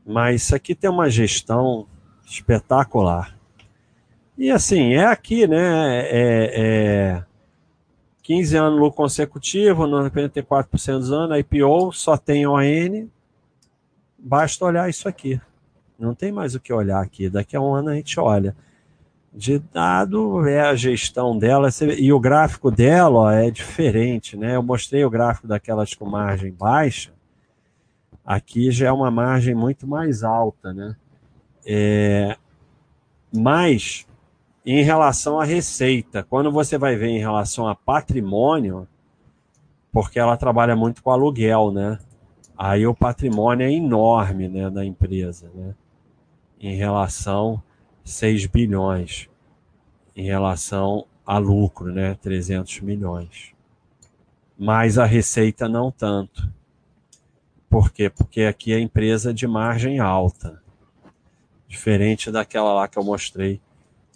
[0.04, 1.86] mas isso aqui tem uma gestão
[2.26, 3.38] espetacular.
[4.36, 6.00] E assim, é aqui, né?
[6.10, 7.24] É, é
[8.22, 13.06] 15 anos lucro consecutivo, 94% dos anos, IPO, só tem ON.
[14.18, 15.40] Basta olhar isso aqui.
[15.98, 17.28] Não tem mais o que olhar aqui.
[17.28, 18.56] Daqui a um ano a gente olha
[19.34, 24.54] de dado é a gestão dela e o gráfico dela ó, é diferente, né?
[24.54, 27.12] Eu mostrei o gráfico daquelas com margem baixa,
[28.24, 30.94] aqui já é uma margem muito mais alta, né?
[31.66, 32.36] É,
[33.34, 34.06] mas
[34.64, 38.86] em relação à receita, quando você vai ver em relação a patrimônio,
[39.92, 41.98] porque ela trabalha muito com aluguel, né?
[42.56, 45.74] Aí o patrimônio é enorme, né, da empresa, né?
[46.60, 47.60] Em relação
[48.04, 49.28] 6 bilhões
[50.14, 52.14] em relação a lucro, né?
[52.20, 53.52] 300 milhões.
[54.58, 56.48] Mas a receita não tanto.
[57.68, 58.08] Por quê?
[58.08, 60.62] Porque aqui é empresa de margem alta.
[61.66, 63.60] Diferente daquela lá que eu mostrei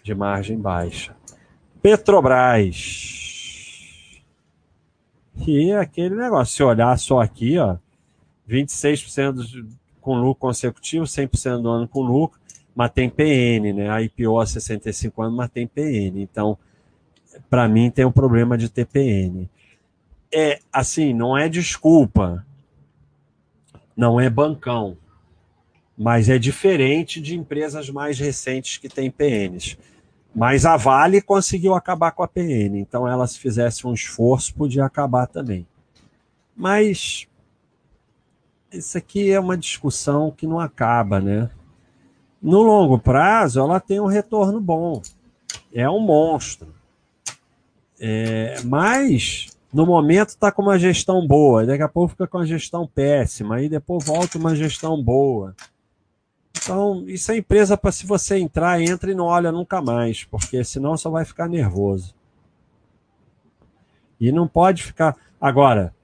[0.02, 1.16] de margem baixa.
[1.82, 3.16] Petrobras.
[5.46, 7.76] E aquele negócio, se olhar só aqui, ó,
[8.48, 9.66] 26%
[10.00, 12.37] com lucro consecutivo, 100% do ano com lucro,
[12.78, 13.90] mas tem PN, né?
[13.90, 16.22] A IPO há 65 anos, mas tem PN.
[16.22, 16.56] Então,
[17.50, 19.50] para mim, tem um problema de ter PN.
[20.32, 22.46] É, assim, não é desculpa,
[23.96, 24.96] não é bancão,
[25.96, 29.76] mas é diferente de empresas mais recentes que têm PNs.
[30.32, 34.84] Mas a Vale conseguiu acabar com a PN, então ela se fizesse um esforço podia
[34.84, 35.66] acabar também.
[36.54, 37.26] Mas
[38.70, 41.50] isso aqui é uma discussão que não acaba, né?
[42.40, 45.02] No longo prazo, ela tem um retorno bom.
[45.72, 46.74] É um monstro.
[48.00, 51.66] É, mas, no momento, está com uma gestão boa.
[51.66, 53.56] Daqui a pouco fica com uma gestão péssima.
[53.56, 55.54] Aí depois volta uma gestão boa.
[56.62, 60.62] Então, isso é empresa para se você entrar, entra e não olha nunca mais, porque
[60.64, 62.14] senão só vai ficar nervoso.
[64.20, 65.16] E não pode ficar.
[65.40, 65.94] Agora,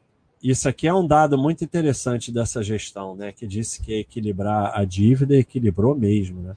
[0.50, 3.32] isso aqui é um dado muito interessante dessa gestão, né?
[3.32, 6.56] Que disse que ia equilibrar a dívida e equilibrou mesmo, né?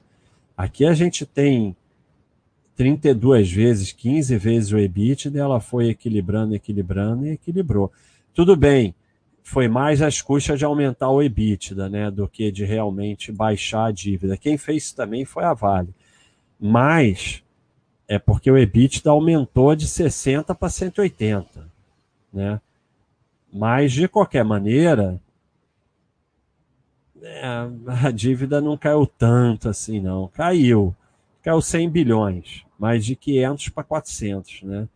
[0.56, 1.74] Aqui a gente tem
[2.76, 7.90] 32 vezes, 15 vezes o EBITDA, ela foi equilibrando, equilibrando e equilibrou.
[8.34, 8.94] Tudo bem,
[9.42, 13.90] foi mais às custas de aumentar o EBITDA, né, do que de realmente baixar a
[13.90, 14.36] dívida.
[14.36, 15.88] Quem fez isso também foi a Vale.
[16.60, 17.42] Mas
[18.06, 21.68] é porque o EBITDA aumentou de 60 para 180,
[22.32, 22.60] né?
[23.52, 25.20] Mas, de qualquer maneira,
[27.22, 27.42] é,
[28.04, 30.28] a dívida não caiu tanto assim, não.
[30.28, 30.94] Caiu.
[31.42, 34.88] Caiu 100 bilhões, mas de 500 para 400, né?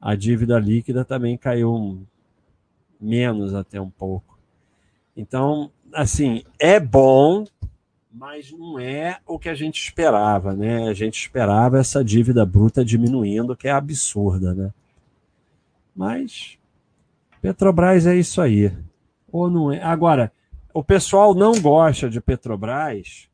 [0.00, 2.02] A dívida líquida também caiu
[3.00, 4.38] menos até um pouco.
[5.16, 7.46] Então, assim, é bom,
[8.12, 10.88] mas não é o que a gente esperava, né?
[10.88, 14.72] A gente esperava essa dívida bruta diminuindo, que é absurda, né?
[15.94, 16.58] Mas
[17.44, 18.72] Petrobras é isso aí.
[19.30, 19.82] Ou não é?
[19.82, 20.32] Agora,
[20.72, 23.28] o pessoal não gosta de Petrobras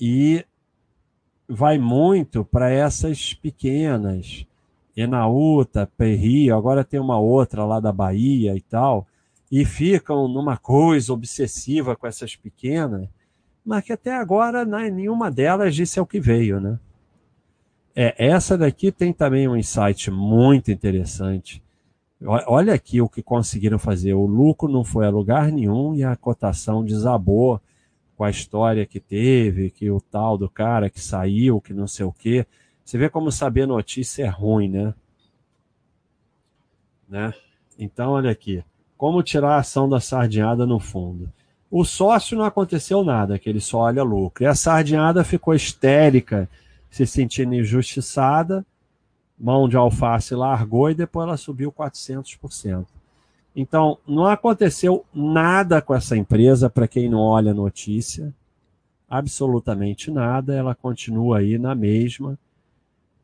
[0.00, 0.42] e
[1.46, 4.46] vai muito para essas pequenas.
[4.96, 9.06] Enaúta, Perri, agora tem uma outra lá da Bahia e tal,
[9.52, 13.06] e ficam numa coisa obsessiva com essas pequenas,
[13.62, 16.78] mas que até agora né, nenhuma delas disse é o que veio, né?
[17.94, 21.62] É, essa daqui tem também um insight muito interessante
[22.24, 24.14] Olha aqui o que conseguiram fazer.
[24.14, 27.60] O lucro não foi a lugar nenhum e a cotação desabou
[28.16, 32.06] com a história que teve, que o tal do cara que saiu, que não sei
[32.06, 32.46] o quê.
[32.82, 34.94] Você vê como saber notícia é ruim, né?
[37.08, 37.34] né?
[37.78, 38.64] Então, olha aqui.
[38.96, 41.30] Como tirar a ação da sardinhada no fundo?
[41.70, 44.44] O sócio não aconteceu nada, que ele só olha lucro.
[44.44, 46.48] E a sardinhada ficou histérica,
[46.88, 48.64] se sentindo injustiçada,
[49.38, 52.86] mão de alface largou e depois ela subiu 400%.
[53.54, 58.34] Então, não aconteceu nada com essa empresa, para quem não olha a notícia,
[59.08, 62.38] absolutamente nada, ela continua aí na mesma.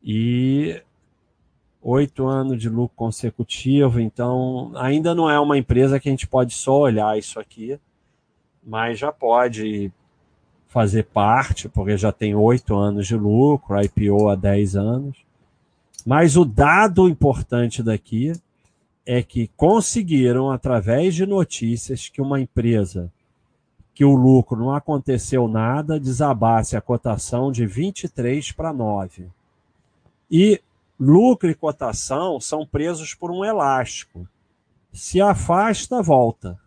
[0.03, 0.81] E
[1.81, 6.53] oito anos de lucro consecutivo, então ainda não é uma empresa que a gente pode
[6.53, 7.77] só olhar isso aqui,
[8.63, 9.91] mas já pode
[10.67, 15.17] fazer parte, porque já tem oito anos de lucro, IPO há 10 anos.
[16.05, 18.33] Mas o dado importante daqui
[19.05, 23.11] é que conseguiram, através de notícias, que uma empresa
[23.93, 29.27] que o lucro não aconteceu nada, desabasse a cotação de 23 para 9.
[30.31, 30.59] E
[30.99, 34.27] lucro e cotação são presos por um elástico.
[34.91, 36.59] Se afasta, volta.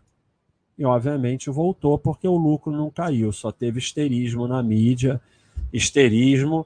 [0.77, 5.19] E, obviamente, voltou porque o lucro não caiu, só teve histerismo na mídia,
[5.73, 6.65] histerismo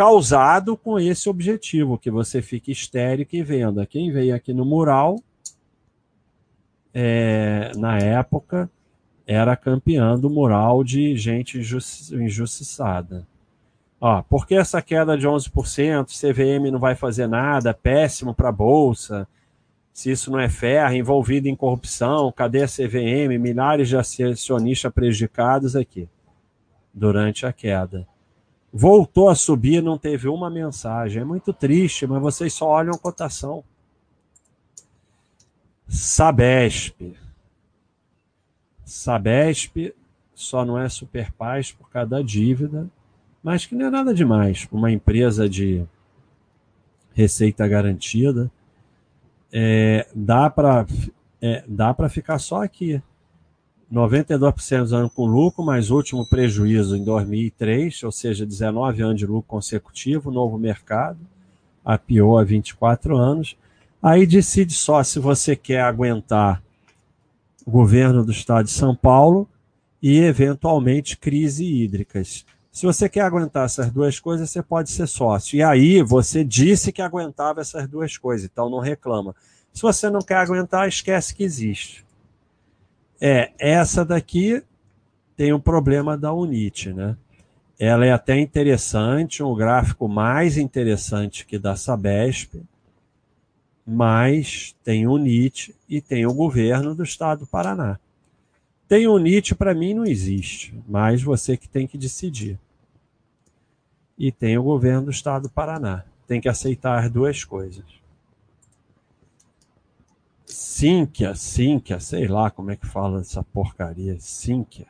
[0.00, 3.84] causado com esse objetivo, que você fique histérico e venda.
[3.84, 5.22] Quem veio aqui no mural,
[6.94, 8.70] é, na época,
[9.26, 13.26] era campeão do mural de gente injustiçada.
[14.00, 16.06] Ó, por que essa queda de 11%?
[16.06, 19.28] CVM não vai fazer nada, péssimo para a Bolsa.
[19.92, 23.38] Se isso não é ferro, envolvido em corrupção, cadê a CVM?
[23.38, 26.08] Milhares de acionistas prejudicados aqui
[26.94, 28.08] durante a queda.
[28.72, 31.22] Voltou a subir, não teve uma mensagem.
[31.22, 33.64] É muito triste, mas vocês só olham a cotação.
[35.88, 37.16] Sabesp.
[38.84, 39.94] Sabesp
[40.34, 42.88] só não é super paz por causa da dívida
[43.42, 44.68] mas que não é nada demais.
[44.70, 45.84] Uma empresa de
[47.12, 48.50] receita garantida,
[49.52, 50.86] é, dá para
[51.42, 53.02] é, dá para ficar só aqui.
[53.92, 59.26] 92% dos anos com lucro, mas último prejuízo em 2003, ou seja, 19 anos de
[59.26, 61.18] lucro consecutivo, novo mercado,
[61.84, 63.56] a pior há 24 anos.
[64.00, 66.62] Aí decide só se você quer aguentar
[67.66, 69.48] o governo do estado de São Paulo
[70.00, 72.46] e, eventualmente, crise hídricas.
[72.70, 75.56] Se você quer aguentar essas duas coisas, você pode ser sócio.
[75.56, 79.34] E aí você disse que aguentava essas duas coisas, então não reclama.
[79.72, 82.04] Se você não quer aguentar, esquece que existe.
[83.20, 84.62] É, essa daqui
[85.36, 87.16] tem um problema da Unite, né?
[87.78, 92.62] Ela é até interessante, um gráfico mais interessante que da Sabesp,
[93.86, 97.98] mas tem o NIT e tem o governo do estado do Paraná.
[98.86, 102.58] Tem o NIT, para mim, não existe, mas você que tem que decidir.
[104.18, 106.04] E tem o governo do estado do Paraná.
[106.26, 107.99] Tem que aceitar as duas coisas.
[110.60, 114.86] Sinqia, Sinqia, sei lá como é que fala essa porcaria, Sinqia.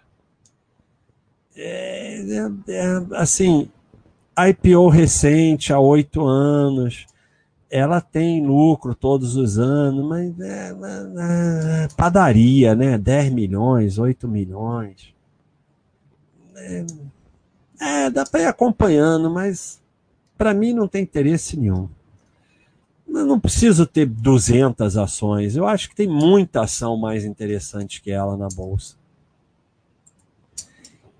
[1.54, 3.70] É, é, é, assim,
[4.36, 7.06] IPO recente, há oito anos,
[7.70, 12.98] ela tem lucro todos os anos, mas é, é, é padaria, né?
[12.98, 15.14] 10 milhões, 8 milhões.
[16.56, 16.84] É,
[17.80, 19.80] é dá para ir acompanhando, mas
[20.36, 21.88] para mim não tem interesse nenhum.
[23.12, 25.56] Não preciso ter 200 ações.
[25.56, 28.96] Eu acho que tem muita ação mais interessante que ela na bolsa.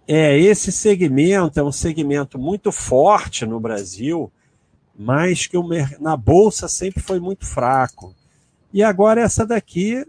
[0.06, 4.30] É, esse segmento é um segmento muito forte no Brasil
[5.02, 5.66] mas que o,
[5.98, 8.14] na bolsa sempre foi muito fraco.
[8.70, 10.04] E agora essa daqui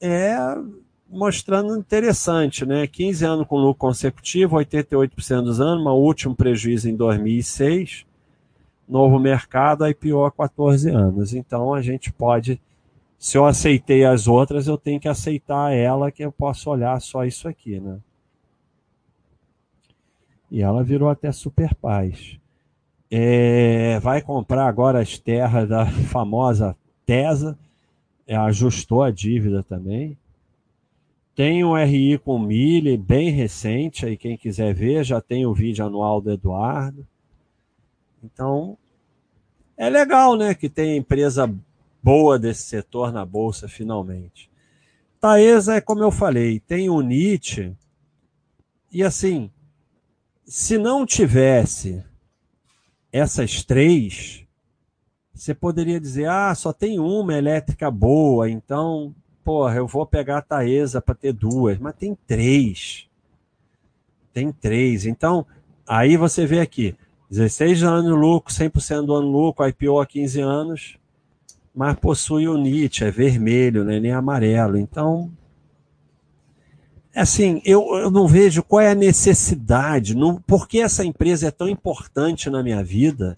[0.00, 0.34] é
[1.06, 2.86] mostrando interessante, né?
[2.86, 8.06] 15 anos com lucro consecutivo, 88% dos anos, o último prejuízo em 2006,
[8.92, 11.32] novo mercado, IPO há 14 anos.
[11.32, 12.60] Então a gente pode,
[13.18, 17.24] se eu aceitei as outras, eu tenho que aceitar ela, que eu posso olhar só
[17.24, 17.98] isso aqui, né?
[20.50, 22.38] E ela virou até super paz.
[23.10, 27.58] É, vai comprar agora as terras da famosa TESA,
[28.26, 30.16] é, ajustou a dívida também.
[31.34, 35.84] Tem um RI com milha, bem recente, aí quem quiser ver, já tem o vídeo
[35.84, 37.06] anual do Eduardo.
[38.22, 38.76] Então,
[39.76, 41.52] é legal, né, que tem empresa
[42.02, 44.50] boa desse setor na bolsa finalmente.
[45.20, 47.72] Taesa é como eu falei, tem o Nietzsche,
[48.90, 49.50] e assim,
[50.44, 52.04] se não tivesse
[53.12, 54.44] essas três,
[55.32, 60.42] você poderia dizer, ah, só tem uma elétrica boa, então porra, eu vou pegar a
[60.42, 63.08] Taesa para ter duas, mas tem três.
[64.32, 65.04] Tem três.
[65.04, 65.46] Então,
[65.86, 66.94] aí você vê aqui,
[67.32, 70.98] 16 anos lucro, 100% do ano lucro, IPO há 15 anos,
[71.74, 74.76] mas possui o NIT, é vermelho, né, nem amarelo.
[74.76, 75.32] Então,
[77.16, 81.50] assim, eu, eu não vejo qual é a necessidade, não, por que essa empresa é
[81.50, 83.34] tão importante na minha vida,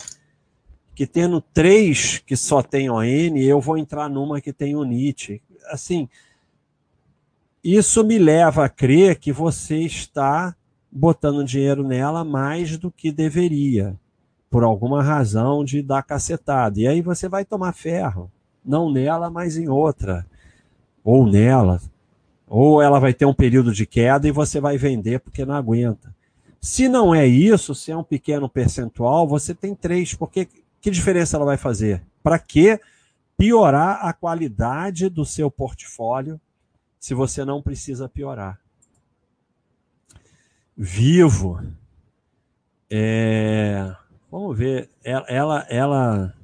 [0.92, 5.40] que tendo três que só tem ON, eu vou entrar numa que tem o NIT.
[5.66, 6.08] Assim,
[7.62, 10.56] isso me leva a crer que você está
[10.94, 13.96] botando dinheiro nela mais do que deveria,
[14.48, 16.78] por alguma razão de dar cacetada.
[16.78, 18.30] E aí você vai tomar ferro,
[18.64, 20.24] não nela, mas em outra,
[21.02, 21.82] ou nela.
[22.46, 26.14] Ou ela vai ter um período de queda e você vai vender porque não aguenta.
[26.60, 30.48] Se não é isso, se é um pequeno percentual, você tem três, porque
[30.80, 32.02] que diferença ela vai fazer?
[32.22, 32.78] Para que
[33.36, 36.40] piorar a qualidade do seu portfólio
[37.00, 38.63] se você não precisa piorar?
[40.76, 41.60] Vivo.
[42.90, 43.94] É,
[44.30, 44.88] vamos ver.
[45.02, 46.34] Ela, ela, ela,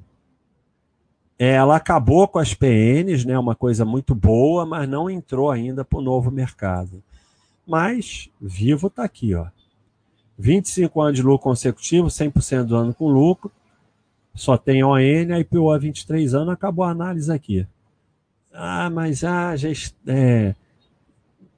[1.37, 3.37] ela acabou com as PNs, né?
[3.37, 7.03] Uma coisa muito boa, mas não entrou ainda para o novo mercado.
[7.67, 9.47] Mas Vivo está aqui, ó.
[10.37, 13.51] 25 anos de lucro consecutivo, 100% do ano com lucro.
[14.33, 17.67] Só tem ON, IPO há 23 anos, acabou a análise aqui.
[18.53, 19.69] Ah, mas ah, já
[20.07, 20.55] é,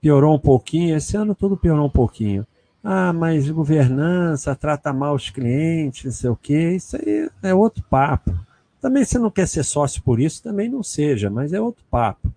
[0.01, 0.95] piorou um pouquinho.
[0.95, 2.45] Esse ano tudo piorou um pouquinho.
[2.83, 6.75] Ah, mas governança, trata mal os clientes, não sei o quê.
[6.75, 8.37] Isso aí é outro papo.
[8.81, 12.33] Também se não quer ser sócio por isso, também não seja, mas é outro papo.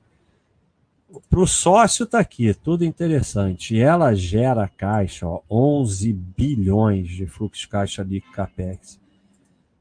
[1.28, 3.74] Para o sócio está aqui, tudo interessante.
[3.74, 9.00] E ela gera caixa, ó, 11 bilhões de fluxo de caixa ali CAPEX.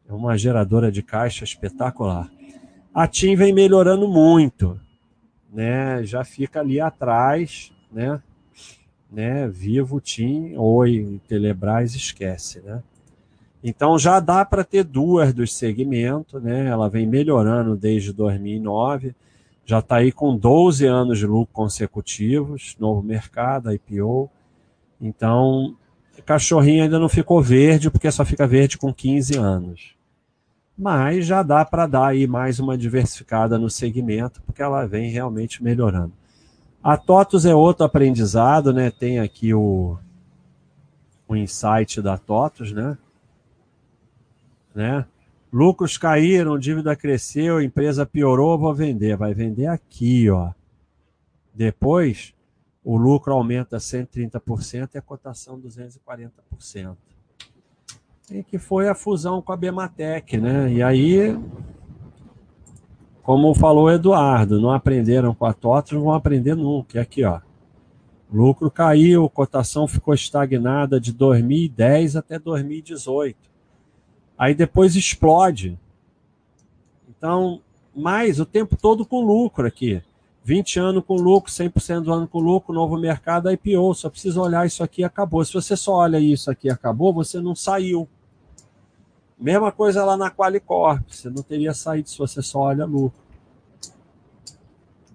[0.07, 2.31] É uma geradora de caixa espetacular.
[2.93, 4.79] A TIM vem melhorando muito,
[5.51, 6.03] né?
[6.03, 8.21] Já fica ali atrás, né?
[9.15, 9.47] Né?
[9.47, 12.83] Vivo, TIM, Oi, Telebrás, esquece, né?
[13.63, 16.67] Então já dá para ter duas dos segmentos, né?
[16.67, 19.15] Ela vem melhorando desde 2009,
[19.65, 24.29] já está aí com 12 anos de lucro consecutivos, novo mercado, IPO.
[25.01, 25.75] Então,
[26.25, 29.95] cachorrinho ainda não ficou verde, porque só fica verde com 15 anos.
[30.77, 35.63] Mas já dá para dar aí mais uma diversificada no segmento, porque ela vem realmente
[35.63, 36.13] melhorando.
[36.85, 38.91] A TOTUS é outro aprendizado, né?
[38.91, 39.97] Tem aqui o,
[41.27, 42.95] o insight da TOTUS, né?
[44.75, 45.03] né?
[45.51, 49.17] Lucros caíram, dívida cresceu, empresa piorou, vou vender.
[49.17, 50.51] Vai vender aqui, ó.
[51.55, 52.35] Depois,
[52.83, 56.95] o lucro aumenta 130% e a cotação 240%.
[58.29, 60.71] E que foi a fusão com a Bematec, né?
[60.71, 61.35] E aí
[63.25, 66.99] como falou o Eduardo, não aprenderam com a TOTS, não vão aprender nunca.
[66.99, 67.39] E aqui, ó.
[68.31, 73.35] Lucro caiu, cotação ficou estagnada de 2010 até 2018.
[74.37, 75.75] Aí depois explode.
[77.09, 77.61] Então,
[77.95, 80.03] mais o tempo todo com lucro aqui.
[80.43, 83.95] 20 anos com lucro, 100% do ano com lucro, novo mercado, IPO.
[83.95, 85.43] Só precisa olhar isso aqui acabou.
[85.43, 88.07] Se você só olha isso aqui acabou, você não saiu.
[89.37, 93.19] Mesma coisa lá na Qualicorp, você não teria saído se você só olha lucro.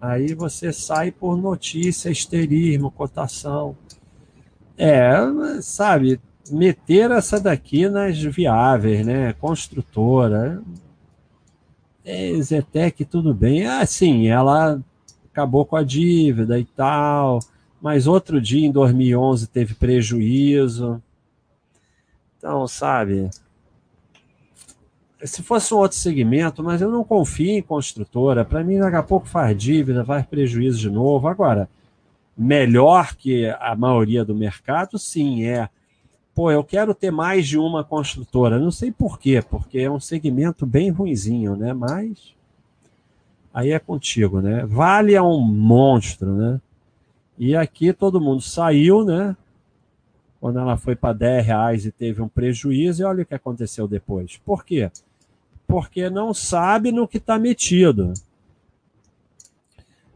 [0.01, 3.77] Aí você sai por notícia, esterismo, cotação.
[4.77, 5.13] É,
[5.61, 6.21] sabe,
[6.51, 9.33] meter essa daqui nas viáveis, né?
[9.35, 10.63] Construtora.
[12.05, 13.67] É, Zetec, tudo bem.
[13.67, 14.83] Ah, sim, ela
[15.31, 17.41] acabou com a dívida e tal,
[17.81, 21.03] mas outro dia, em 2011, teve prejuízo.
[22.39, 23.31] Então, sabe,
[25.25, 28.45] se fosse um outro segmento, mas eu não confio em construtora.
[28.45, 31.29] Para mim, daqui a pouco faz dívida, faz prejuízo de novo.
[31.29, 31.69] Agora,
[32.37, 35.69] melhor que a maioria do mercado, sim, é.
[36.35, 38.59] Pô, eu quero ter mais de uma construtora.
[38.59, 41.73] Não sei por quê, porque é um segmento bem ruinzinho, né?
[41.73, 42.35] Mas
[43.53, 44.65] aí é contigo, né?
[44.65, 46.61] Vale é um monstro, né?
[47.39, 49.37] E aqui todo mundo saiu, né?
[50.41, 53.87] Quando ela foi para 10 reais e teve um prejuízo, e olha o que aconteceu
[53.87, 54.39] depois.
[54.39, 54.91] Por quê?
[55.71, 58.13] Porque não sabe no que está metido.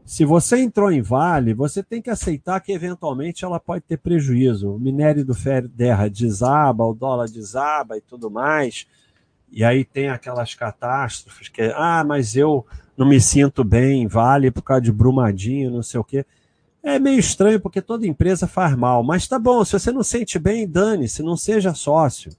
[0.05, 4.75] Se você entrou em Vale, você tem que aceitar que eventualmente ela pode ter prejuízo.
[4.75, 5.71] O minério do ferro
[6.11, 8.87] desaba, o dólar desaba e tudo mais.
[9.51, 12.67] E aí tem aquelas catástrofes que, ah, mas eu
[12.97, 16.27] não me sinto bem em Vale por causa de Brumadinho, não sei o quê.
[16.83, 20.39] É meio estranho porque toda empresa faz mal, mas tá bom, se você não sente
[20.39, 22.33] bem, dane-se, não seja sócio.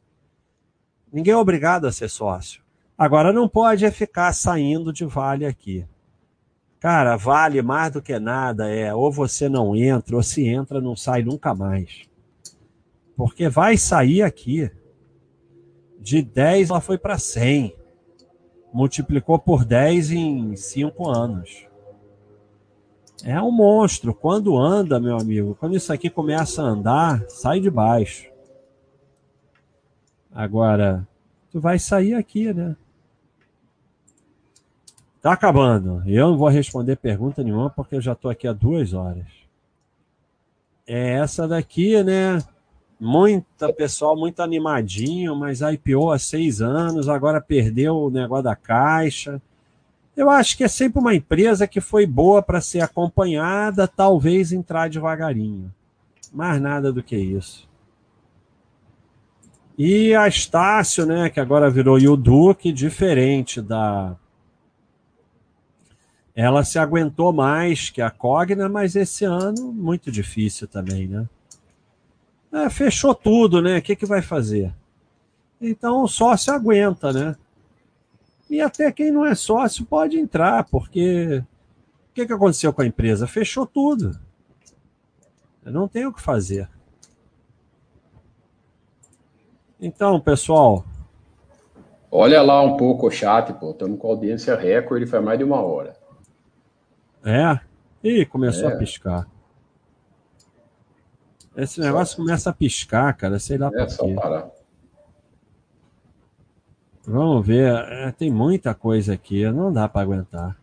[1.12, 2.65] Ninguém é obrigado a ser sócio.
[2.98, 5.86] Agora não pode é ficar saindo de vale aqui.
[6.80, 8.70] Cara, vale mais do que nada.
[8.70, 12.04] É ou você não entra, ou se entra, não sai nunca mais.
[13.18, 14.70] Porque vai sair aqui.
[16.00, 17.76] De 10 ela foi para 100.
[18.72, 21.68] Multiplicou por 10 em 5 anos.
[23.24, 24.14] É um monstro.
[24.14, 28.30] Quando anda, meu amigo, quando isso aqui começa a andar, sai de baixo.
[30.32, 31.08] Agora,
[31.50, 32.76] tu vai sair aqui, né?
[35.26, 36.04] Tá acabando.
[36.06, 39.26] Eu não vou responder pergunta nenhuma porque eu já tô aqui há duas horas.
[40.86, 42.44] É essa daqui, né?
[43.00, 49.42] Muita pessoal muito animadinho, mas IPO há seis anos, agora perdeu o negócio da caixa.
[50.16, 54.92] Eu acho que é sempre uma empresa que foi boa para ser acompanhada, talvez entrar
[54.92, 55.74] devagarinho.
[56.32, 57.68] Mais nada do que isso.
[59.76, 64.16] E a Estácio, né, que agora virou Yuduque, diferente da.
[66.36, 71.30] Ela se aguentou mais que a Cogna, mas esse ano muito difícil também, né?
[72.52, 73.78] É, fechou tudo, né?
[73.78, 74.74] O que, que vai fazer?
[75.62, 77.36] Então o sócio aguenta, né?
[78.50, 81.42] E até quem não é sócio pode entrar, porque
[82.10, 83.28] o que, que aconteceu com a empresa?
[83.28, 84.20] Fechou tudo.
[85.64, 86.70] Não tem o que fazer.
[89.82, 90.86] Então, pessoal.
[92.12, 93.72] Olha lá um pouco o chat, pô.
[93.72, 96.05] Estamos com audiência recorde, faz mais de uma hora.
[97.26, 97.60] É?
[98.04, 98.74] Ih, começou é.
[98.74, 99.28] a piscar.
[101.58, 102.22] Esse negócio só.
[102.22, 103.40] começa a piscar, cara.
[103.40, 104.14] Sei lá é, por quê.
[104.14, 104.52] Parar.
[107.08, 107.74] Vamos ver.
[107.74, 109.50] É, tem muita coisa aqui.
[109.50, 110.56] Não dá para aguentar.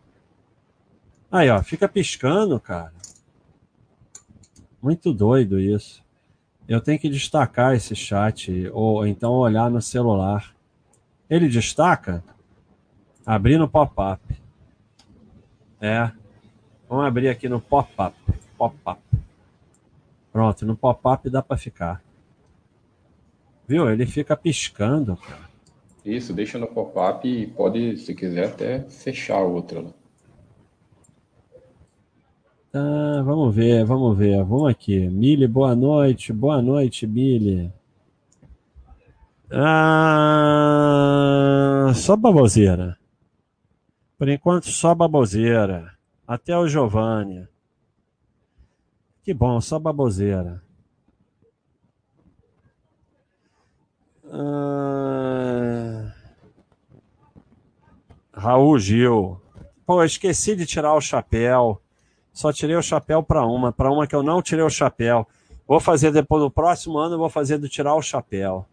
[1.29, 1.61] Aí, ó.
[1.61, 2.93] Fica piscando, cara.
[4.81, 6.01] Muito doido isso.
[6.65, 8.69] Eu tenho que destacar esse chat.
[8.71, 10.55] Ou então olhar no celular.
[11.29, 12.23] Ele destaca?
[13.25, 14.21] Abrir no pop-up.
[15.81, 16.11] É.
[16.93, 18.15] Vamos abrir aqui no pop-up.
[18.55, 19.01] Pop-up.
[20.31, 22.03] Pronto, no pop-up dá para ficar.
[23.67, 23.89] Viu?
[23.89, 25.49] Ele fica piscando, cara.
[26.05, 29.81] Isso, deixa no pop-up e pode, se quiser, até fechar a outra.
[29.81, 29.89] Né?
[32.71, 34.43] Tá, vamos ver, vamos ver.
[34.43, 35.09] Vamos aqui.
[35.09, 36.31] Mili, boa noite.
[36.31, 37.73] Boa noite, Mili.
[39.51, 40.31] Ah,
[41.95, 42.99] só baboseira.
[44.15, 45.91] Por enquanto, só baboseira.
[46.27, 47.47] Até o Giovanni.
[49.23, 50.61] Que bom, só baboseira.
[54.31, 56.13] Ah...
[58.33, 59.39] Raul Gil.
[59.85, 61.81] Pô, esqueci de tirar o chapéu.
[62.33, 65.27] Só tirei o chapéu para uma, para uma que eu não tirei o chapéu.
[65.67, 68.65] Vou fazer depois no próximo ano, vou fazer do tirar o chapéu.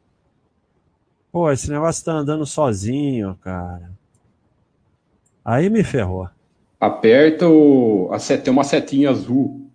[1.30, 3.92] Pô, esse negócio tá andando sozinho, cara.
[5.44, 6.28] Aí me ferrou.
[6.80, 8.08] Aperta o.
[8.10, 8.42] A set...
[8.42, 9.70] Tem uma setinha azul.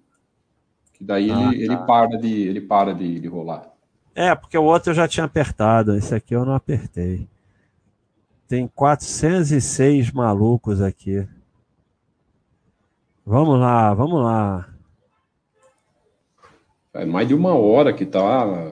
[0.93, 1.73] Que daí ah, ele, tá.
[1.73, 3.71] ele para, de, ele para de, de rolar.
[4.15, 7.27] É, porque o outro eu já tinha apertado, esse aqui eu não apertei.
[8.47, 11.27] Tem 406 malucos aqui.
[13.25, 14.69] Vamos lá, vamos lá.
[16.93, 18.71] É mais de uma hora que tá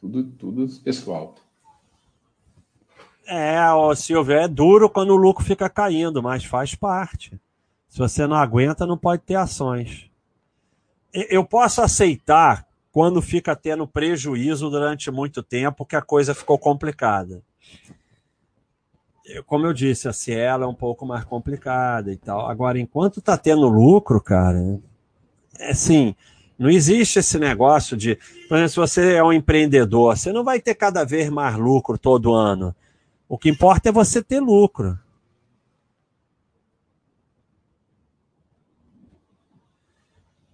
[0.00, 1.34] tudo, tudo pessoal.
[3.32, 7.40] É, o Silvio, é duro quando o lucro fica caindo, mas faz parte.
[7.88, 10.10] Se você não aguenta, não pode ter ações.
[11.12, 17.40] Eu posso aceitar quando fica tendo prejuízo durante muito tempo, que a coisa ficou complicada.
[19.46, 22.50] Como eu disse, a Cielo é um pouco mais complicada e tal.
[22.50, 24.58] Agora, enquanto tá tendo lucro, cara,
[25.56, 26.16] é assim,
[26.58, 28.16] não existe esse negócio de,
[28.48, 31.96] por exemplo, se você é um empreendedor, você não vai ter cada vez mais lucro
[31.96, 32.74] todo ano.
[33.30, 34.98] O que importa é você ter lucro.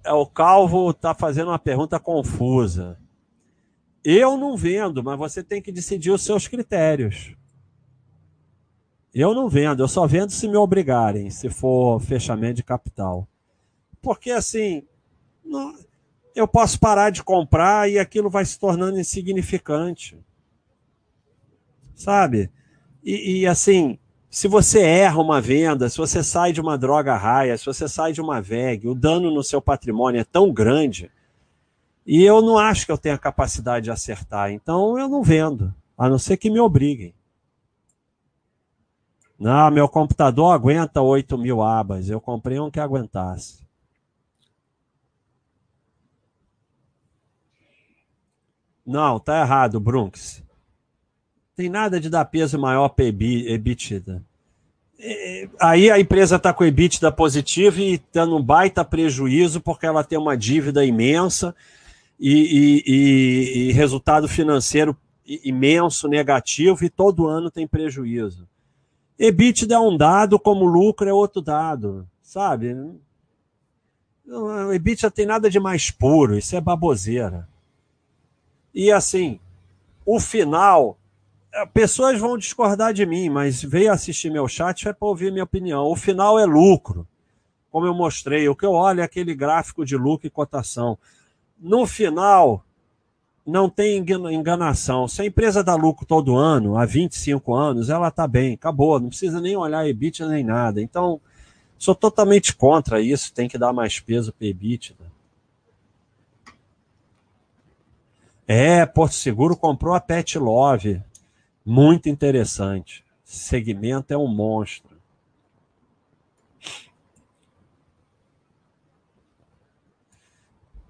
[0.05, 3.01] É, o Calvo está fazendo uma pergunta confusa.
[4.05, 7.35] Eu não vendo, mas você tem que decidir os seus critérios.
[9.15, 13.27] Eu não vendo, eu só vendo se me obrigarem, se for fechamento de capital.
[14.03, 14.87] Porque assim,
[15.43, 15.75] não,
[16.35, 20.23] eu posso parar de comprar e aquilo vai se tornando insignificante.
[21.95, 22.51] Sabe?
[23.07, 27.57] E, e assim, se você erra uma venda, se você sai de uma droga raia,
[27.57, 31.09] se você sai de uma VEG, o dano no seu patrimônio é tão grande,
[32.05, 36.09] e eu não acho que eu tenha capacidade de acertar, então eu não vendo, a
[36.09, 37.15] não ser que me obriguem.
[39.39, 43.65] Não, meu computador aguenta 8 mil abas, eu comprei um que aguentasse.
[48.85, 50.46] Não, tá errado, Brunks.
[51.57, 54.23] Tem nada de dar peso maior para EBITDA.
[55.59, 60.19] Aí a empresa está com EBITDA positivo e dando um baita prejuízo porque ela tem
[60.19, 61.55] uma dívida imensa
[62.21, 64.95] e, e, e, resultado financeiro
[65.27, 68.47] imenso, negativo, e todo ano tem prejuízo.
[69.19, 72.77] EBITDA é um dado, como lucro é outro dado, sabe?
[74.27, 77.49] O EBITDA tem nada de mais puro, isso é baboseira.
[78.75, 79.41] E assim,
[80.05, 80.99] o final,
[81.73, 85.87] pessoas vão discordar de mim, mas veio assistir meu chat é para ouvir minha opinião.
[85.87, 87.07] O final é lucro,
[87.71, 88.49] como eu mostrei.
[88.49, 90.99] O que eu olho é aquele gráfico de lucro e cotação.
[91.59, 92.65] No final,
[93.47, 95.07] não tem enganação.
[95.07, 99.09] Se a empresa dá lucro todo ano, há 25 anos, ela está bem, acabou, não
[99.09, 100.83] precisa nem olhar EBITDA nem nada.
[100.83, 101.21] Então,
[101.79, 104.97] sou totalmente contra isso, tem que dar mais peso para EBITDA.
[108.49, 111.03] É, Porto Seguro comprou a Pet Love,
[111.67, 113.05] muito interessante.
[113.25, 114.97] segmento é um monstro.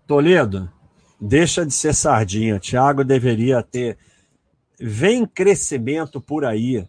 [0.06, 0.70] Toledo,
[1.18, 2.60] deixa de ser sardinha.
[2.60, 3.96] Thiago deveria ter.
[4.78, 6.86] Vem crescimento por aí.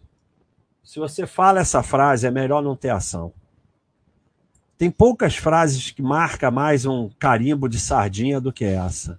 [0.84, 3.32] Se você fala essa frase, é melhor não ter ação.
[4.76, 9.18] Tem poucas frases que marca mais um carimbo de sardinha do que essa.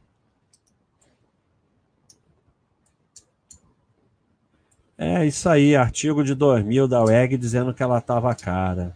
[5.02, 8.94] É isso aí, artigo de 2000 da WEG dizendo que ela estava cara.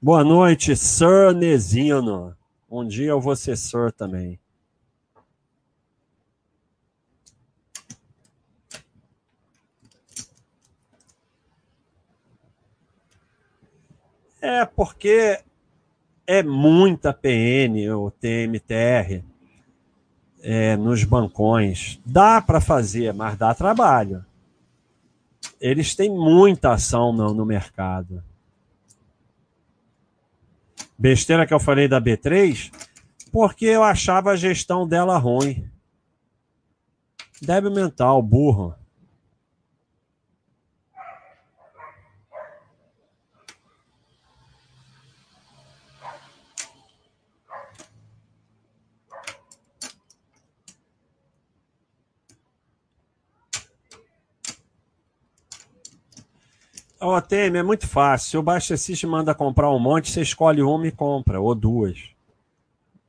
[0.00, 2.34] Boa noite, Sir Nezino.
[2.70, 4.40] Um dia eu vou ser Sir também.
[14.40, 15.44] É porque
[16.26, 19.22] é muita PN ou TMTR
[20.42, 22.00] é, nos bancões.
[22.04, 24.24] Dá para fazer, mas dá trabalho.
[25.60, 28.22] Eles têm muita ação no, no mercado
[31.00, 32.70] besteira que eu falei da B3,
[33.32, 35.66] porque eu achava a gestão dela ruim.
[37.40, 38.74] Débil mental, burro.
[57.02, 58.40] Ô, oh, é muito fácil.
[58.40, 62.10] O Baixa System manda comprar um monte, você escolhe uma e compra, ou duas.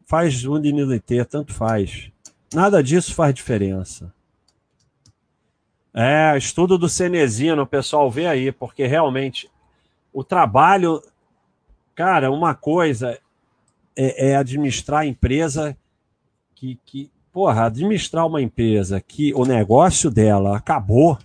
[0.06, 2.10] Faz unidade, tanto faz.
[2.54, 4.14] Nada disso faz diferença.
[5.94, 9.52] É, estudo do Cenezino, o pessoal vê aí, porque realmente
[10.14, 11.02] o trabalho.
[11.94, 13.20] Cara, uma coisa
[13.94, 15.78] é, é administrar a empresa
[16.56, 17.12] que, que.
[17.34, 21.18] Porra, administrar uma empresa que o negócio dela acabou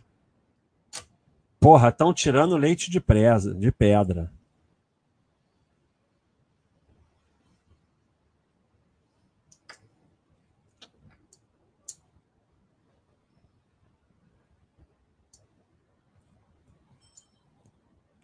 [1.60, 4.30] Porra, estão tirando leite de, presa, de pedra.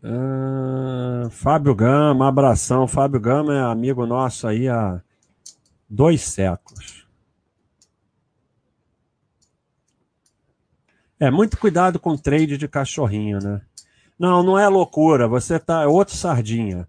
[0.05, 2.89] Ah, Fábio Gama, abração.
[2.89, 5.01] Fábio Gama é amigo nosso aí há
[5.89, 7.02] dois séculos.
[11.23, 13.61] É, muito cuidado com trade de cachorrinho, né?
[14.19, 15.29] Não, não é loucura.
[15.29, 15.85] Você tá.
[15.85, 16.85] É outro sardinha.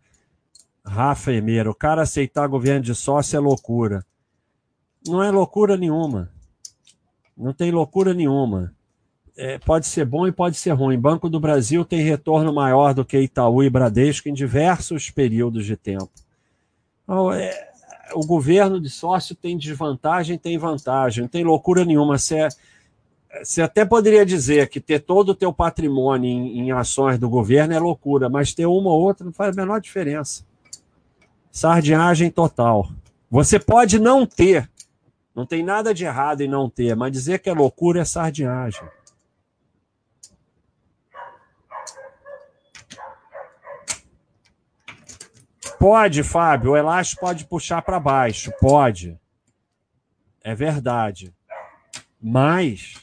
[0.84, 4.04] Rafa Emeiro, o cara aceitar governo de sócio é loucura.
[5.06, 6.32] Não é loucura nenhuma.
[7.38, 8.74] Não tem loucura nenhuma.
[9.38, 10.98] É, pode ser bom e pode ser ruim.
[10.98, 15.78] Banco do Brasil tem retorno maior do que Itaú e Bradesco em diversos períodos de
[15.78, 16.10] tempo.
[17.04, 17.70] Então, é,
[18.16, 21.22] o governo de sócio tem desvantagem, tem vantagem.
[21.22, 22.18] Não tem loucura nenhuma.
[22.18, 22.50] Se é,
[23.42, 27.74] você até poderia dizer que ter todo o teu patrimônio em, em, ações do governo
[27.74, 30.46] é loucura, mas ter uma ou outra não faz a menor diferença.
[31.52, 32.90] Sardinhagem total.
[33.32, 34.70] Você pode não ter,
[35.34, 38.84] não tem nada de errado em não ter, mas dizer que é loucura é sardinhagem.
[45.80, 49.20] Pode, Fábio, o elástico pode puxar para baixo, pode.
[50.42, 51.34] É verdade.
[52.22, 53.03] Mas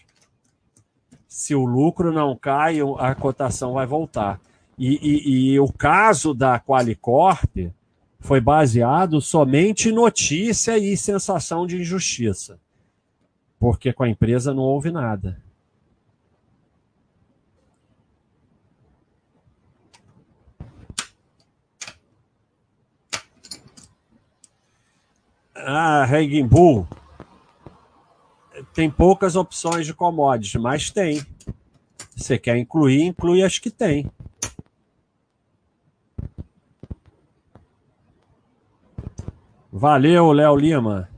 [1.40, 4.38] se o lucro não cai, a cotação vai voltar.
[4.78, 7.72] E, e, e o caso da Qualicorp
[8.18, 12.60] foi baseado somente em notícia e sensação de injustiça,
[13.58, 15.40] porque com a empresa não houve nada.
[25.56, 26.06] Ah,
[26.46, 26.86] Bull
[28.74, 31.24] tem poucas opções de commodities, mas tem.
[32.16, 34.10] Você quer incluir, inclui as que tem.
[39.72, 41.09] Valeu, Léo Lima.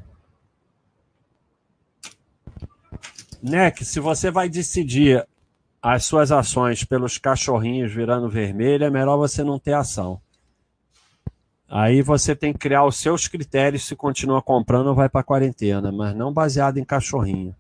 [3.42, 5.26] NEC, se você vai decidir
[5.82, 10.20] as suas ações pelos cachorrinhos virando vermelho, é melhor você não ter ação.
[11.74, 15.90] Aí você tem que criar os seus critérios se continua comprando ou vai para quarentena,
[15.90, 17.56] mas não baseado em cachorrinho.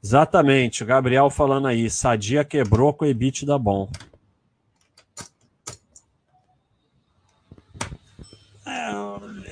[0.00, 3.90] Exatamente, o Gabriel falando aí, Sadia quebrou com o EBITDA bom.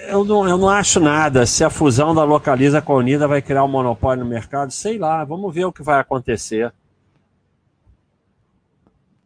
[0.07, 1.45] eu não, eu não acho nada.
[1.47, 4.99] Se a fusão da Localiza com a Unida vai criar um monopólio no mercado, sei
[4.99, 6.73] lá, vamos ver o que vai acontecer.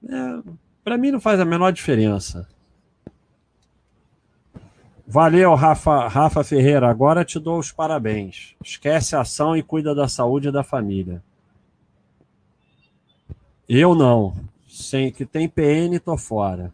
[0.04, 0.42] É,
[0.84, 2.48] Para mim não faz a menor diferença.
[5.06, 6.88] Valeu, Rafa, Rafa Ferreira.
[6.88, 8.54] Agora te dou os parabéns.
[8.62, 11.22] Esquece a ação e cuida da saúde da família.
[13.66, 14.34] Eu não.
[14.68, 16.72] Sem que tem PN, tô fora.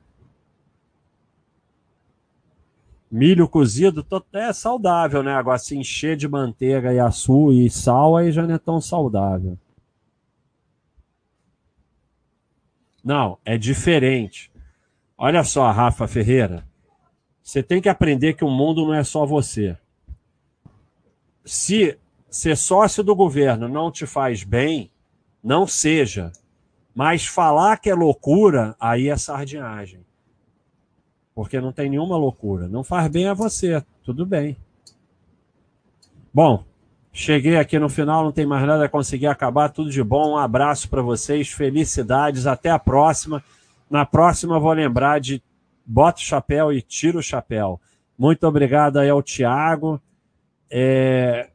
[3.11, 5.33] Milho cozido é saudável, né?
[5.35, 9.57] Agora, se encher de manteiga e açúcar e sal, aí já não é tão saudável.
[13.05, 14.51] Não, é diferente.
[15.19, 16.67] Olha só, Rafa Ferreira.
[17.43, 19.77] Você tem que aprender que o mundo não é só você.
[21.45, 21.99] Se
[22.31, 24.91] ser sócio do governo não te faz bem,
[25.43, 26.33] não seja.
[26.95, 30.05] Mas falar que é loucura, aí é sardinhagem
[31.35, 32.69] porque não tem nenhuma loucura.
[32.69, 34.57] Não faz bem a você, tudo bem.
[36.33, 36.65] Bom,
[37.15, 40.33] cheguei aqui no final, não tem mais nada a conseguir acabar, tudo de bom.
[40.33, 43.43] Um abraço para vocês, felicidades, até a próxima.
[43.89, 45.41] Na próxima vou lembrar de
[45.87, 47.81] bota o chapéu e tira o chapéu.
[48.19, 50.01] Muito obrigado aí ao Tiago.
[50.69, 51.51] É,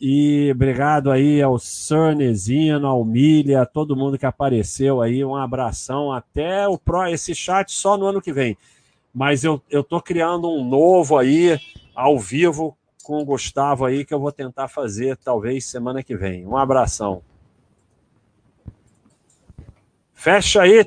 [0.00, 5.22] e obrigado aí ao Sernezino, ao Milha, a todo mundo que apareceu aí.
[5.24, 6.12] Um abração.
[6.12, 8.56] Até o Pro, esse chat só no ano que vem.
[9.12, 11.58] Mas eu, eu criando um novo aí,
[11.94, 16.46] ao vivo, com o Gustavo aí, que eu vou tentar fazer talvez semana que vem.
[16.46, 17.22] Um abração.
[20.12, 20.84] Fecha aí.